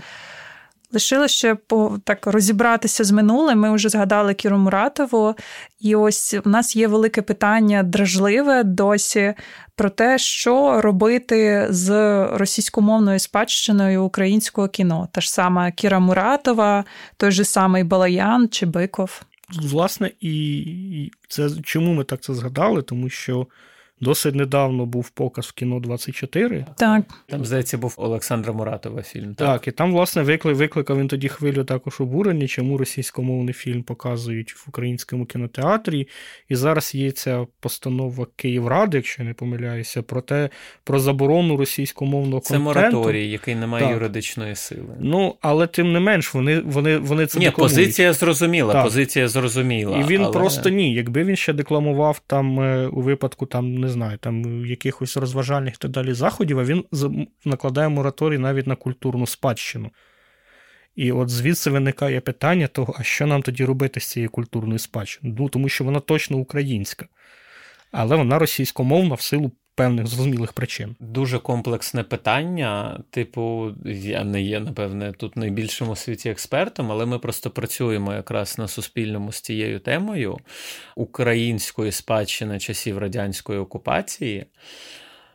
[0.91, 3.59] Лишилося ще по так розібратися з минулим.
[3.59, 5.35] Ми вже згадали Кіру Муратову,
[5.79, 9.33] і ось у нас є велике питання дражливе досі
[9.75, 11.89] про те, що робити з
[12.31, 15.07] російськомовною спадщиною українського кіно.
[15.11, 16.85] Та ж сама Кіра Муратова,
[17.17, 19.21] той же самий Балаян чи Биков.
[19.61, 22.81] Власне, і це чому ми так це згадали?
[22.81, 23.47] Тому що
[24.01, 26.65] Досить недавно був показ в кіно 24.
[26.77, 27.03] Так.
[27.27, 29.35] Там, здається, був Олександра Муратова фільм.
[29.35, 33.83] Так, так і там, власне, виклик, викликав він тоді хвилю також обурення, чому російськомовний фільм
[33.83, 36.07] показують в українському кінотеатрі.
[36.49, 40.49] І зараз є ця постанова Київради, якщо я не помиляюся, про те,
[40.83, 42.79] про заборону російськомовного це контенту.
[42.79, 43.93] Це мораторій, який не має так.
[43.93, 44.95] юридичної сили.
[44.99, 47.75] Ну, але тим не менш, вони вони, вони це Ні, декламують.
[47.75, 48.83] позиція зрозуміла, так.
[48.83, 49.97] позиція зрозуміла.
[49.97, 50.33] І він але...
[50.33, 50.93] просто ні.
[50.93, 55.87] Якби він ще декламував там е, у випадку там не знаю, там якихось розважальних та
[55.87, 56.83] далі заходів, а він
[57.45, 59.91] накладає мораторій навіть на культурну спадщину.
[60.95, 65.35] І от звідси виникає питання того, а що нам тоді робити з цією культурною спадщиною?
[65.39, 67.07] Ну, тому що вона точно українська,
[67.91, 70.95] але вона російськомовна в силу певних зрозумілих причин.
[70.99, 72.99] Дуже комплексне питання.
[73.09, 78.57] Типу, я не є, напевне, тут найбільшим у світі експертом, але ми просто працюємо якраз
[78.57, 80.37] на суспільному з цією темою
[80.95, 84.45] української спадщини часів радянської окупації.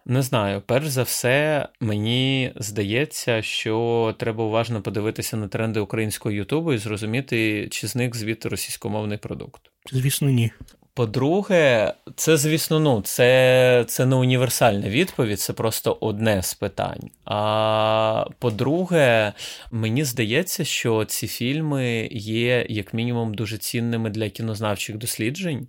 [0.07, 6.73] Не знаю, перш за все, мені здається, що треба уважно подивитися на тренди українського Ютубу
[6.73, 9.63] і зрозуміти, чи зник звідти російськомовний продукт.
[9.93, 10.51] Звісно, ні.
[10.95, 17.11] По-друге, це, звісно, ну, це це не універсальна відповідь, це просто одне з питань.
[17.25, 19.33] А по-друге,
[19.71, 25.69] мені здається, що ці фільми є, як мінімум, дуже цінними для кінознавчих досліджень.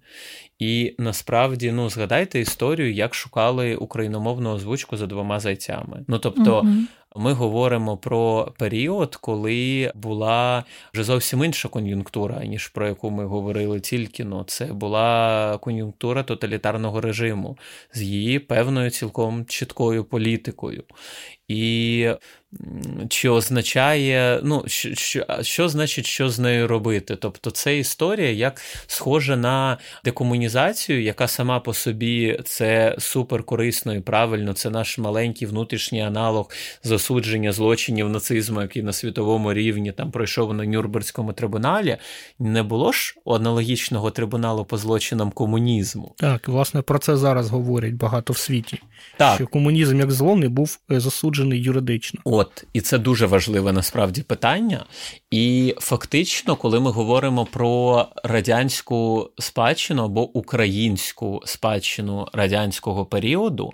[0.59, 6.05] І насправді, ну, згадайте історію, як шукали україномовну озвучку за двома зайцями.
[6.07, 6.61] Ну, тобто.
[6.61, 6.83] Mm-hmm.
[7.15, 10.63] Ми говоримо про період, коли була
[10.93, 14.43] вже зовсім інша кон'юнктура, ніж про яку ми говорили тільки но.
[14.43, 17.57] Це була кон'юнктура тоталітарного режиму
[17.93, 20.83] з її певною цілком чіткою політикою.
[21.47, 22.09] І
[23.09, 27.15] чи означає, ну, що, що що, значить, що з нею робити?
[27.15, 33.99] Тобто, це історія як схожа на декомунізацію, яка сама по собі це супер корисно і
[33.99, 36.51] правильно, це наш маленький внутрішній аналог
[36.83, 41.97] засудження злочинів нацизму, який на світовому рівні там пройшов на Нюрнберзькому трибуналі.
[42.39, 46.15] Не було ж аналогічного трибуналу по злочинам комунізму.
[46.17, 48.79] Так, власне, про це зараз говорять багато в світі.
[49.17, 49.35] Так.
[49.35, 52.19] Що комунізм як зло не був е, засуджений юридично.
[52.43, 54.85] От, і це дуже важливе насправді питання.
[55.31, 63.73] І фактично, коли ми говоримо про радянську спадщину або українську спадщину радянського періоду.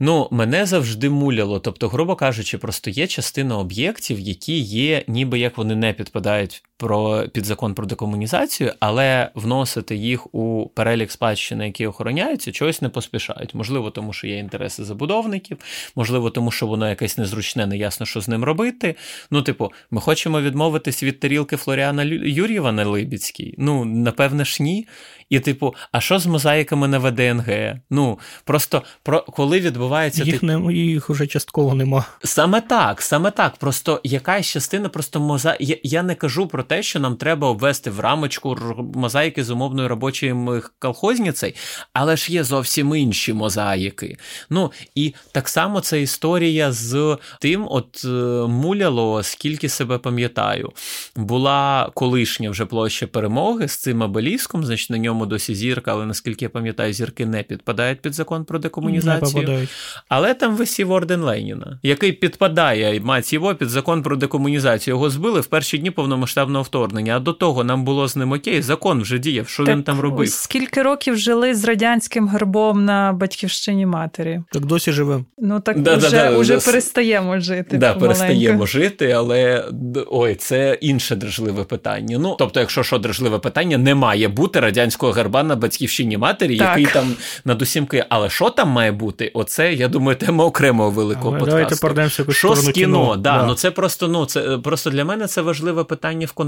[0.00, 1.60] Ну, мене завжди муляло.
[1.60, 7.24] Тобто, грубо кажучи, просто є частина об'єктів, які є, ніби як вони не підпадають про
[7.32, 13.54] підзакон про декомунізацію, але вносити їх у перелік спадщини, які охороняються, чогось не поспішають.
[13.54, 15.58] Можливо, тому що є інтереси забудовників,
[15.96, 18.94] можливо, тому що воно якесь незручне, неясно, що з ним робити.
[19.30, 23.54] Ну, типу, ми хочемо відмовитись від тарілки Флоріана Юр'єва на Либіцькій.
[23.58, 24.86] Ну, напевне ж, ні.
[25.30, 27.76] І, типу, а що з мозаїками на ВДНГ?
[27.90, 32.04] Ну, просто про коли відбувається їх не їх уже частково нема.
[32.24, 33.56] Саме так, саме так.
[33.56, 35.56] Просто якась частина, просто моза.
[35.60, 38.56] Я, я не кажу про те, що нам треба обвести в рамочку
[38.94, 41.52] мозаїки з умовною робочою колхозніцею,
[41.92, 44.16] але ж є зовсім інші мозаїки.
[44.50, 48.08] Ну і так само це історія з тим, от е,
[48.48, 50.72] муляло, скільки себе пам'ятаю,
[51.16, 56.44] була колишня вже площа перемоги з цим обеліском, значить на ньому досі зірка, але наскільки
[56.44, 59.68] я пам'ятаю, зірки не підпадають під закон про декомунізацію.
[60.08, 64.94] Але там висів орден Леніна, який підпадає мать його під закон про декомунізацію.
[64.94, 67.16] Його збили в перші дні повномасштабного вторгнення.
[67.16, 69.48] А до того нам було з ним окей, закон вже діяв.
[69.48, 70.28] Що так, він там робив?
[70.28, 74.40] Скільки років жили з радянським гербом на батьківщині матері?
[74.52, 75.24] Так досі живемо.
[75.38, 77.78] Ну так да, вже, да, вже да, перестаємо жити.
[77.78, 79.64] Да, перестаємо жити, але
[80.10, 82.18] ой, це інше дражливе питання.
[82.18, 86.68] Ну тобто, якщо що дражливе питання, не має бути радянського герба на батьківщині матері, так.
[86.68, 87.14] який там
[87.44, 88.06] над усім киє.
[88.08, 89.30] Але що там має бути?
[89.34, 91.88] Оце я думаю, тема окремого великого але подкасту.
[91.94, 92.72] Давайте Що з кіно?
[92.72, 93.16] кіно?
[93.16, 93.46] Да, да.
[93.46, 96.45] Ну це просто ну це просто для мене це важливе питання в контексті.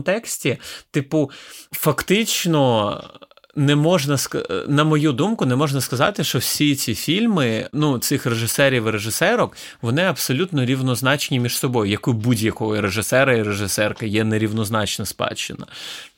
[0.91, 1.31] Типу,
[1.73, 3.03] фактично
[3.59, 4.17] не можна
[4.69, 9.57] на мою думку, не можна сказати, що всі ці фільми, ну цих режисерів і режисерок,
[9.83, 15.67] вони абсолютно рівнозначні між собою, як у будь-якого режисера і режисерки є нерівнозначна спадщина.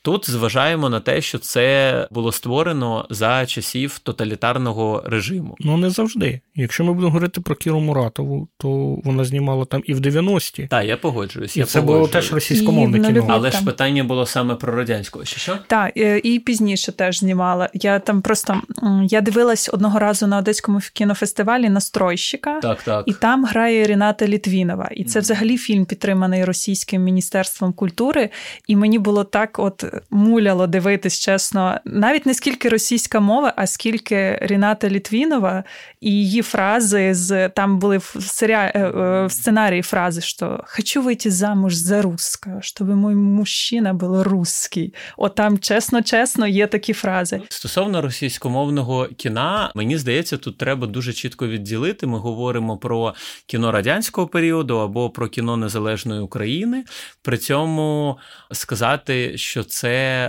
[0.03, 5.55] Тут зважаємо на те, що це було створено за часів тоталітарного режиму.
[5.59, 6.41] Ну не завжди.
[6.55, 8.69] Якщо ми будемо говорити про Кіру Муратову, то
[9.03, 10.67] вона знімала там і в 90-ті.
[10.67, 11.57] Так, я погоджуюсь.
[11.57, 11.99] І я це погоджуюсь.
[11.99, 13.25] було теж російськомовне кіно.
[13.29, 15.25] Але ж питання було саме про радянську.
[15.25, 15.57] Що що?
[15.67, 15.91] Так,
[16.23, 17.69] і пізніше теж знімала.
[17.73, 18.61] Я там просто
[19.03, 23.03] я дивилась одного разу на одеському кінофестивалі настройщика, так, так.
[23.07, 24.89] і там грає Ріната Літвінова.
[24.91, 28.29] І це взагалі фільм підтриманий російським міністерством культури.
[28.67, 34.39] І мені було так, от муляло дивитись, чесно, навіть не скільки російська мова, а скільки
[34.41, 35.63] Ріната Літвінова
[36.01, 41.31] і її фрази з там були в серіалі е, в сценарії фрази, що хочу вийти
[41.31, 44.93] замуж за руска, щоб мій мужчина був русський.
[45.17, 47.41] От там чесно-чесно є такі фрази.
[47.49, 52.07] Стосовно російськомовного кіна, мені здається, тут треба дуже чітко відділити.
[52.07, 53.13] Ми говоримо про
[53.45, 56.83] кіно радянського періоду або про кіно незалежної України.
[57.21, 58.17] При цьому
[58.51, 59.80] сказати, що це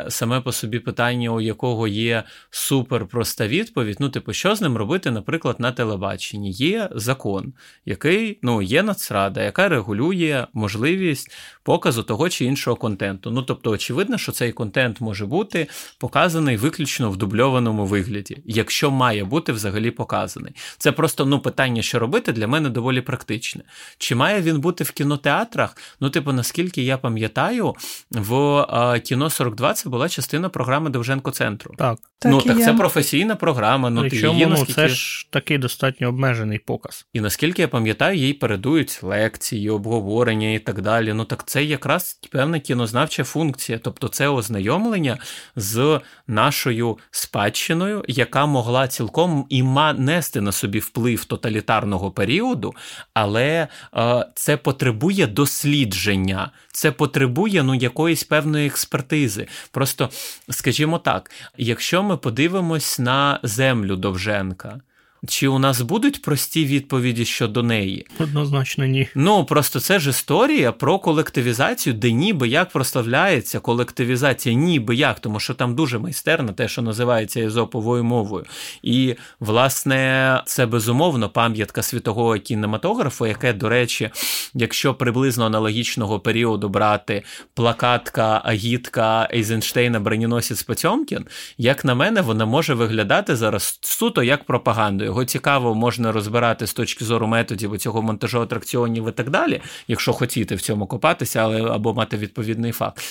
[0.09, 3.97] саме по собі питання, у якого є суперпроста відповідь.
[4.01, 6.51] Ну, типу, що з ним робити, наприклад, на телебаченні?
[6.51, 7.53] Є закон,
[7.87, 13.31] який ну, є нацрада, яка регулює можливість показу того чи іншого контенту.
[13.31, 15.69] Ну, тобто, очевидно, що цей контент може бути
[15.99, 20.53] показаний виключно в дубльованому вигляді, якщо має бути взагалі показаний.
[20.79, 23.63] Це просто ну, питання, що робити, для мене доволі практичне.
[23.99, 25.77] Чи має він бути в кінотеатрах?
[26.01, 27.75] Ну, типу, наскільки я пам'ятаю,
[28.11, 31.75] в а, кіно 42 це була частина програми Довженко центру.
[31.79, 31.99] Так.
[32.25, 33.91] Ну так, так це професійна програма.
[33.91, 34.73] Ну, Причому, її, ну, наскільки...
[34.73, 37.07] це ж такий достатньо обмежений показ.
[37.13, 41.13] І наскільки я пам'ятаю, їй передують лекції, обговорення і так далі.
[41.13, 45.19] Ну так це якраз певна кінознавча функція, тобто це ознайомлення
[45.57, 49.63] з нашою спадщиною, яка могла цілком і
[49.97, 52.75] нести на собі вплив тоталітарного періоду,
[53.15, 59.47] але е, це потребує дослідження, це потребує ну якоїсь певної експертизи.
[59.71, 60.11] Просто
[60.51, 64.81] скажімо так, якщо ми подивимось на землю Довженка.
[65.29, 68.07] Чи у нас будуть прості відповіді щодо неї?
[68.19, 69.09] Однозначно, ні.
[69.15, 75.41] Ну просто це ж історія про колективізацію, де ніби як прославляється колективізація, ніби як, тому
[75.41, 78.45] що там дуже майстерно те, що називається езоповою мовою.
[78.83, 84.11] І, власне, це безумовно пам'ятка світового кінематографу, яке, до речі,
[84.55, 87.23] якщо приблизно аналогічного періоду брати
[87.55, 91.27] плакатка, агітка Ейзенштейна, броненосець Потьомкін,
[91.59, 95.12] як на мене, вона може виглядати зараз суто як пропагандою.
[95.13, 100.13] Його цікаво можна розбирати з точки зору методів цього монтажу атракціонів і так далі, якщо
[100.13, 103.03] хотіти в цьому копатися, але або мати відповідний факт.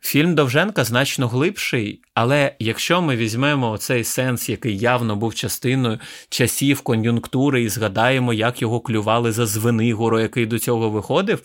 [0.00, 6.80] Фільм Довженка значно глибший, але якщо ми візьмемо цей сенс, який явно був частиною часів
[6.80, 11.42] кон'юнктури, і згадаємо, як його клювали за Звенигору, який до цього виходив.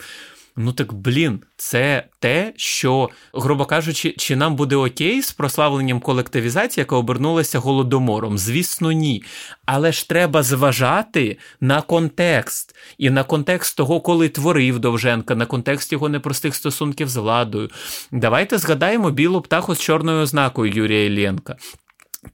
[0.57, 6.81] Ну так блін, це те, що, грубо кажучи, чи нам буде окей з прославленням колективізації,
[6.81, 8.37] яка обернулася голодомором?
[8.37, 9.23] Звісно, ні.
[9.65, 15.91] Але ж треба зважати на контекст і на контекст того, коли творив Довженка, на контекст
[15.91, 17.69] його непростих стосунків з владою.
[18.11, 21.55] Давайте згадаємо білу птаху з чорною ознакою Юрія Іллєнка.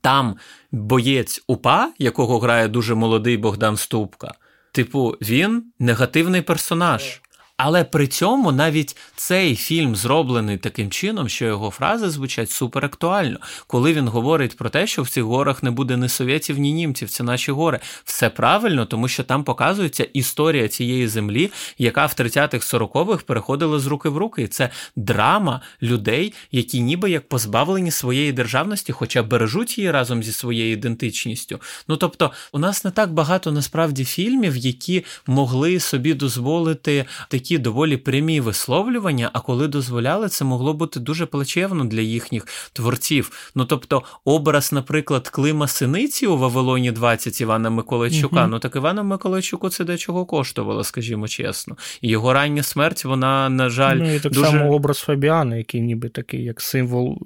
[0.02, 0.36] Там
[0.72, 4.34] боєць УПА, якого грає дуже молодий Богдан Ступка,
[4.72, 7.22] типу, він негативний персонаж.
[7.64, 13.94] Але при цьому навіть цей фільм зроблений таким чином, що його фрази звучать суперактуально, коли
[13.94, 17.24] він говорить про те, що в цих горах не буде ні совєтів, ні німців, це
[17.24, 17.80] наші гори.
[18.04, 23.88] Все правильно, тому що там показується історія цієї землі, яка в 30-х 40-х переходила з
[23.88, 24.44] руки в руки.
[24.44, 30.32] І це драма людей, які ніби як позбавлені своєї державності, хоча бережуть її разом зі
[30.32, 31.60] своєю ідентичністю.
[31.88, 37.64] Ну тобто, у нас не так багато насправді фільмів, які могли собі дозволити такі такі
[37.64, 43.52] доволі прямі висловлювання, а коли дозволяли, це могло бути дуже плачевно для їхніх творців.
[43.56, 48.50] Ну тобто, образ, наприклад, Клима Синиці у Вавилоні 20 Івана Миколайчука, угу.
[48.52, 51.78] ну так Івана Миколайчуку це дечого коштувало, скажімо чесно.
[52.02, 54.46] І його рання смерть, вона, на жаль, ну і так дуже...
[54.46, 57.18] само образ Фабіана, який ніби такий, як символ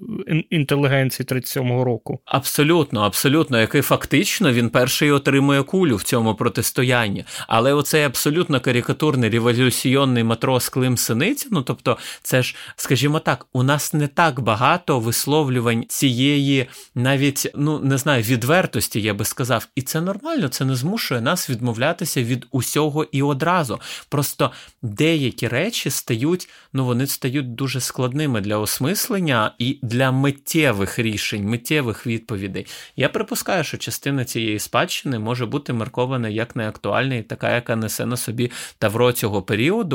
[0.49, 2.19] інтелігенції 37-го року.
[2.25, 7.25] Абсолютно, абсолютно, який фактично він перший отримує кулю в цьому протистоянні.
[7.47, 9.75] Але оцей абсолютно карикатурний революційний
[10.05, 11.47] закордонний матрос Клим Синиця.
[11.51, 17.79] Ну тобто, це ж, скажімо так, у нас не так багато висловлювань цієї, навіть ну
[17.79, 19.67] не знаю, відвертості, я би сказав.
[19.75, 23.79] І це нормально, це не змушує нас відмовлятися від усього і одразу.
[24.09, 24.51] Просто
[24.81, 32.07] деякі речі стають, ну вони стають дуже складними для осмислення і для миттєвих рішень, миттєвих
[32.07, 32.65] відповідей.
[32.95, 38.05] Я припускаю, що частина цієї спадщини може бути маркована як неактуальна і така, яка несе
[38.05, 39.94] на собі тавро цього періоду.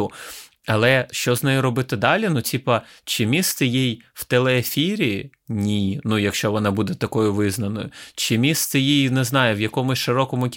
[0.66, 2.28] Але що з нею робити далі?
[2.28, 7.90] Ну, типа, чи місце їй в телеефірі ні, ну якщо вона буде такою визнаною.
[8.14, 10.48] Чи місце її, не знаю, в якомусь широкому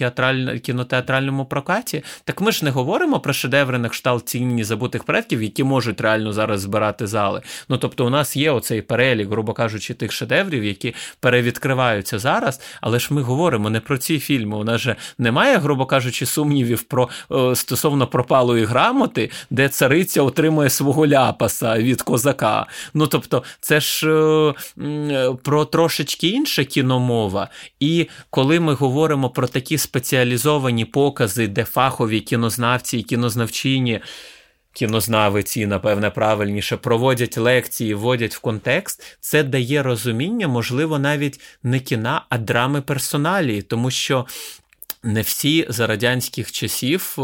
[0.62, 2.04] кінотеатральному прокаті?
[2.24, 6.32] Так ми ж не говоримо про шедеври на кшталт тіні забутих предків, які можуть реально
[6.32, 7.42] зараз збирати зали.
[7.68, 12.60] Ну тобто, у нас є оцей перелік, грубо кажучи, тих шедеврів, які перевідкриваються зараз.
[12.80, 14.56] Але ж ми говоримо не про ці фільми.
[14.56, 20.70] У нас же немає, грубо кажучи, сумнівів про о, стосовно пропалої грамоти, де цариця отримує
[20.70, 22.66] свого ляпаса від козака.
[22.94, 24.10] Ну тобто, це ж.
[24.10, 24.54] О,
[25.42, 27.48] про трошечки інше кіномова.
[27.80, 34.00] І коли ми говоримо про такі спеціалізовані покази, де фахові кінознавці і кінознавчині.
[34.72, 42.26] Кінознавиці, напевне, правильніше проводять лекції, вводять в контекст, це дає розуміння, можливо, навіть не кіна,
[42.28, 44.26] а драми персоналії, тому що
[45.04, 47.14] не всі за радянських часів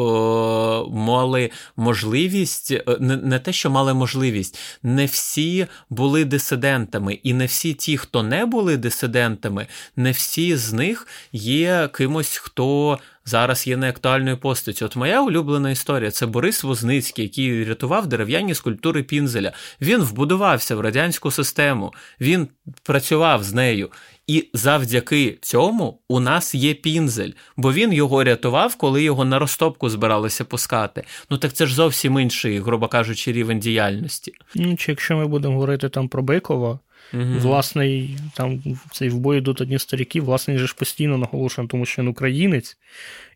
[0.90, 7.46] мали можливість, е, не, не те, що мали можливість, не всі були дисидентами, і не
[7.46, 9.66] всі ті, хто не були дисидентами,
[9.96, 12.98] не всі з них є кимось, хто.
[13.24, 14.86] Зараз є неактуальною постаттю.
[14.86, 19.52] От моя улюблена історія це Борис Возницький, який рятував дерев'яні скульптури Пінзеля.
[19.80, 22.48] Він вбудувався в радянську систему, він
[22.82, 23.90] працював з нею.
[24.30, 29.90] І завдяки цьому у нас є пінзель, бо він його рятував, коли його на розтопку
[29.90, 31.04] збиралися пускати.
[31.30, 34.32] Ну так це ж зовсім інший, грубо кажучи, рівень діяльності.
[34.54, 36.78] Ну, чи якщо ми будемо говорити там про Бикова,
[37.14, 37.24] угу.
[37.38, 38.62] власне, там
[38.92, 42.76] цей в бою йдуть одні старіки, власне, же ж постійно наголошує, тому що він українець.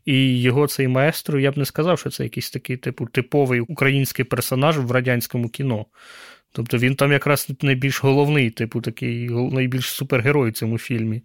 [0.04, 4.24] І його цей маестро, я б не сказав, що це якийсь такий типу типовий український
[4.24, 5.86] персонаж в радянському кіно.
[6.56, 11.22] Тобто він там якраз найбільш головний, типу, такий найбільш супергерой в цьому фільмі.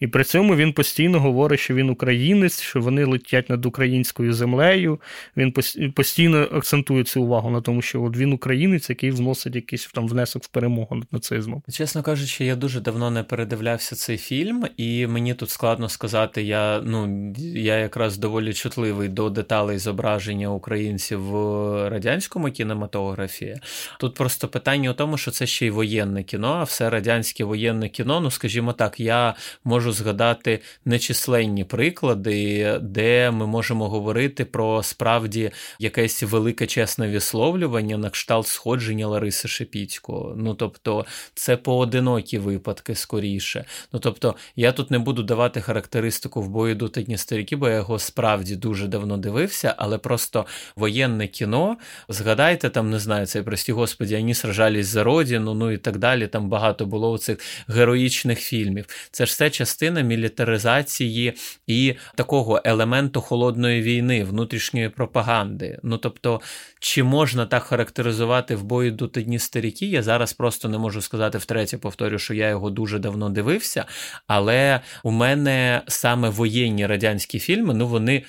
[0.00, 5.00] І при цьому він постійно говорить, що він українець, що вони летять над українською землею.
[5.36, 5.54] Він
[5.94, 10.44] постійно акцентує цю увагу на тому, що от він українець, який вносить якийсь там внесок
[10.44, 11.62] в перемогу над нацизмом.
[11.72, 16.80] Чесно кажучи, я дуже давно не передивлявся цей фільм, і мені тут складно сказати, я
[16.84, 23.56] ну я якраз доволі чутливий до деталей зображення українців в радянському кінематографії.
[24.00, 27.88] Тут просто питання у тому, що це ще й воєнне кіно, а все радянське воєнне
[27.88, 28.20] кіно.
[28.20, 29.34] Ну скажімо так, я
[29.64, 37.98] можу можу згадати нечисленні приклади, де ми можемо говорити про справді якесь велике чесне висловлювання
[37.98, 40.34] на кшталт сходження Лариси Шепіцького.
[40.36, 43.64] Ну тобто, це поодинокі випадки скоріше.
[43.92, 47.74] Ну тобто, я тут не буду давати характеристику в бою до одні старіки, бо я
[47.74, 50.46] його справді дуже давно дивився, але просто
[50.76, 51.76] воєнне кіно.
[52.08, 56.26] Згадайте, там не знаю, це прості господі, вони сражались за родину, ну і так далі.
[56.26, 57.38] Там багато було цих
[57.68, 58.86] героїчних фільмів.
[59.10, 61.34] Це ж все частина частина мілітаризації
[61.66, 65.78] і такого елементу холодної війни, внутрішньої пропаганди.
[65.82, 66.40] Ну тобто,
[66.80, 69.86] чи можна так характеризувати в бою до дні старіки?
[69.86, 73.84] Я зараз просто не можу сказати втретє, повторю, що я його дуже давно дивився,
[74.26, 78.24] але у мене саме воєнні радянські фільми, ну вони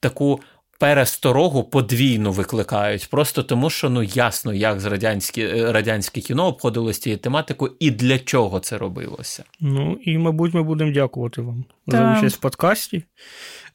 [0.00, 0.40] таку
[0.78, 7.18] пересторогу подвійно викликають, просто тому, що ну ясно, як з радянське, радянське кіно обходилось цією
[7.18, 9.44] тематикою і для чого це робилося.
[9.60, 11.64] Ну і, мабуть, ми будемо дякувати вам.
[11.86, 13.04] За участь в подкасті.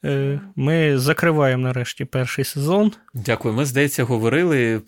[0.04, 2.92] Е, ми закриваємо нарешті перший сезон.
[3.14, 3.54] Дякую.
[3.54, 4.82] Ми, здається, говорили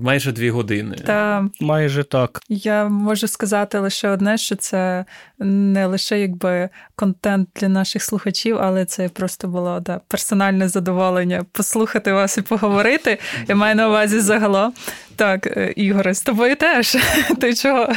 [0.00, 0.96] майже дві години.
[1.06, 2.40] Та майже так.
[2.48, 5.04] Я можу сказати лише одне, що це
[5.38, 12.12] не лише якби контент для наших слухачів, але це просто було да, персональне задоволення послухати
[12.12, 13.18] вас і поговорити.
[13.48, 14.72] Я маю на увазі загалом.
[15.16, 16.96] Так, е, Ігоре, з тобою теж.
[17.40, 17.88] Ти чого?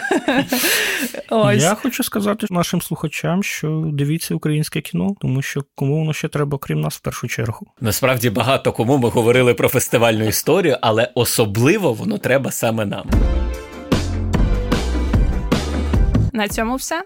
[1.29, 1.63] Ось.
[1.63, 6.57] Я хочу сказати нашим слухачам, що дивіться українське кіно, тому що кому воно ще треба,
[6.57, 7.67] крім нас, в першу чергу.
[7.81, 13.09] Насправді багато кому ми говорили про фестивальну історію, але особливо воно треба саме нам.
[16.33, 17.03] На цьому все.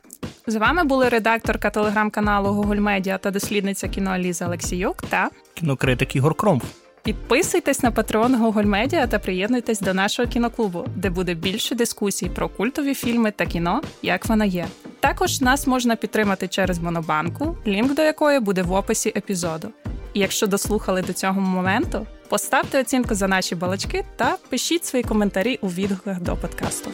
[0.47, 6.33] З вами були редакторка телеграм-каналу Google Media та дослідниця кіно Ліза Олексіюк та кінокритик Ігор
[6.35, 6.63] Кромф.
[7.03, 12.49] Підписуйтесь на патреон Google Media та приєднуйтесь до нашого кіноклубу, де буде більше дискусій про
[12.49, 14.67] культові фільми та кіно, як воно є.
[14.99, 19.71] Також нас можна підтримати через Монобанку, лінк до якої буде в описі епізоду.
[20.13, 25.59] І якщо дослухали до цього моменту, поставте оцінку за наші балачки та пишіть свої коментарі
[25.61, 26.91] у відгуках до подкасту.